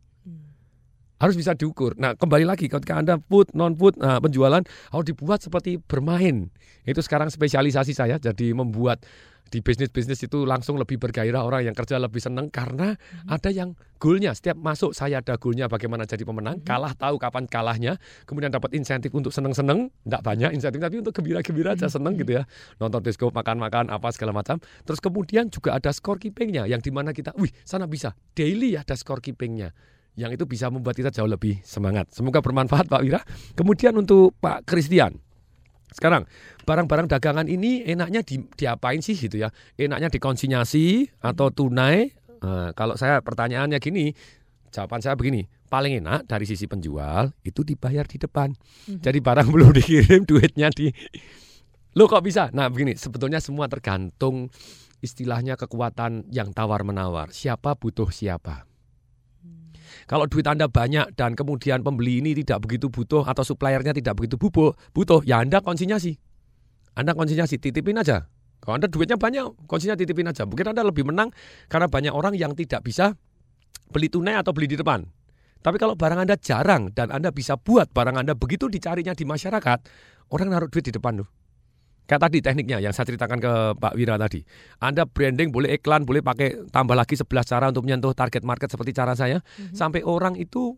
Harus 1.21 1.37
bisa 1.37 1.53
diukur. 1.53 1.93
Nah, 2.01 2.17
kembali 2.17 2.49
lagi 2.49 2.65
ketika 2.65 2.97
Anda 2.97 3.21
food, 3.21 3.53
non 3.53 3.77
food, 3.77 4.01
nah, 4.01 4.17
penjualan 4.17 4.65
harus 4.65 5.05
dibuat 5.05 5.45
seperti 5.45 5.77
bermain. 5.77 6.49
Itu 6.81 7.05
sekarang 7.05 7.29
spesialisasi 7.29 7.93
saya 7.93 8.17
jadi 8.17 8.57
membuat 8.57 9.05
di 9.51 9.59
bisnis-bisnis 9.59 10.23
itu 10.23 10.47
langsung 10.47 10.79
lebih 10.79 10.95
bergairah 10.95 11.43
orang 11.43 11.67
yang 11.67 11.75
kerja 11.75 11.99
lebih 11.99 12.23
senang 12.23 12.47
karena 12.47 12.95
ada 13.27 13.51
yang 13.51 13.75
goalnya. 13.99 14.31
Setiap 14.31 14.55
masuk 14.55 14.95
saya 14.95 15.19
ada 15.19 15.35
goalnya 15.35 15.67
bagaimana 15.67 16.07
jadi 16.07 16.23
pemenang 16.23 16.63
kalah 16.63 16.95
tahu 16.95 17.19
kapan 17.19 17.51
kalahnya 17.51 17.99
kemudian 18.23 18.47
dapat 18.47 18.71
insentif 18.79 19.11
untuk 19.11 19.35
seneng-seneng 19.35 19.91
tidak 20.07 20.23
banyak 20.23 20.55
insentif 20.55 20.79
tapi 20.79 21.03
untuk 21.03 21.11
gembira-gembira 21.11 21.75
aja 21.75 21.91
seneng 21.91 22.15
gitu 22.15 22.39
ya. 22.39 22.47
Nonton 22.79 23.03
disco 23.03 23.27
makan-makan 23.27 23.91
apa 23.91 24.07
segala 24.15 24.31
macam. 24.31 24.55
Terus 24.87 25.03
kemudian 25.03 25.51
juga 25.51 25.75
ada 25.75 25.91
scorekeepingnya 25.91 26.71
yang 26.71 26.79
di 26.79 26.89
mana 26.95 27.11
kita 27.11 27.35
wih 27.35 27.51
sana 27.67 27.91
bisa. 27.91 28.15
Daily 28.31 28.79
ada 28.79 28.95
scorekeepingnya 28.95 29.75
yang 30.19 30.31
itu 30.31 30.43
bisa 30.43 30.67
membuat 30.67 30.97
kita 30.97 31.09
jauh 31.13 31.29
lebih 31.29 31.59
semangat 31.63 32.11
semoga 32.11 32.43
bermanfaat 32.43 32.91
Pak 32.91 33.01
Wira 33.01 33.21
kemudian 33.55 33.95
untuk 33.95 34.35
Pak 34.39 34.67
Christian 34.67 35.19
sekarang 35.91 36.23
barang-barang 36.63 37.11
dagangan 37.11 37.47
ini 37.51 37.83
enaknya 37.83 38.23
di, 38.23 38.39
diapain 38.55 39.03
sih 39.03 39.19
gitu 39.19 39.43
ya? 39.43 39.51
Enaknya 39.75 40.07
dikonsinyasi 40.07 41.19
atau 41.19 41.51
tunai? 41.51 42.15
Nah, 42.41 42.71
kalau 42.73 42.95
saya 42.95 43.19
pertanyaannya 43.19 43.77
gini, 43.83 44.15
jawaban 44.71 45.03
saya 45.03 45.19
begini, 45.19 45.45
paling 45.67 45.99
enak 45.99 46.25
dari 46.25 46.47
sisi 46.47 46.65
penjual 46.65 47.35
itu 47.43 47.61
dibayar 47.67 48.07
di 48.07 48.17
depan. 48.17 48.55
Jadi 48.87 49.19
barang 49.19 49.51
belum 49.51 49.75
dikirim 49.75 50.23
duitnya 50.29 50.71
di 50.71 50.89
Lo 51.91 52.07
kok 52.07 52.23
bisa? 52.23 52.47
Nah, 52.55 52.71
begini, 52.71 52.95
sebetulnya 52.95 53.43
semua 53.43 53.67
tergantung 53.67 54.47
istilahnya 55.03 55.59
kekuatan 55.59 56.23
yang 56.31 56.55
tawar 56.55 56.87
menawar. 56.87 57.35
Siapa 57.35 57.75
butuh 57.75 58.07
siapa? 58.15 58.70
Kalau 60.09 60.25
duit 60.25 60.45
Anda 60.47 60.69
banyak 60.69 61.17
dan 61.17 61.37
kemudian 61.37 61.85
pembeli 61.85 62.21
ini 62.23 62.37
tidak 62.37 62.65
begitu 62.65 62.87
butuh 62.87 63.25
atau 63.25 63.43
suppliernya 63.45 63.93
tidak 63.93 64.17
begitu 64.17 64.37
butuh, 64.37 64.73
butuh 64.95 65.21
ya 65.25 65.41
Anda 65.41 65.61
konsinyasi. 65.61 66.17
Anda 66.97 67.15
konsinyasi, 67.15 67.57
titipin 67.57 67.99
aja. 67.99 68.27
Kalau 68.61 68.77
Anda 68.77 68.85
duitnya 68.91 69.17
banyak, 69.17 69.65
konsinya 69.65 69.97
titipin 69.97 70.29
aja. 70.29 70.45
Mungkin 70.45 70.75
Anda 70.75 70.85
lebih 70.85 71.07
menang 71.07 71.33
karena 71.71 71.89
banyak 71.89 72.13
orang 72.13 72.37
yang 72.37 72.53
tidak 72.53 72.85
bisa 72.85 73.17
beli 73.89 74.07
tunai 74.07 74.37
atau 74.37 74.53
beli 74.53 74.69
di 74.69 74.77
depan. 74.77 75.01
Tapi 75.61 75.77
kalau 75.77 75.93
barang 75.93 76.25
Anda 76.25 76.37
jarang 76.37 76.89
dan 76.93 77.13
Anda 77.13 77.29
bisa 77.29 77.57
buat 77.57 77.89
barang 77.93 78.17
Anda 78.21 78.33
begitu 78.33 78.65
dicarinya 78.69 79.13
di 79.13 79.25
masyarakat, 79.25 79.79
orang 80.33 80.47
naruh 80.49 80.69
duit 80.69 80.89
di 80.89 80.93
depan 80.93 81.21
tuh. 81.21 81.29
Kayak 82.11 82.27
tadi 82.27 82.43
tekniknya 82.43 82.83
yang 82.83 82.91
saya 82.91 83.07
ceritakan 83.07 83.39
ke 83.39 83.51
Pak 83.79 83.95
Wira 83.95 84.19
tadi. 84.19 84.43
Anda 84.83 85.07
branding 85.07 85.47
boleh 85.47 85.79
iklan, 85.79 86.03
boleh 86.03 86.19
pakai 86.19 86.67
tambah 86.67 86.91
lagi 86.91 87.15
11 87.15 87.23
cara 87.47 87.71
untuk 87.71 87.87
menyentuh 87.87 88.11
target 88.11 88.43
market 88.43 88.67
seperti 88.67 88.91
cara 88.91 89.15
saya. 89.15 89.39
Sampai 89.71 90.03
orang 90.03 90.35
itu 90.35 90.75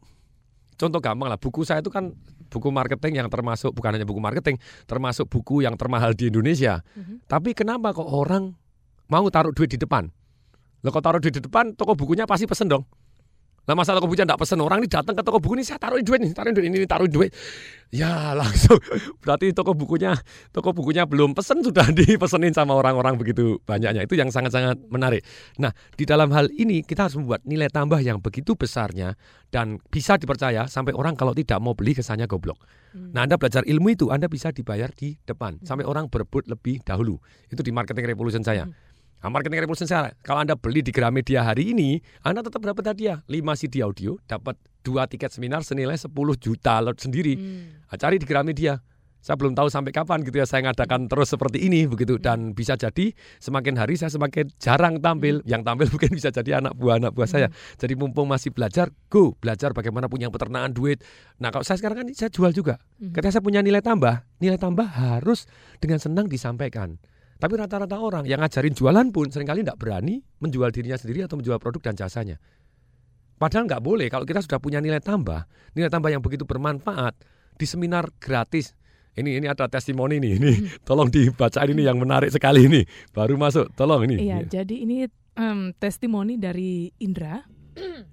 contoh 0.78 1.02
gampang 1.02 1.34
lah, 1.34 1.42
buku 1.42 1.66
saya 1.66 1.82
itu 1.82 1.90
kan 1.90 2.14
buku 2.54 2.70
marketing 2.70 3.18
yang 3.18 3.34
termasuk 3.34 3.74
bukan 3.74 3.98
hanya 3.98 4.06
buku 4.06 4.22
marketing, 4.22 4.62
termasuk 4.86 5.26
buku 5.26 5.66
yang 5.66 5.74
termahal 5.74 6.14
di 6.14 6.30
Indonesia. 6.30 6.86
Tapi 7.26 7.58
kenapa 7.58 7.98
kok 7.98 8.06
orang 8.06 8.54
mau 9.10 9.26
taruh 9.34 9.58
duit 9.58 9.74
di 9.74 9.82
depan? 9.82 10.14
Lo 10.86 10.94
kalau 10.94 11.02
taruh 11.02 11.18
duit 11.18 11.34
di 11.34 11.42
depan, 11.42 11.74
toko 11.74 11.98
bukunya 11.98 12.30
pasti 12.30 12.46
pesen 12.46 12.70
dong. 12.70 12.86
Nah 13.64 13.80
masa 13.80 13.96
toko 13.96 14.12
bukunya 14.12 14.28
tidak 14.28 14.44
pesen 14.44 14.60
orang 14.60 14.84
ini 14.84 14.92
datang 14.92 15.16
ke 15.16 15.24
toko 15.24 15.40
buku 15.40 15.56
ini 15.56 15.64
saya 15.64 15.80
taruhin 15.80 16.04
duit 16.04 16.20
nih, 16.20 16.36
taruhin 16.36 16.52
duit 16.52 16.68
ini, 16.68 16.84
taruhin 16.84 17.12
duit. 17.12 17.32
Ya 17.96 18.12
langsung 18.40 18.76
berarti 19.24 19.56
toko 19.56 19.72
bukunya 19.72 20.20
toko 20.52 20.76
bukunya 20.76 21.08
belum 21.08 21.32
pesen 21.32 21.64
sudah 21.64 21.88
dipesenin 21.98 22.52
sama 22.52 22.76
orang-orang 22.76 23.16
begitu 23.16 23.64
banyaknya. 23.64 24.04
Itu 24.04 24.20
yang 24.20 24.36
sangat-sangat 24.36 24.92
menarik. 24.92 25.24
Nah 25.64 25.72
di 25.96 26.04
dalam 26.04 26.28
hal 26.36 26.52
ini 26.52 26.84
kita 26.84 27.08
harus 27.08 27.16
membuat 27.16 27.48
nilai 27.48 27.72
tambah 27.72 28.04
yang 28.04 28.20
begitu 28.20 28.60
besarnya 28.60 29.16
dan 29.48 29.80
bisa 29.88 30.20
dipercaya 30.20 30.68
sampai 30.68 30.92
orang 30.92 31.16
kalau 31.16 31.32
tidak 31.32 31.64
mau 31.64 31.72
beli 31.72 31.96
kesannya 31.96 32.28
goblok. 32.28 32.60
Nah 32.94 33.24
Anda 33.24 33.40
belajar 33.40 33.64
ilmu 33.64 33.96
itu 33.96 34.12
Anda 34.12 34.28
bisa 34.28 34.52
dibayar 34.52 34.92
di 34.92 35.16
depan 35.24 35.64
sampai 35.64 35.88
orang 35.88 36.12
berebut 36.12 36.52
lebih 36.52 36.84
dahulu. 36.84 37.16
Itu 37.48 37.64
di 37.64 37.72
marketing 37.72 38.12
revolution 38.12 38.44
saya. 38.44 38.68
Nah, 39.24 39.32
marketing 39.32 39.64
revolution 39.64 39.88
saya, 39.88 40.12
kalau 40.20 40.44
Anda 40.44 40.60
beli 40.60 40.84
di 40.84 40.92
Gramedia 40.92 41.48
hari 41.48 41.72
ini, 41.72 41.96
Anda 42.28 42.44
tetap 42.44 42.60
dapat 42.60 42.92
hadiah. 42.92 43.24
5 43.32 43.56
CD 43.56 43.80
audio, 43.80 44.20
dapat 44.28 44.60
2 44.84 45.00
tiket 45.08 45.32
seminar 45.32 45.64
senilai 45.64 45.96
10 45.96 46.12
juta 46.36 46.84
lot 46.84 47.00
sendiri. 47.00 47.40
Nah, 47.88 47.96
cari 47.96 48.20
di 48.20 48.28
Gramedia. 48.28 48.84
Saya 49.24 49.40
belum 49.40 49.56
tahu 49.56 49.72
sampai 49.72 49.96
kapan 49.96 50.20
gitu 50.28 50.36
ya 50.36 50.44
saya 50.44 50.68
ngadakan 50.68 51.08
terus 51.08 51.32
seperti 51.32 51.64
ini 51.64 51.88
begitu 51.88 52.20
dan 52.20 52.52
bisa 52.52 52.76
jadi 52.76 53.16
semakin 53.40 53.80
hari 53.80 53.96
saya 53.96 54.12
semakin 54.12 54.52
jarang 54.60 55.00
tampil. 55.00 55.40
Yang 55.48 55.64
tampil 55.64 55.88
mungkin 55.96 56.12
bisa 56.12 56.28
jadi 56.28 56.60
anak 56.60 56.76
buah 56.76 57.00
anak 57.00 57.16
buah 57.16 57.32
saya. 57.32 57.48
Jadi 57.80 57.96
mumpung 57.96 58.28
masih 58.28 58.52
belajar, 58.52 58.92
go 59.08 59.32
belajar 59.40 59.72
bagaimana 59.72 60.12
punya 60.12 60.28
peternakan 60.28 60.76
duit. 60.76 61.00
Nah, 61.40 61.56
kalau 61.56 61.64
saya 61.64 61.80
sekarang 61.80 62.04
kan 62.04 62.08
saya 62.12 62.28
jual 62.28 62.52
juga. 62.52 62.84
Ketika 63.00 63.40
saya 63.40 63.44
punya 63.48 63.64
nilai 63.64 63.80
tambah, 63.80 64.28
nilai 64.44 64.60
tambah 64.60 64.84
harus 64.84 65.48
dengan 65.80 66.04
senang 66.04 66.28
disampaikan. 66.28 67.00
Tapi 67.44 67.60
rata-rata 67.60 68.00
orang 68.00 68.24
yang 68.24 68.40
ngajarin 68.40 68.72
jualan 68.72 69.12
pun 69.12 69.28
sering 69.28 69.44
kali 69.44 69.68
tidak 69.68 69.76
berani 69.76 70.24
menjual 70.40 70.72
dirinya 70.72 70.96
sendiri 70.96 71.28
atau 71.28 71.36
menjual 71.36 71.60
produk 71.60 71.92
dan 71.92 72.00
jasanya. 72.00 72.40
Padahal 73.36 73.68
nggak 73.68 73.84
boleh 73.84 74.08
kalau 74.08 74.24
kita 74.24 74.40
sudah 74.40 74.64
punya 74.64 74.80
nilai 74.80 75.04
tambah, 75.04 75.44
nilai 75.76 75.92
tambah 75.92 76.08
yang 76.08 76.24
begitu 76.24 76.48
bermanfaat 76.48 77.20
di 77.60 77.68
seminar 77.68 78.08
gratis. 78.16 78.72
Ini 79.20 79.44
ini 79.44 79.52
ada 79.52 79.68
testimoni 79.68 80.24
nih, 80.24 80.40
ini 80.40 80.52
tolong 80.88 81.12
dibacain 81.12 81.68
ini 81.68 81.84
yang 81.84 82.00
menarik 82.00 82.32
sekali 82.32 82.64
ini. 82.64 82.88
Baru 83.12 83.36
masuk, 83.36 83.76
tolong 83.76 84.08
ini. 84.08 84.24
Iya, 84.24 84.48
jadi 84.64 84.76
ini 84.80 85.04
em, 85.36 85.76
testimoni 85.76 86.40
dari 86.40 86.96
Indra. 87.04 87.44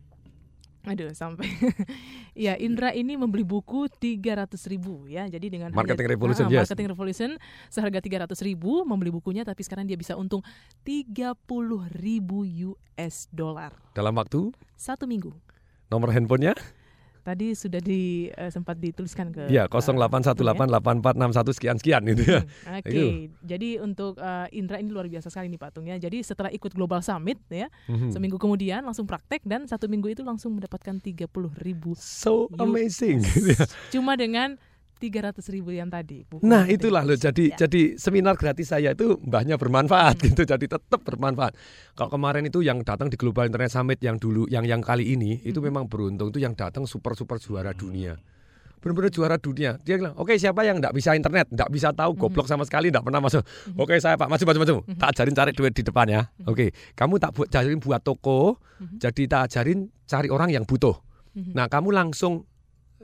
Aduh, 0.90 1.14
sampai. 1.14 1.46
ya, 2.34 2.58
Indra 2.58 2.90
ini 2.90 3.14
membeli 3.14 3.46
buku 3.46 3.86
300 3.86 4.50
ribu 4.66 5.06
ya. 5.06 5.22
Jadi 5.24 5.46
dengan 5.48 5.70
Marketing 5.70 6.02
harga- 6.02 6.14
Revolution, 6.18 6.44
Ah, 6.44 6.52
yes. 6.52 6.66
Marketing 6.66 6.88
Revolution 6.90 7.30
seharga 7.68 8.02
300 8.02 8.34
ribu 8.42 8.82
membeli 8.82 9.08
bukunya, 9.08 9.46
tapi 9.46 9.62
sekarang 9.62 9.86
dia 9.86 9.94
bisa 9.94 10.18
untung 10.18 10.42
30 10.82 11.38
ribu 11.94 12.42
US 12.74 13.30
dollar 13.30 13.70
Dalam 13.92 14.12
waktu 14.12 14.50
satu 14.74 15.06
minggu. 15.06 15.30
nomor 15.86 16.10
handphonenya 16.10 16.58
Tadi 17.20 17.52
sudah 17.52 17.78
di 17.78 18.00
eh, 18.26 18.48
sempat 18.48 18.76
dituliskan 18.76 19.28
ke 19.28 19.46
Iya, 19.46 19.64
eh, 19.64 19.70
08188461 19.70 21.52
sekian 21.52 21.76
sekian 21.76 22.00
gitu 22.06 22.22
ya. 22.24 22.40
Oke, 22.72 22.88
Itu. 22.88 23.02
jadi 23.42 23.68
untuk 23.78 24.16
eh, 24.16 24.48
Indra 24.52 24.76
ini 24.76 24.88
luar 24.88 25.04
biasa 25.04 25.28
sekali 25.28 25.48
nih 25.48 25.60
Pak 25.60 25.70
Tung 25.72 25.84
ya. 25.84 25.96
Jadi 25.96 26.20
setelah 26.20 26.48
ikut 26.48 26.72
Global 26.72 27.00
Summit 27.00 27.36
ya, 27.48 27.68
Mhm. 27.86 28.10
seminggu 28.10 28.36
kemudian 28.36 28.80
langsung 28.80 29.04
praktek 29.04 29.44
dan 29.44 29.64
satu 29.64 29.84
minggu 29.84 30.08
itu 30.10 30.22
langsung 30.22 30.56
mendapatkan 30.56 30.96
30 30.96 31.28
ribu. 31.56 31.92
So 31.94 32.48
amazing 32.56 33.20
gitu 33.20 33.52
ya. 33.54 33.64
Cuma 33.90 34.14
dengan 34.14 34.56
300 35.00 35.40
ribu 35.48 35.72
yang 35.72 35.88
tadi. 35.88 36.28
buku 36.28 36.44
Nah 36.44 36.68
itulah 36.68 37.00
loh 37.00 37.16
revolution. 37.16 37.32
jadi 37.32 37.44
Ya. 37.48 37.56
jadi 37.64 37.82
seminar 37.96 38.36
gratis 38.36 38.68
saya 38.68 38.92
itu 38.92 39.16
mbahnya 39.24 39.56
bermanfaat 39.56 40.20
gitu 40.28 40.44
jadi 40.44 40.60
tetap 40.60 41.00
bermanfaat. 41.00 41.56
Kalau 41.96 42.12
kemarin 42.12 42.44
itu 42.44 42.60
yang 42.60 42.84
datang 42.84 43.08
di 43.08 43.16
Global 43.16 43.48
Internet 43.48 43.72
Summit 43.72 43.98
yang 44.04 44.20
dulu 44.20 44.44
yang 44.52 44.68
yang 44.68 44.84
kali 44.84 45.16
ini 45.16 45.40
itu 45.40 45.58
memang 45.64 45.88
beruntung 45.88 46.28
itu 46.28 46.38
yang 46.44 46.52
datang 46.52 46.84
super 46.84 47.16
super 47.16 47.40
juara 47.40 47.72
dunia. 47.72 48.20
Benar-benar 48.80 49.12
juara 49.12 49.36
dunia. 49.36 49.76
Dia 49.84 50.00
bilang, 50.00 50.16
oke 50.16 50.32
siapa 50.40 50.64
yang 50.64 50.80
nggak 50.80 50.96
bisa 50.96 51.12
internet, 51.12 51.52
nggak 51.52 51.68
bisa 51.68 51.92
tahu 51.92 52.16
goblok 52.16 52.48
sama 52.48 52.64
sekali, 52.64 52.88
nggak 52.88 53.04
pernah 53.04 53.20
masuk. 53.20 53.44
Oke 53.76 54.00
saya 54.00 54.16
pak, 54.16 54.24
maju 54.24 54.40
maju 54.40 54.58
maju. 54.64 54.74
Tak 54.96 55.08
ajarin 55.12 55.36
cari 55.36 55.52
duit 55.52 55.72
di 55.76 55.84
depan 55.84 56.08
ya. 56.08 56.24
Oke, 56.48 56.72
kamu 56.96 57.20
tak 57.20 57.36
buat 57.36 57.52
ajarin 57.52 57.76
buat 57.76 58.00
toko, 58.00 58.56
jadi 58.96 59.22
tak 59.28 59.40
ajarin 59.52 59.92
cari 60.08 60.32
orang 60.32 60.48
yang 60.48 60.64
butuh. 60.64 60.96
Nah 61.36 61.68
kamu 61.68 61.92
langsung 61.92 62.48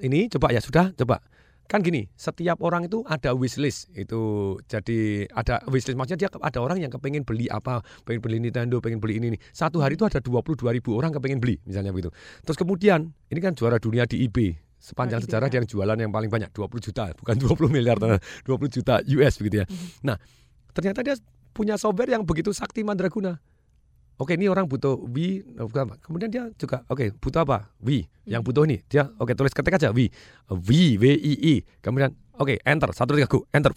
ini 0.01 0.33
coba 0.33 0.49
ya 0.53 0.65
sudah 0.65 0.97
coba 0.97 1.21
kan 1.67 1.83
gini 1.83 2.07
setiap 2.14 2.62
orang 2.62 2.87
itu 2.87 3.03
ada 3.07 3.35
wishlist. 3.35 3.91
Itu 3.93 4.55
jadi 4.71 5.27
ada 5.35 5.62
wishlist 5.67 5.99
maksudnya 5.99 6.27
dia 6.27 6.31
ada 6.31 6.59
orang 6.62 6.79
yang 6.81 6.91
kepengen 6.91 7.27
beli 7.27 7.51
apa 7.51 7.83
pengen 8.07 8.23
beli 8.23 8.39
Nintendo 8.39 8.79
pengen 8.79 9.03
beli 9.03 9.19
ini, 9.19 9.35
ini. 9.35 9.39
satu 9.51 9.83
hari 9.83 9.99
itu 9.99 10.07
ada 10.07 10.23
22 10.23 10.62
ribu 10.71 10.95
orang 10.95 11.12
kepengen 11.14 11.43
beli 11.43 11.59
misalnya 11.67 11.91
begitu. 11.91 12.14
Terus 12.47 12.57
kemudian 12.59 13.11
ini 13.31 13.41
kan 13.43 13.53
juara 13.53 13.77
dunia 13.77 14.07
di 14.07 14.25
eBay. 14.25 14.55
Sepanjang 14.77 15.25
eBay, 15.25 15.27
sejarah 15.27 15.47
dia 15.51 15.59
yang 15.59 15.69
jualan 15.69 15.97
yang 15.99 16.12
paling 16.14 16.31
banyak 16.31 16.51
20 16.55 16.87
juta 16.91 17.11
bukan 17.19 17.35
20 17.37 17.75
miliar 17.75 17.99
20 17.99 18.17
juta 18.71 19.03
US 19.03 19.35
begitu 19.43 19.62
ya. 19.62 19.67
Nah 20.07 20.17
ternyata 20.73 21.03
dia 21.03 21.19
punya 21.57 21.75
software 21.81 22.12
yang 22.12 22.23
begitu 22.23 22.53
sakti 22.55 22.85
mandraguna 22.85 23.41
Oke, 24.17 24.33
ini 24.41 24.49
orang 24.49 24.64
butuh 24.64 24.97
Wi, 25.12 25.45
bukan 25.45 25.93
apa. 25.93 25.95
kemudian 26.01 26.33
dia 26.33 26.49
juga 26.57 26.81
oke 26.89 27.12
butuh 27.21 27.45
apa? 27.45 27.69
Wi, 27.85 28.09
yang 28.25 28.41
butuh 28.41 28.64
ini. 28.64 28.81
Dia 28.89 29.12
oke 29.21 29.37
tulis 29.37 29.53
ketik 29.53 29.77
aja 29.77 29.93
Wi, 29.93 30.09
Wi, 30.49 30.97
W 30.97 31.05
I 31.12 31.33
I, 31.37 31.55
kemudian 31.85 32.17
oke 32.41 32.57
enter. 32.64 32.97
Satu 32.97 33.12
tiga 33.12 33.29
go. 33.29 33.45
Enter, 33.53 33.77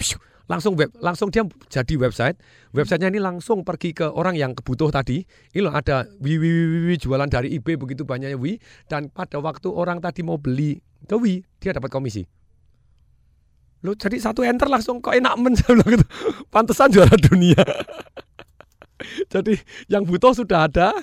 langsung 0.50 0.80
web, 0.80 0.90
langsung 1.04 1.28
dia 1.28 1.44
jadi 1.68 1.94
website, 2.00 2.40
websitenya 2.72 3.12
ini 3.12 3.20
langsung 3.20 3.68
pergi 3.68 3.92
ke 3.92 4.08
orang 4.08 4.34
yang 4.34 4.56
kebutuh 4.56 4.90
tadi, 4.90 5.22
ini 5.54 5.60
loh 5.60 5.76
ada 5.76 6.08
Wi, 6.24 6.40
Wi, 6.40 6.50
Wi, 6.50 6.66
Wi, 6.66 6.80
Wi, 6.90 6.96
jualan 6.98 7.28
dari 7.28 7.54
eBay 7.60 7.76
begitu 7.76 8.08
banyaknya 8.08 8.40
Wi, 8.40 8.58
dan 8.88 9.12
pada 9.12 9.38
waktu 9.44 9.68
orang 9.70 10.00
tadi 10.00 10.24
mau 10.24 10.40
beli 10.40 10.80
ke 11.04 11.20
Wi, 11.20 11.44
dia 11.60 11.76
dapat 11.76 11.92
komisi. 11.92 12.24
Lo 13.84 13.92
jadi 13.96 14.20
satu 14.20 14.44
enter 14.44 14.68
langsung 14.68 15.00
kok 15.04 15.16
enak 15.16 15.36
men 15.40 15.56
gitu. 15.96 16.06
Pantesan 16.52 16.92
juara 16.92 17.16
dunia. 17.16 17.60
Jadi 19.34 19.56
yang 19.88 20.04
butuh 20.06 20.36
sudah 20.36 20.70
ada, 20.70 20.94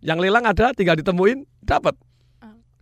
yang 0.00 0.18
lelang 0.18 0.46
ada, 0.46 0.72
tinggal 0.72 0.96
ditemuin, 0.98 1.44
dapat. 1.62 1.94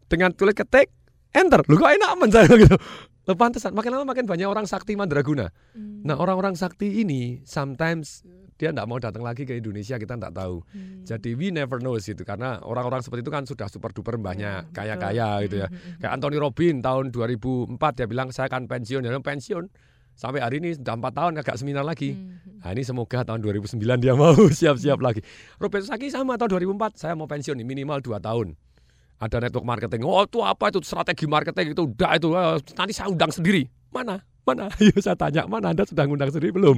dengan 0.04 0.30
tulis 0.30 0.54
ketik 0.54 0.92
enter. 1.34 1.64
Lu 1.66 1.74
kok 1.80 1.90
enak 1.90 2.08
aman 2.14 2.30
saya 2.34 2.46
gitu. 2.54 2.76
Loh, 3.24 3.36
pantesan 3.40 3.72
makin 3.72 3.96
lama 3.96 4.04
makin 4.04 4.28
banyak 4.28 4.44
orang 4.44 4.68
sakti 4.68 5.00
mandraguna. 5.00 5.48
Nah, 5.76 6.20
orang-orang 6.20 6.60
sakti 6.60 7.00
ini 7.00 7.40
sometimes 7.48 8.20
dia 8.60 8.70
tidak 8.70 8.86
mau 8.86 9.00
datang 9.00 9.24
lagi 9.24 9.48
ke 9.48 9.56
Indonesia 9.56 9.96
kita 9.96 10.20
tidak 10.20 10.36
tahu. 10.36 10.60
Jadi 11.08 11.32
we 11.32 11.48
never 11.48 11.80
know 11.80 11.96
gitu 11.96 12.20
karena 12.22 12.60
orang-orang 12.60 13.00
seperti 13.00 13.24
itu 13.24 13.32
kan 13.32 13.48
sudah 13.48 13.66
super 13.72 13.90
duper 13.96 14.20
banyak 14.20 14.70
kaya-kaya 14.76 15.40
gitu 15.48 15.64
ya. 15.64 15.68
Kayak 15.98 16.12
Anthony 16.20 16.36
Robin 16.36 16.84
tahun 16.84 17.04
2004 17.10 17.80
dia 17.96 18.06
bilang 18.06 18.28
saya 18.28 18.52
akan 18.52 18.68
pensiun, 18.68 19.00
dia 19.00 19.10
bilang 19.10 19.24
pensiun. 19.26 19.64
Sampai 20.14 20.38
hari 20.38 20.62
ini 20.62 20.78
sudah 20.78 20.94
empat 20.94 21.12
tahun 21.12 21.32
agak 21.42 21.58
seminar 21.58 21.82
lagi. 21.82 22.14
Nah 22.62 22.70
ini 22.70 22.86
semoga 22.86 23.26
tahun 23.26 23.42
2009 23.42 23.82
dia 23.98 24.14
mau 24.14 24.34
siap-siap 24.62 25.02
lagi. 25.02 25.20
Robert 25.58 25.82
Saki 25.82 26.06
sama 26.08 26.38
tahun 26.38 26.62
2004 26.62 27.02
saya 27.02 27.12
mau 27.18 27.26
pensiun 27.26 27.58
nih 27.58 27.66
minimal 27.66 27.98
2 27.98 28.22
tahun. 28.22 28.54
Ada 29.18 29.42
network 29.42 29.66
marketing. 29.66 30.06
Oh 30.06 30.22
itu 30.22 30.38
apa 30.42 30.70
itu 30.70 30.78
strategi 30.86 31.26
marketing 31.26 31.74
itu 31.74 31.82
udah 31.82 32.10
itu 32.14 32.28
eh, 32.30 32.56
nanti 32.78 32.92
saya 32.94 33.10
undang 33.10 33.34
sendiri. 33.34 33.66
Mana? 33.90 34.22
Mana? 34.44 34.68
Ayo 34.78 34.94
saya 35.00 35.16
tanya 35.18 35.48
mana 35.50 35.72
Anda 35.72 35.82
sudah 35.88 36.04
ngundang 36.06 36.30
sendiri 36.30 36.54
belum? 36.54 36.76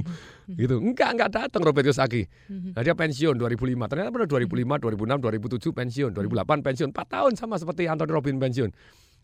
Gitu. 0.55 0.79
Enggak, 0.79 1.13
enggak 1.13 1.29
datang 1.35 1.61
Robert 1.61 1.83
Kiyosaki. 1.83 2.25
Nah, 2.73 2.81
dia 2.81 2.95
pensiun 2.95 3.35
2005. 3.35 3.91
Ternyata 3.91 4.09
benar 4.09 4.27
2005, 4.31 4.81
2006, 4.81 5.69
2007 5.69 5.75
pensiun, 5.75 6.09
2008 6.15 6.63
pensiun. 6.63 6.89
4 6.95 7.05
tahun 7.11 7.31
sama 7.35 7.59
seperti 7.59 7.91
Anthony 7.91 8.11
Robin 8.15 8.39
pensiun. 8.39 8.69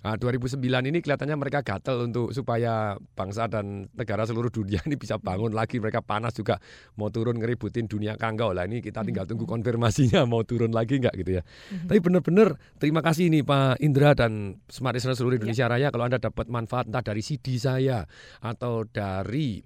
Nah, 0.03 0.19
2009 0.19 0.59
ini 0.91 0.99
kelihatannya 0.99 1.39
mereka 1.39 1.63
gatel 1.63 2.11
untuk 2.11 2.35
supaya 2.35 2.99
bangsa 3.15 3.47
dan 3.47 3.87
negara 3.95 4.27
seluruh 4.27 4.51
dunia 4.51 4.83
ini 4.83 4.99
bisa 4.99 5.15
bangun 5.15 5.55
lagi. 5.55 5.79
Mereka 5.79 6.03
panas 6.03 6.35
juga 6.35 6.59
mau 6.99 7.07
turun 7.07 7.39
ngeributin 7.39 7.87
dunia 7.87 8.19
kanggau 8.19 8.51
lah. 8.51 8.67
Ini 8.67 8.83
kita 8.83 9.07
tinggal 9.07 9.23
tunggu 9.23 9.47
konfirmasinya 9.47 10.27
mau 10.31 10.43
turun 10.43 10.75
lagi 10.75 10.99
enggak 10.99 11.15
gitu 11.15 11.39
ya. 11.39 11.43
Tapi 11.87 11.99
benar-benar 12.03 12.59
terima 12.83 12.99
kasih 12.99 13.31
nih 13.31 13.47
Pak 13.47 13.79
Indra 13.79 14.11
dan 14.11 14.59
Smart 14.67 14.91
Listener 14.91 15.15
seluruh 15.15 15.39
Indonesia 15.39 15.71
Raya 15.71 15.87
kalau 15.87 16.03
Anda 16.03 16.19
dapat 16.19 16.51
manfaat 16.51 16.91
entah 16.91 17.01
dari 17.01 17.23
CD 17.23 17.55
saya 17.55 18.03
atau 18.43 18.83
dari 18.83 19.63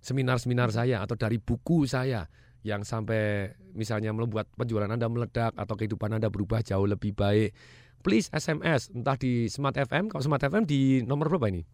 seminar-seminar 0.00 0.76
saya 0.76 1.00
atau 1.00 1.16
dari 1.16 1.40
buku 1.40 1.88
saya 1.88 2.28
yang 2.60 2.84
sampai 2.84 3.56
misalnya 3.72 4.12
membuat 4.12 4.52
penjualan 4.52 4.88
Anda 4.88 5.08
meledak 5.08 5.56
atau 5.56 5.74
kehidupan 5.76 6.20
Anda 6.20 6.28
berubah 6.28 6.60
jauh 6.60 6.84
lebih 6.84 7.16
baik. 7.16 7.56
Please 8.00 8.32
SMS 8.32 8.88
entah 8.96 9.12
di 9.12 9.44
Smart 9.52 9.76
FM, 9.76 10.08
kalau 10.08 10.24
Smart 10.24 10.40
FM 10.40 10.64
di 10.64 11.04
nomor 11.04 11.28
berapa 11.28 11.52
ini? 11.52 11.68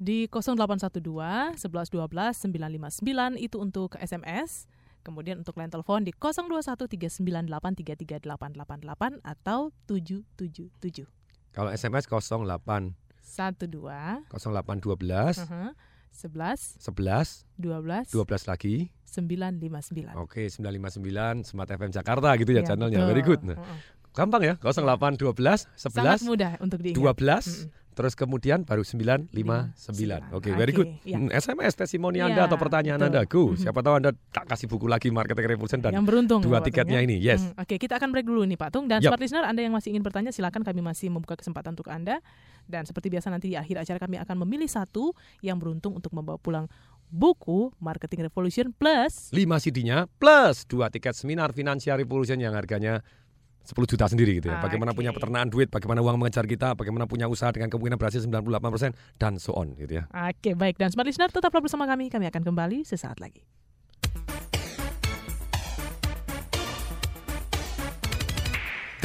Di 0.00 0.28
0812 0.32 1.60
11 1.60 1.60
12 1.60 2.48
959 2.52 3.36
itu 3.36 3.56
untuk 3.60 3.96
SMS. 4.00 4.64
Kemudian 5.04 5.44
untuk 5.44 5.54
line 5.60 5.68
telepon 5.68 6.02
di 6.02 6.12
021 6.16 6.88
398 6.88 7.84
33888 7.84 9.20
atau 9.22 9.70
777. 9.86 11.04
Kalau 11.52 11.68
SMS 11.68 12.08
08 12.08 12.96
12 13.68 14.32
0812 14.32 15.46
uh-huh, 15.46 15.70
11 16.16 16.80
11 16.80 17.44
12 17.60 18.08
12 18.08 18.50
lagi 18.50 18.88
959. 19.06 20.16
Oke, 20.20 20.48
959 20.52 21.48
Smart 21.48 21.70
FM 21.72 21.90
Jakarta 21.92 22.36
gitu 22.36 22.52
ya, 22.52 22.60
Ya, 22.60 22.68
channelnya. 22.68 23.00
betul. 23.00 23.10
Very 23.12 23.22
good. 23.24 23.40
Nah, 23.46 23.56
Heeh. 23.56 23.78
Gampang 24.16 24.42
ya, 24.42 24.54
0812 24.56 25.68
11 25.76 25.92
Sangat 25.92 26.20
mudah 26.24 26.50
untuk 26.58 26.80
diingat. 26.80 26.96
12 26.96 27.68
terus 27.96 28.12
kemudian 28.12 28.60
baru 28.60 28.84
959. 28.84 29.32
Oke, 30.36 30.52
very 30.52 30.72
Oke, 30.72 30.76
good. 30.76 30.88
iya. 31.00 31.16
Hmm, 31.16 31.32
SMS 31.32 31.72
testimoni 31.74 32.20
Iya, 32.20 32.28
Anda 32.28 32.42
atau 32.44 32.60
pertanyaan 32.60 33.00
betul. 33.00 33.08
Anda. 33.08 33.20
Go. 33.24 33.42
Mhm. 33.48 33.56
Siapa 33.56 33.80
tahu 33.80 33.94
Anda 33.96 34.10
tak 34.12 34.44
kasih 34.46 34.68
buku 34.68 34.84
lagi 34.84 35.08
Marketing 35.08 35.48
Revolution 35.48 35.80
dan 35.80 35.96
yang 35.96 36.04
beruntung 36.04 36.44
dua 36.44 36.60
ya, 36.60 36.64
tiketnya 36.68 37.00
ya. 37.00 37.06
ini. 37.08 37.16
Yes. 37.16 37.40
Hmm, 37.40 37.56
Oke, 37.56 37.80
kita 37.80 37.96
akan 37.96 38.12
break 38.12 38.28
dulu 38.28 38.44
nih 38.44 38.60
Pak 38.60 38.68
Tung 38.68 38.84
dan 38.84 39.00
Yap. 39.00 39.16
smart 39.16 39.22
listener 39.24 39.44
Anda 39.48 39.64
yang 39.64 39.72
masih 39.72 39.96
ingin 39.96 40.04
bertanya 40.04 40.28
silakan 40.28 40.60
kami 40.60 40.84
masih 40.84 41.08
membuka 41.08 41.40
kesempatan 41.40 41.72
untuk 41.72 41.88
Anda 41.88 42.20
dan 42.68 42.84
seperti 42.84 43.08
biasa 43.08 43.32
nanti 43.32 43.48
di 43.48 43.56
akhir 43.56 43.80
acara 43.80 43.96
kami 43.96 44.20
akan 44.20 44.36
memilih 44.44 44.68
satu 44.68 45.16
yang 45.40 45.56
beruntung 45.56 45.96
untuk 45.96 46.12
membawa 46.12 46.36
pulang 46.36 46.68
buku 47.08 47.72
Marketing 47.78 48.28
Revolution 48.28 48.76
Plus 48.76 49.30
5 49.30 49.40
CD-nya 49.62 50.10
plus 50.18 50.66
dua 50.66 50.90
tiket 50.90 51.14
seminar 51.16 51.54
Financial 51.54 51.96
Revolution 51.96 52.36
yang 52.36 52.52
harganya 52.52 53.00
10 53.66 53.74
juta 53.74 54.06
sendiri 54.06 54.38
gitu 54.38 54.48
ya. 54.48 54.62
Bagaimana 54.62 54.94
punya 54.94 55.10
peternakan 55.10 55.50
duit, 55.50 55.68
bagaimana 55.68 56.00
uang 56.00 56.22
mengejar 56.22 56.46
kita, 56.46 56.78
bagaimana 56.78 57.10
punya 57.10 57.26
usaha 57.26 57.50
dengan 57.50 57.66
kemungkinan 57.66 57.98
berhasil 57.98 58.22
98% 58.22 58.94
dan 59.18 59.42
so 59.42 59.50
on 59.58 59.74
gitu 59.74 59.98
ya. 60.00 60.04
Oke, 60.14 60.54
baik 60.54 60.78
dan 60.78 60.94
smart 60.94 61.10
listener 61.10 61.28
tetaplah 61.34 61.58
bersama 61.58 61.84
kami. 61.90 62.06
Kami 62.06 62.30
akan 62.30 62.42
kembali 62.46 62.86
sesaat 62.86 63.18
lagi. 63.18 63.42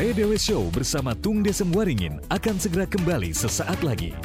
TDW 0.01 0.33
Show 0.39 0.71
bersama 0.73 1.13
Tung 1.13 1.45
Desem 1.45 1.69
Waringin 1.69 2.17
akan 2.31 2.55
segera 2.57 2.89
kembali 2.89 3.35
sesaat 3.37 3.85
lagi. 3.85 4.15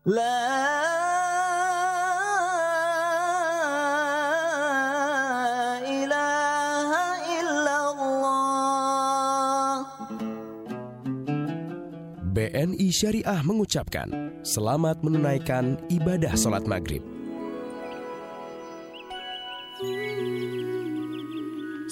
La 0.10 0.42
ilaha 5.86 7.06
illallah 7.30 8.26
BNI 12.26 12.90
Syariah 12.90 13.46
mengucapkan 13.46 14.34
selamat 14.42 15.06
menunaikan 15.06 15.78
ibadah 15.94 16.34
sholat 16.34 16.66
maghrib. 16.66 17.06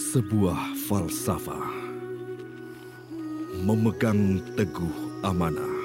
Sebuah 0.09 0.73
falsafah 0.89 1.69
memegang 3.61 4.41
teguh 4.57 5.21
amanah 5.21 5.77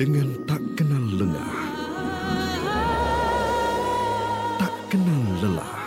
dengan 0.00 0.32
tak 0.48 0.59
kenal 0.80 1.04
lengah, 1.12 1.56
tak 4.56 4.72
kenal 4.88 5.24
lelah, 5.44 5.84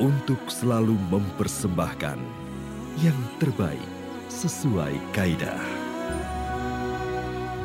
untuk 0.00 0.40
selalu 0.48 0.96
mempersembahkan 1.12 2.16
yang 3.04 3.20
terbaik 3.36 3.84
sesuai 4.32 4.96
kaidah. 5.12 5.60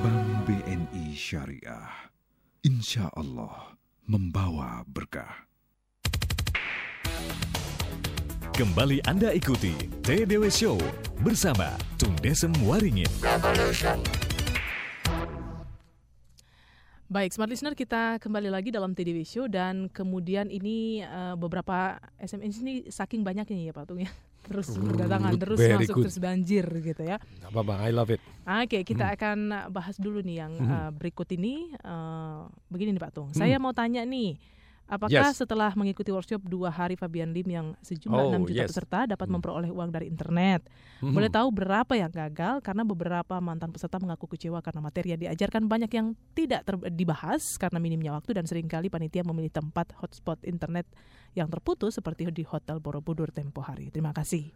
Bank 0.04 0.52
BNI 0.52 1.16
Syariah, 1.16 2.12
insya 2.68 3.08
Allah 3.16 3.80
membawa 4.12 4.84
berkah. 4.84 5.48
Kembali 8.52 9.00
Anda 9.08 9.32
ikuti 9.32 9.80
TDW 10.04 10.52
Show 10.52 10.76
bersama 11.24 11.72
Tung 11.96 12.20
Desem 12.20 12.52
Waringin. 12.68 13.08
Baik, 17.12 17.36
smart 17.36 17.52
listener 17.52 17.76
kita 17.76 18.24
kembali 18.24 18.48
lagi 18.48 18.72
dalam 18.72 18.96
TDW 18.96 19.28
Show 19.28 19.52
dan 19.52 19.92
kemudian 19.92 20.48
ini 20.48 21.04
eh, 21.04 21.36
beberapa 21.36 22.00
SMS 22.16 22.64
ini 22.64 22.88
saking 22.88 23.20
banyaknya 23.20 23.68
ya 23.68 23.74
Pak 23.76 23.84
Tung 23.84 24.00
ya. 24.00 24.08
Terus 24.48 24.74
berdatangan, 24.74 25.38
terus 25.38 25.60
Very 25.60 25.86
masuk, 25.86 26.02
good. 26.02 26.04
terus 26.10 26.18
banjir 26.18 26.66
gitu 26.82 27.04
ya. 27.06 27.22
Gak 27.46 27.52
apa-apa, 27.52 27.86
I 27.86 27.92
love 27.94 28.10
it. 28.10 28.18
Oke, 28.42 28.82
kita 28.82 29.06
Hmm. 29.06 29.14
akan 29.14 29.38
bahas 29.70 30.00
dulu 30.00 30.24
nih 30.24 30.42
yang 30.42 30.54
eh, 30.56 30.90
berikut 30.90 31.28
ini. 31.30 31.70
Eh, 31.76 32.40
begini 32.66 32.96
nih 32.96 33.04
Pak 33.04 33.12
Tung, 33.12 33.30
Hmm. 33.30 33.38
saya 33.38 33.60
mau 33.60 33.70
tanya 33.70 34.02
nih, 34.02 34.40
apakah 34.92 35.32
Yes. 35.32 35.40
setelah 35.40 35.72
mengikuti 35.72 36.12
workshop 36.12 36.44
dua 36.44 36.68
hari 36.68 37.00
Fabian 37.00 37.32
Lim 37.32 37.48
yang 37.48 37.68
sejumlah 37.80 38.20
Oh, 38.20 38.30
6 38.36 38.44
juta 38.44 38.68
yes. 38.68 38.76
peserta 38.76 39.08
dapat 39.08 39.32
memperoleh 39.32 39.72
uang 39.72 39.88
dari 39.88 40.12
internet, 40.12 40.68
Mhm. 41.00 41.16
boleh 41.16 41.32
tahu 41.32 41.48
berapa 41.50 41.94
yang 41.96 42.12
gagal 42.12 42.60
karena 42.60 42.84
beberapa 42.84 43.40
mantan 43.40 43.72
peserta 43.72 43.96
mengaku 43.98 44.28
kecewa 44.28 44.60
karena 44.60 44.84
materi 44.84 45.16
yang 45.16 45.22
diajarkan 45.24 45.72
banyak 45.72 45.92
yang 45.96 46.12
tidak 46.36 46.68
ter- 46.68 46.92
dibahas 46.92 47.40
karena 47.56 47.80
minimnya 47.80 48.12
waktu 48.12 48.36
dan 48.36 48.44
sering 48.44 48.68
kali 48.68 48.92
panitia 48.92 49.24
memilih 49.24 49.50
tempat 49.50 49.96
hotspot 49.96 50.44
internet 50.44 50.84
yang 51.32 51.48
terputus 51.48 51.96
seperti 51.96 52.28
di 52.28 52.44
Hotel 52.44 52.84
Borobudur 52.84 53.32
tempo 53.32 53.64
hari. 53.64 53.88
Terima 53.88 54.12
kasih. 54.12 54.52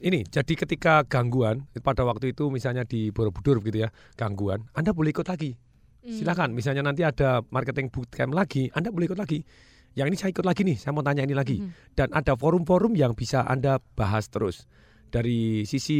Ini 0.00 0.24
jadi 0.26 0.56
ketika 0.56 1.04
gangguan 1.04 1.68
pada 1.84 2.08
waktu 2.08 2.32
itu 2.32 2.48
misalnya 2.48 2.88
di 2.88 3.12
Borobudur 3.12 3.60
gitu 3.60 3.84
ya 3.84 3.92
gangguan, 4.16 4.64
Anda 4.72 4.96
boleh 4.96 5.12
ikut 5.12 5.28
lagi. 5.28 5.60
Hmm. 6.00 6.16
Silakan. 6.16 6.50
Misalnya 6.56 6.80
nanti 6.84 7.04
ada 7.04 7.44
marketing 7.52 7.92
bootcamp 7.92 8.32
lagi, 8.32 8.72
Anda 8.72 8.88
boleh 8.88 9.08
ikut 9.12 9.20
lagi. 9.20 9.44
Yang 9.92 10.06
ini 10.06 10.16
saya 10.16 10.30
ikut 10.30 10.46
lagi 10.46 10.62
nih, 10.62 10.76
saya 10.78 10.94
mau 10.94 11.02
tanya 11.02 11.26
ini 11.26 11.34
lagi. 11.34 11.58
Dan 11.98 12.14
ada 12.14 12.38
forum-forum 12.38 12.94
yang 12.94 13.12
bisa 13.18 13.42
Anda 13.42 13.82
bahas 13.98 14.30
terus. 14.30 14.70
Dari 15.10 15.66
sisi 15.66 15.98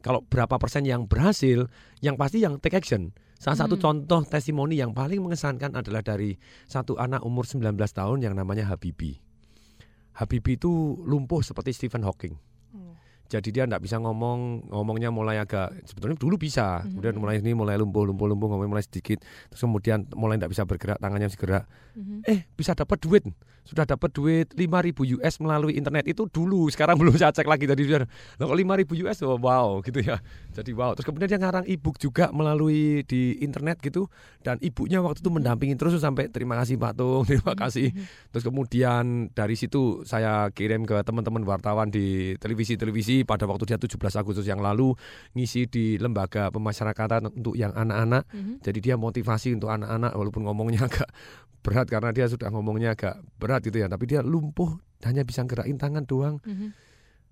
kalau 0.00 0.24
berapa 0.24 0.56
persen 0.56 0.88
yang 0.88 1.04
berhasil, 1.04 1.68
yang 2.00 2.16
pasti 2.16 2.40
yang 2.40 2.56
take 2.58 2.80
action. 2.80 3.12
Salah 3.38 3.68
satu 3.68 3.78
Hmm. 3.78 3.84
contoh 3.84 4.24
testimoni 4.26 4.80
yang 4.80 4.96
paling 4.96 5.22
mengesankan 5.22 5.76
adalah 5.76 6.02
dari 6.02 6.34
satu 6.66 6.98
anak 6.98 7.22
umur 7.22 7.46
19 7.46 7.92
tahun 7.94 8.24
yang 8.24 8.34
namanya 8.34 8.66
Habibi. 8.66 9.20
Habibi 10.18 10.58
itu 10.58 10.98
lumpuh 11.06 11.44
seperti 11.46 11.70
Stephen 11.70 12.02
Hawking. 12.02 12.34
Jadi 13.28 13.52
dia 13.52 13.68
tidak 13.68 13.84
bisa 13.84 14.00
ngomong, 14.00 14.72
ngomongnya 14.72 15.12
mulai 15.12 15.36
agak 15.36 15.84
sebetulnya 15.84 16.16
dulu 16.16 16.40
bisa, 16.40 16.80
kemudian 16.80 17.12
mulai 17.20 17.36
ini 17.44 17.52
mulai 17.52 17.76
lumpuh, 17.76 18.08
lumpuh, 18.08 18.24
lumpuh, 18.24 18.48
ngomong 18.48 18.72
mulai 18.72 18.80
sedikit, 18.80 19.20
terus 19.52 19.60
kemudian 19.60 20.08
mulai 20.16 20.40
tidak 20.40 20.56
bisa 20.56 20.64
bergerak, 20.64 20.96
tangannya 20.96 21.28
bisa 21.28 21.36
gerak. 21.36 21.64
Mhm. 21.92 22.24
Eh 22.24 22.48
bisa 22.56 22.72
dapat 22.72 22.96
duit, 23.04 23.28
sudah 23.68 23.84
dapat 23.84 24.08
duit 24.16 24.48
5.000 24.56 25.20
US 25.20 25.44
melalui 25.44 25.76
internet 25.76 26.08
itu 26.08 26.24
dulu, 26.24 26.72
sekarang 26.72 26.96
belum 26.96 27.20
saya 27.20 27.36
cek 27.36 27.44
lagi 27.44 27.68
tadi 27.68 27.84
sudah. 27.84 28.08
Kalau 28.40 28.56
5.000 28.56 28.96
US, 29.04 29.20
oh, 29.20 29.36
wow 29.36 29.84
gitu 29.84 30.00
ya. 30.00 30.16
Jadi 30.56 30.72
wow. 30.72 30.96
Terus 30.96 31.04
kemudian 31.04 31.28
dia 31.28 31.36
ngarang 31.36 31.68
ebook 31.68 32.00
juga 32.00 32.32
melalui 32.32 33.04
di 33.04 33.36
internet 33.44 33.84
gitu, 33.84 34.08
dan 34.40 34.56
ibunya 34.64 35.04
waktu 35.04 35.20
itu 35.20 35.28
mendampingi 35.28 35.76
terus 35.76 36.00
sampai 36.00 36.32
terima 36.32 36.56
kasih 36.56 36.80
Pak 36.80 36.96
Tung, 36.96 37.28
terima 37.28 37.52
kasih. 37.52 37.92
Terus 38.32 38.40
kemudian 38.40 39.28
dari 39.36 39.52
situ 39.52 40.00
saya 40.08 40.48
kirim 40.56 40.88
ke 40.88 41.04
teman-teman 41.04 41.44
wartawan 41.44 41.92
di 41.92 42.40
pada 43.22 43.46
waktu 43.46 43.74
dia 43.74 43.78
17 43.78 43.98
Agustus 44.18 44.46
yang 44.46 44.60
lalu 44.60 44.94
ngisi 45.34 45.66
di 45.70 45.96
lembaga 45.96 46.50
pemasyarakatan 46.50 47.32
untuk 47.32 47.54
yang 47.54 47.72
anak-anak. 47.72 48.26
Mhm. 48.30 48.62
Jadi 48.62 48.78
dia 48.78 48.94
motivasi 48.98 49.54
untuk 49.54 49.70
anak-anak 49.70 50.12
walaupun 50.14 50.46
ngomongnya 50.46 50.86
agak 50.90 51.08
berat 51.62 51.86
karena 51.90 52.10
dia 52.14 52.26
sudah 52.30 52.48
ngomongnya 52.54 52.94
agak 52.94 53.18
berat 53.38 53.64
gitu 53.66 53.82
ya, 53.82 53.90
tapi 53.90 54.06
dia 54.06 54.20
lumpuh 54.22 54.78
hanya 55.06 55.22
bisa 55.22 55.46
gerakin 55.46 55.78
tangan 55.78 56.04
doang. 56.04 56.38
Mhm. 56.44 56.74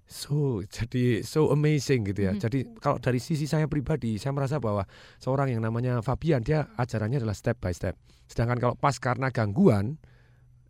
So, 0.07 0.63
jadi 0.71 1.27
so 1.27 1.51
amazing 1.51 2.07
gitu 2.07 2.31
ya. 2.31 2.33
Mhm. 2.35 2.39
Jadi 2.39 2.59
kalau 2.79 3.03
dari 3.03 3.19
sisi 3.19 3.51
saya 3.51 3.67
pribadi, 3.67 4.23
saya 4.23 4.31
merasa 4.31 4.63
bahwa 4.63 4.87
seorang 5.19 5.51
yang 5.51 5.67
namanya 5.67 5.99
Fabian 5.99 6.47
dia 6.47 6.71
ajarannya 6.79 7.19
adalah 7.19 7.35
step 7.35 7.59
by 7.59 7.75
step. 7.75 7.99
Sedangkan 8.31 8.59
kalau 8.63 8.75
pas 8.79 8.95
karena 9.03 9.35
gangguan, 9.35 9.99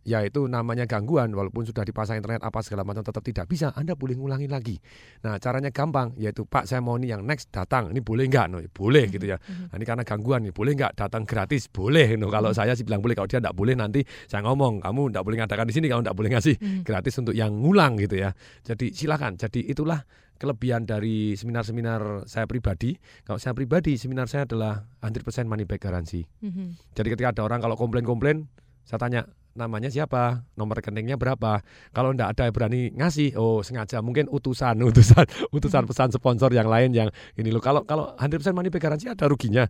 ya 0.07 0.23
itu 0.23 0.47
namanya 0.47 0.87
gangguan 0.87 1.35
walaupun 1.35 1.67
sudah 1.67 1.83
dipasang 1.83 2.23
internet 2.23 2.39
apa 2.39 2.63
segala 2.63 2.87
macam 2.87 3.03
tetap 3.03 3.19
tidak 3.19 3.51
bisa, 3.51 3.75
Anda 3.75 3.99
boleh 3.99 4.15
ngulangi 4.15 4.47
lagi. 4.47 4.79
Nah, 5.27 5.35
caranya 5.35 5.67
gampang 5.75 6.15
yaitu 6.15 6.47
Pak 6.47 6.63
saya 6.63 6.79
mau 6.79 6.95
ini 6.95 7.11
yang 7.11 7.27
next 7.27 7.51
datang. 7.51 7.91
Ini 7.91 7.99
boleh 7.99 8.31
nggak? 8.31 8.45
No, 8.47 8.63
boleh 8.71 9.11
gitu 9.11 9.27
ya. 9.27 9.35
Nah, 9.67 9.75
ini 9.75 9.83
karena 9.83 10.07
gangguan 10.07 10.47
nih, 10.47 10.55
boleh 10.55 10.71
nggak 10.79 10.95
datang 10.95 11.27
gratis? 11.27 11.67
Boleh. 11.67 12.15
No, 12.15 12.31
kalau 12.31 12.55
saya 12.55 12.71
sih 12.71 12.87
bilang 12.87 13.03
boleh, 13.03 13.19
kalau 13.19 13.27
dia 13.27 13.43
nggak 13.43 13.51
boleh 13.51 13.75
nanti 13.75 14.07
saya 14.31 14.47
ngomong, 14.47 14.79
kamu 14.79 15.11
nggak 15.11 15.23
boleh 15.27 15.37
ngadakan 15.43 15.65
di 15.67 15.73
sini, 15.75 15.85
kamu 15.91 16.01
nggak 16.07 16.15
boleh 16.15 16.29
ngasih 16.31 16.55
Mhm. 16.55 16.81
gratis 16.87 17.13
untuk 17.19 17.35
yang 17.35 17.51
ngulang 17.51 17.99
gitu 17.99 18.15
ya. 18.15 18.31
Jadi 18.63 18.95
silakan. 18.95 19.35
Jadi 19.35 19.67
itulah 19.67 20.07
kelebihan 20.37 20.85
dari 20.87 21.33
seminar-seminar 21.35 22.29
saya 22.29 22.45
pribadi. 22.47 22.95
Kalau 23.27 23.41
saya 23.41 23.51
pribadi, 23.57 23.97
seminar 23.99 24.29
saya 24.31 24.47
adalah 24.47 24.85
100% 25.03 25.49
money 25.49 25.67
back 25.67 25.83
garansi. 25.83 26.23
Mhm. 26.23 26.95
Jadi 26.95 27.07
ketika 27.11 27.35
ada 27.35 27.41
orang 27.43 27.59
kalau 27.59 27.75
komplain-komplain, 27.75 28.47
saya 28.87 29.01
tanya 29.01 29.27
namanya 29.57 29.89
siapa, 29.89 30.45
nomor 30.53 30.77
rekeningnya 30.79 31.17
berapa. 31.17 31.65
Kalau 31.91 32.13
ndak 32.13 32.37
ada 32.37 32.47
yang 32.47 32.55
berani 32.55 32.81
ngasih, 32.93 33.33
oh 33.35 33.65
sengaja 33.65 33.99
mungkin 34.05 34.29
utusan, 34.29 34.77
utusan, 34.89 35.25
utusan 35.49 35.83
pesan 35.89 36.09
sponsor 36.13 36.53
yang 36.53 36.69
lain 36.69 36.93
yang 36.93 37.09
ini 37.35 37.49
loh. 37.49 37.59
Kalau 37.59 37.83
kalau 37.83 38.13
100% 38.15 38.53
money 38.53 38.69
back 38.69 38.85
garansi 38.85 39.09
ada 39.09 39.25
ruginya. 39.25 39.65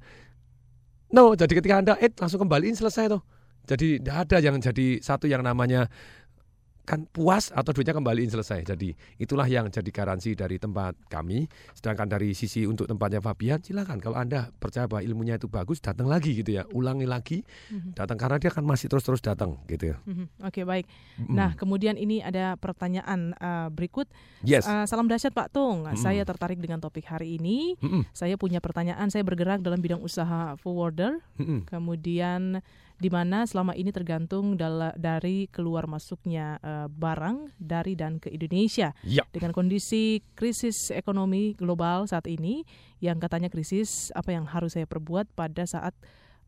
No, 1.16 1.34
jadi 1.40 1.56
ketika 1.56 1.80
anda 1.80 1.96
eh 2.04 2.12
langsung 2.12 2.44
kembaliin 2.44 2.76
selesai 2.76 3.08
tuh. 3.08 3.24
Jadi 3.68 4.00
tidak 4.00 4.28
ada 4.28 4.38
yang 4.40 4.56
jadi 4.60 5.00
satu 5.04 5.28
yang 5.28 5.44
namanya 5.44 5.92
kan 6.88 7.04
puas 7.04 7.52
atau 7.52 7.76
duitnya 7.76 7.92
kembaliin 7.92 8.32
selesai. 8.32 8.64
Jadi 8.64 8.96
itulah 9.20 9.44
yang 9.44 9.68
jadi 9.68 9.92
garansi 9.92 10.40
dari 10.40 10.56
tempat 10.56 10.96
kami. 11.12 11.44
Sedangkan 11.76 12.08
dari 12.08 12.32
sisi 12.32 12.64
untuk 12.64 12.88
tempatnya 12.88 13.20
Fabian, 13.20 13.60
silakan 13.60 14.00
kalau 14.00 14.16
anda 14.16 14.48
percaya 14.56 14.88
bahwa 14.88 15.04
ilmunya 15.04 15.36
itu 15.36 15.52
bagus, 15.52 15.84
datang 15.84 16.08
lagi 16.08 16.40
gitu 16.40 16.56
ya, 16.56 16.64
ulangi 16.72 17.04
lagi, 17.04 17.44
Mhm. 17.68 18.00
datang 18.00 18.16
karena 18.16 18.40
dia 18.40 18.48
akan 18.56 18.64
masih 18.64 18.88
terus-terus 18.88 19.20
datang 19.20 19.60
gitu 19.68 19.92
ya. 19.92 20.00
Mhm. 20.08 20.48
Oke 20.48 20.64
baik. 20.64 20.88
Mm-mm. 21.20 21.36
Nah 21.36 21.52
kemudian 21.60 22.00
ini 22.00 22.24
ada 22.24 22.56
pertanyaan 22.56 23.36
eh, 23.36 23.68
berikut. 23.68 24.08
Yes. 24.48 24.64
Eh, 24.64 24.88
salam 24.88 25.12
dahsyat 25.12 25.36
Pak 25.36 25.52
Tung. 25.52 25.84
Mm-mm. 25.84 26.00
Saya 26.00 26.24
tertarik 26.24 26.56
dengan 26.56 26.80
topik 26.80 27.04
hari 27.04 27.36
ini. 27.36 27.76
Mm-mm. 27.84 28.08
Saya 28.16 28.40
punya 28.40 28.64
pertanyaan. 28.64 29.12
Saya 29.12 29.28
bergerak 29.28 29.60
dalam 29.60 29.84
bidang 29.84 30.00
usaha 30.00 30.56
forwarder. 30.64 31.20
Mm-mm. 31.36 31.68
Kemudian 31.68 32.64
di 32.98 33.14
mana 33.14 33.45
selama 33.45 33.78
ini 33.78 33.93
tergantung 33.93 34.58
dari 34.98 35.45
keluar 35.54 35.86
masuknya 35.86 36.58
eh, 36.66 36.88
barang 36.89 37.54
dari 37.62 37.93
dan 37.93 38.18
ke 38.18 38.34
Indonesia. 38.34 38.91
Ya. 39.06 39.24
Dengan 39.30 39.54
kondisi 39.54 40.26
krisis 40.34 40.89
ekonomi 40.89 41.54
global 41.54 42.10
saat 42.10 42.26
ini 42.26 42.66
yang 42.98 43.22
katanya 43.22 43.54
krisis, 43.54 44.10
apa 44.18 44.34
yang 44.34 44.50
harus 44.50 44.74
saya 44.74 44.89
perbuat 44.89 45.30
pada 45.38 45.64
saat 45.70 45.93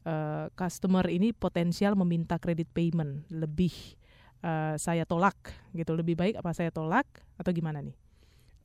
eh, 0.09 0.49
customer 0.57 1.05
ini 1.05 1.31
potensial 1.37 1.93
meminta 1.93 2.41
kredit 2.41 2.69
payment 2.73 3.29
lebih 3.29 3.73
eh, 4.41 4.75
saya 4.81 5.05
tolak 5.05 5.37
gitu 5.77 5.93
lebih 5.93 6.17
baik 6.17 6.41
apa 6.41 6.49
saya 6.57 6.73
tolak 6.73 7.05
atau 7.37 7.53
gimana 7.53 7.85
nih? 7.85 7.93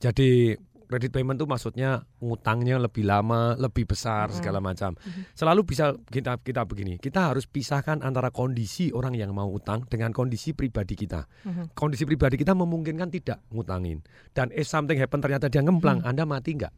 Jadi 0.01 0.57
kredit 0.85 1.11
payment 1.11 1.37
itu 1.37 1.49
maksudnya 1.49 2.05
ngutangnya 2.21 2.79
lebih 2.79 3.03
lama, 3.03 3.57
lebih 3.57 3.89
besar 3.89 4.29
Mm-mm. 4.29 4.37
segala 4.37 4.59
macam. 4.61 4.95
Mhm. 4.95 5.33
Selalu 5.33 5.61
bisa 5.65 5.93
kita 6.07 6.37
kita 6.39 6.63
begini, 6.63 7.01
kita 7.01 7.33
harus 7.33 7.49
pisahkan 7.49 7.99
antara 8.05 8.29
kondisi 8.29 8.93
orang 8.93 9.17
yang 9.17 9.33
mau 9.33 9.49
utang 9.49 9.83
dengan 9.89 10.13
kondisi 10.13 10.53
pribadi 10.53 10.93
kita. 10.95 11.27
Mhm. 11.45 11.75
Kondisi 11.75 12.05
pribadi 12.07 12.39
kita 12.39 12.53
memungkinkan 12.53 13.09
tidak 13.11 13.43
ngutangin. 13.51 14.05
Dan 14.31 14.53
if 14.53 14.69
something 14.69 14.97
happen 14.97 15.19
ternyata 15.19 15.49
dia 15.51 15.65
ngemplang, 15.65 16.05
Mhm. 16.05 16.09
Anda 16.09 16.23
mati 16.23 16.53
nggak? 16.55 16.73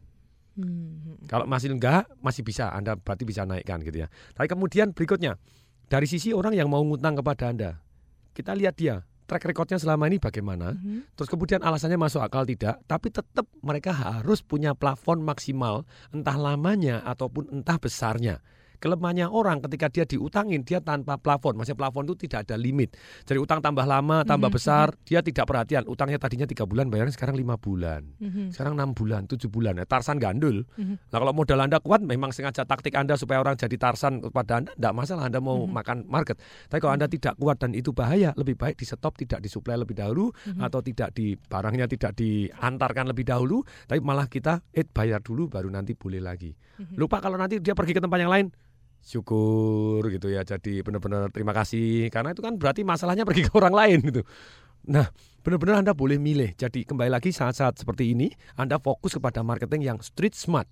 Hmm. 0.58 1.22
Kalau 1.30 1.46
masih 1.46 1.70
enggak, 1.70 2.10
masih 2.18 2.42
bisa 2.42 2.74
Anda 2.74 2.98
berarti 2.98 3.22
bisa 3.22 3.46
naikkan 3.46 3.78
gitu 3.86 4.02
ya. 4.02 4.08
Tapi 4.34 4.50
kemudian 4.50 4.90
berikutnya 4.90 5.38
dari 5.86 6.10
sisi 6.10 6.34
orang 6.34 6.58
yang 6.58 6.66
mau 6.66 6.82
ngutang 6.82 7.14
kepada 7.14 7.54
Anda, 7.54 7.70
kita 8.34 8.58
lihat 8.58 8.74
dia 8.74 9.06
track 9.28 9.44
recordnya 9.44 9.76
selama 9.76 10.08
ini 10.08 10.16
bagaimana. 10.16 10.72
Mhm. 10.72 11.12
Terus 11.12 11.28
kemudian 11.28 11.60
alasannya 11.60 12.00
masuk 12.00 12.24
akal 12.24 12.48
tidak, 12.48 12.80
tapi 12.88 13.12
tetap 13.12 13.44
mereka 13.60 13.92
harus 13.92 14.40
punya 14.40 14.72
plafon 14.72 15.20
maksimal, 15.20 15.84
entah 16.10 16.40
lamanya 16.40 17.04
ataupun 17.04 17.52
entah 17.52 17.76
besarnya. 17.76 18.40
Kelemahannya 18.78 19.26
orang 19.26 19.58
ketika 19.66 19.90
dia 19.90 20.04
diutangin 20.06 20.62
dia 20.62 20.78
tanpa 20.78 21.18
plafon, 21.18 21.58
maksudnya 21.58 21.78
plafon 21.82 22.06
itu 22.06 22.14
tidak 22.26 22.46
ada 22.46 22.54
limit. 22.54 22.94
Jadi 23.26 23.38
utang 23.42 23.58
tambah 23.58 23.82
lama, 23.82 24.22
tambah 24.22 24.46
Mhm, 24.46 24.54
besar, 24.54 24.94
dia 25.02 25.18
tidak 25.18 25.50
perhatian. 25.50 25.82
Utangnya 25.90 26.22
tadinya 26.22 26.46
tiga 26.46 26.62
bulan, 26.62 26.86
bayarnya 26.86 27.14
sekarang 27.18 27.34
lima 27.34 27.58
bulan, 27.58 28.06
Mhm. 28.22 28.54
sekarang 28.54 28.78
enam 28.78 28.94
bulan, 28.94 29.26
tujuh 29.26 29.50
bulan. 29.50 29.82
Ya, 29.82 29.84
Tarsan 29.84 30.22
gandul. 30.22 30.62
Mhm. 30.78 31.10
Nah 31.10 31.18
kalau 31.18 31.34
modal 31.34 31.58
Anda 31.58 31.82
kuat, 31.82 32.06
memang 32.06 32.30
sengaja 32.30 32.62
taktik 32.62 32.94
Anda 32.94 33.18
supaya 33.18 33.42
orang 33.42 33.58
jadi 33.58 33.74
Tarsan 33.74 34.22
kepada 34.22 34.62
Anda, 34.62 34.70
tidak 34.78 34.94
masalah 34.94 35.26
Anda 35.26 35.42
mau 35.42 35.66
Mhm. 35.66 35.74
makan 35.74 35.96
market. 36.06 36.38
Tapi 36.70 36.78
kalau 36.78 36.94
Anda 36.94 37.10
tidak 37.10 37.34
kuat 37.34 37.58
dan 37.58 37.74
itu 37.74 37.90
bahaya, 37.90 38.30
lebih 38.38 38.54
baik 38.54 38.78
di 38.78 38.86
stop, 38.86 39.18
tidak 39.18 39.42
disuplai 39.42 39.74
lebih 39.74 39.98
dahulu, 39.98 40.30
Mhm. 40.54 40.62
atau 40.62 40.78
tidak 40.78 41.10
di 41.18 41.34
barangnya 41.34 41.90
tidak 41.90 42.14
diantarkan 42.14 43.10
lebih 43.10 43.26
dahulu, 43.26 43.66
tapi 43.90 43.98
malah 43.98 44.30
kita 44.30 44.62
eh 44.70 44.86
bayar 44.86 45.18
dulu 45.18 45.50
baru 45.50 45.66
nanti 45.66 45.98
boleh 45.98 46.22
lagi. 46.22 46.54
Mhm. 46.78 46.94
Lupa 46.94 47.18
kalau 47.18 47.34
nanti 47.34 47.58
dia 47.58 47.74
pergi 47.74 47.90
ke 47.90 48.00
tempat 48.00 48.18
yang 48.22 48.30
lain, 48.30 48.46
syukur 49.00 50.02
gitu 50.08 50.28
ya. 50.28 50.42
Jadi 50.42 50.82
benar-benar 50.82 51.30
terima 51.30 51.52
kasih 51.52 52.08
karena 52.08 52.32
itu 52.32 52.42
kan 52.42 52.54
berarti 52.54 52.82
masalahnya 52.82 53.24
pergi 53.24 53.48
ke 53.48 53.52
orang 53.54 53.74
lain 53.74 53.98
gitu. 54.04 54.22
Nah, 54.88 55.08
benar-benar 55.42 55.84
Anda 55.84 55.92
boleh 55.92 56.16
milih. 56.16 56.54
Jadi 56.54 56.86
kembali 56.86 57.10
lagi 57.12 57.28
saat-saat 57.28 57.76
seperti 57.76 58.14
ini, 58.16 58.30
Anda 58.54 58.80
fokus 58.80 59.16
kepada 59.16 59.44
marketing 59.44 59.84
yang 59.84 59.98
street 60.00 60.32
smart. 60.32 60.68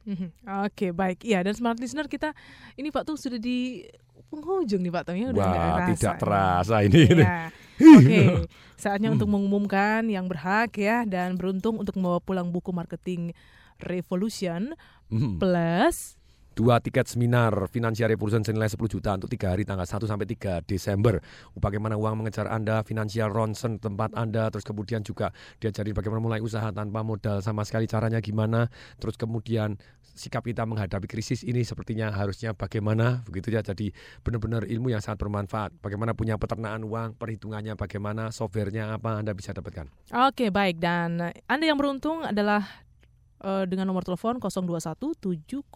Mhm. 0.00 0.32
Oke 0.64 0.96
baik, 0.96 1.28
iya 1.28 1.44
dan 1.44 1.52
smart 1.52 1.76
listener 1.76 2.08
kita 2.08 2.32
ini 2.74 2.88
Pak 2.88 3.04
tuh 3.04 3.20
sudah 3.20 3.36
di 3.36 3.84
penghujung 4.32 4.80
nih 4.80 4.88
Pak 4.88 5.02
Tom 5.04 5.12
ya 5.12 5.28
udah 5.28 5.38
Wah, 5.38 5.52
kerasa 5.52 5.92
tidak 5.92 6.14
terasa 6.16 6.76
ini. 6.88 7.02
Iya. 7.04 7.36
Oke, 7.80 8.20
saatnya 8.80 9.12
untuk 9.12 9.28
Hmm. 9.28 9.36
mengumumkan 9.36 10.08
yang 10.08 10.24
berhak 10.24 10.72
ya 10.76 11.04
dan 11.04 11.36
beruntung 11.36 11.76
untuk 11.76 12.00
membawa 12.00 12.16
pulang 12.18 12.48
buku 12.48 12.72
marketing 12.72 13.36
Revolution 13.80 14.72
Hmm. 15.10 15.36
plus 15.36 16.19
Dua 16.60 16.76
tiket 16.76 17.08
seminar 17.08 17.56
Financial 17.72 18.04
Revolution 18.04 18.44
senilai 18.44 18.68
10 18.68 18.76
juta 18.84 19.16
untuk 19.16 19.32
tiga 19.32 19.56
hari 19.56 19.64
tanggal 19.64 19.88
1 19.88 20.04
sampai 20.04 20.28
3 20.28 20.60
Desember. 20.68 21.16
Bagaimana 21.56 21.96
uang 21.96 22.20
mengejar 22.20 22.52
Anda, 22.52 22.84
Financial 22.84 23.32
Ronson 23.32 23.80
tempat 23.80 24.12
Anda, 24.12 24.52
terus 24.52 24.68
kemudian 24.68 25.00
juga 25.00 25.32
diajari 25.56 25.96
bagaimana 25.96 26.20
mulai 26.20 26.44
usaha 26.44 26.68
tanpa 26.68 27.00
modal 27.00 27.40
sama 27.40 27.64
sekali 27.64 27.88
caranya 27.88 28.20
gimana, 28.20 28.68
terus 29.00 29.16
kemudian 29.16 29.80
sikap 30.12 30.44
kita 30.44 30.68
menghadapi 30.68 31.08
krisis 31.08 31.48
ini 31.48 31.64
sepertinya 31.64 32.12
harusnya 32.12 32.52
bagaimana 32.52 33.24
begitu 33.24 33.56
ya. 33.56 33.64
Jadi 33.64 33.96
benar-benar 34.20 34.68
ilmu 34.68 34.92
yang 34.92 35.00
sangat 35.00 35.16
bermanfaat. 35.16 35.80
Bagaimana 35.80 36.12
punya 36.12 36.36
peternakan 36.36 36.84
uang, 36.84 37.16
perhitungannya 37.16 37.72
bagaimana, 37.72 38.28
softwarenya 38.36 39.00
apa 39.00 39.16
Anda 39.16 39.32
bisa 39.32 39.56
dapatkan. 39.56 39.88
Oke 40.28 40.52
baik 40.52 40.76
dan 40.76 41.32
Anda 41.48 41.64
yang 41.72 41.80
beruntung 41.80 42.20
adalah 42.20 42.84
eh, 43.44 43.68
dengan 43.68 43.90
nomor 43.90 44.06
telepon 44.06 44.38
021 44.38 45.18
70 45.18 45.66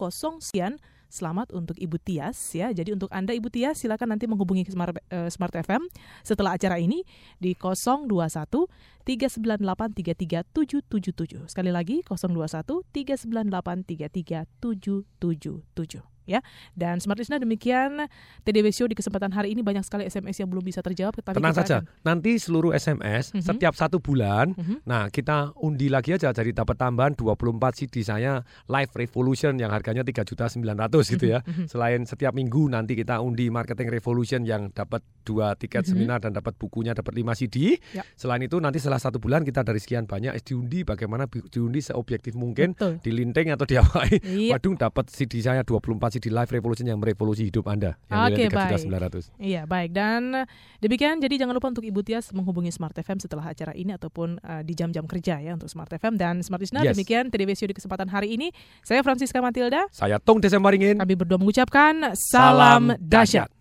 sekian. 0.41 0.79
Selamat 1.05 1.53
untuk 1.53 1.77
Ibu 1.79 2.01
Tias 2.01 2.35
ya. 2.57 2.73
Jadi 2.73 2.91
untuk 2.91 3.07
Anda 3.13 3.31
Ibu 3.31 3.47
Tias 3.53 3.79
silakan 3.79 4.17
nanti 4.17 4.27
menghubungi 4.27 4.65
Smart, 4.67 4.97
eh, 5.13 5.29
Smart 5.31 5.53
FM 5.53 5.85
setelah 6.25 6.57
acara 6.57 6.81
ini 6.81 7.05
di 7.37 7.53
021 7.55 8.67
398 9.05 9.93
33777. 9.93 11.45
Sekali 11.47 11.71
lagi 11.71 12.01
021 12.03 12.83
398 12.89 13.85
33777 13.85 16.14
ya. 16.25 16.41
Dan 16.73 16.99
Smart 16.99 17.17
Listener 17.17 17.39
demikian 17.39 18.05
TDW 18.43 18.69
Show 18.69 18.85
di 18.85 18.93
kesempatan 18.93 19.31
hari 19.31 19.53
ini 19.53 19.61
banyak 19.61 19.81
sekali 19.81 20.03
SMS 20.03 20.37
yang 20.37 20.49
belum 20.49 20.61
bisa 20.61 20.81
terjawab 20.81 21.17
tapi 21.17 21.37
Tenang 21.37 21.55
saja, 21.55 21.81
akan- 21.81 22.03
nanti 22.03 22.37
seluruh 22.37 22.73
SMS 22.73 23.31
Mhm. 23.31 23.41
setiap 23.41 23.73
satu 23.73 23.97
bulan, 23.97 24.53
Mhm. 24.53 24.83
nah 24.83 25.07
kita 25.07 25.53
undi 25.57 25.87
lagi 25.87 26.13
aja 26.13 26.29
jadi 26.29 26.51
dapat 26.51 26.75
tambahan 26.75 27.13
24 27.13 27.73
CD 27.77 28.01
saya 28.01 28.41
Live 28.67 28.91
Revolution 28.93 29.55
yang 29.55 29.71
harganya 29.71 30.03
3.900 30.03 31.07
gitu 31.07 31.25
ya. 31.27 31.39
Mhm, 31.41 31.51
mhm. 31.51 31.65
Selain 31.67 32.01
setiap 32.03 32.33
minggu 32.33 32.67
nanti 32.67 32.93
kita 32.93 33.19
undi 33.19 33.47
Marketing 33.47 33.89
Revolution 33.89 34.43
yang 34.43 34.69
dapat 34.69 35.01
dua 35.23 35.53
tiket 35.55 35.85
Mhm. 35.85 35.89
seminar 35.89 36.19
dan 36.21 36.33
dapat 36.33 36.53
bukunya 36.55 36.93
dapat 36.93 37.13
5 37.13 37.33
CD. 37.33 37.77
Ya. 37.93 38.03
Selain 38.15 38.41
itu 38.41 38.57
nanti 38.57 38.77
setelah 38.77 38.99
satu 38.99 39.17
bulan 39.17 39.41
kita 39.41 39.61
dari 39.61 39.79
sekian 39.79 40.05
banyak 40.05 40.33
diundi 40.41 40.83
bagaimana 40.83 41.25
diundi 41.49 41.81
seobjektif 41.81 42.33
mungkin 42.33 42.73
Betul. 42.77 43.01
di 43.01 43.11
linting 43.11 43.49
atau 43.49 43.65
diapain. 43.65 44.21
Iya. 44.21 44.57
Waduh 44.57 44.75
dapat 44.77 45.09
CD 45.09 45.41
saya 45.41 45.61
24 45.65 46.14
CD 46.15 46.31
Live 46.31 46.47
Revolution 46.47 46.87
yang 46.87 46.95
merevolusi 46.95 47.51
hidup 47.51 47.67
Anda 47.67 47.99
yang 48.07 48.31
Oke 48.31 48.47
nilai 48.47 48.55
baik. 48.55 48.87
3.900. 48.87 49.35
Iya 49.35 49.61
baik 49.67 49.91
dan 49.91 50.21
eh, 50.31 50.45
demikian 50.79 51.19
jadi 51.19 51.43
jangan 51.43 51.59
lupa 51.59 51.67
untuk 51.69 51.83
Ibu 51.83 51.99
Tias 52.01 52.31
menghubungi 52.31 52.71
Smart 52.71 52.95
FM 52.95 53.19
setelah 53.19 53.51
acara 53.51 53.75
ini 53.75 53.91
ataupun 53.91 54.39
eh, 54.39 54.63
di 54.63 54.71
jam-jam 54.71 55.03
kerja 55.03 55.43
ya 55.43 55.51
untuk 55.51 55.67
Smart 55.67 55.91
FM 55.91 56.15
dan 56.15 56.39
Smart 56.39 56.63
Listener 56.63 56.81
Yes. 56.81 56.95
demikian 56.95 57.27
TDW 57.27 57.51
Show 57.51 57.67
di 57.67 57.75
kesempatan 57.75 58.07
hari 58.07 58.31
ini. 58.31 58.55
Saya 58.79 59.03
Francisca 59.03 59.43
Matilda. 59.43 59.89
Saya 59.91 60.21
Tung 60.21 60.39
Desembaringin. 60.39 61.01
Kami 61.01 61.13
berdua 61.17 61.35
mengucapkan 61.35 62.13
salam, 62.15 62.95
dahsyat. 63.01 63.51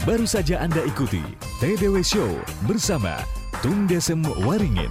Baru 0.00 0.24
saja 0.24 0.64
Anda 0.64 0.80
ikuti 0.82 1.20
TDW 1.60 2.00
Show 2.00 2.40
bersama 2.64 3.20
Tung 3.60 3.84
Desem 3.84 4.24
Waringin. 4.48 4.88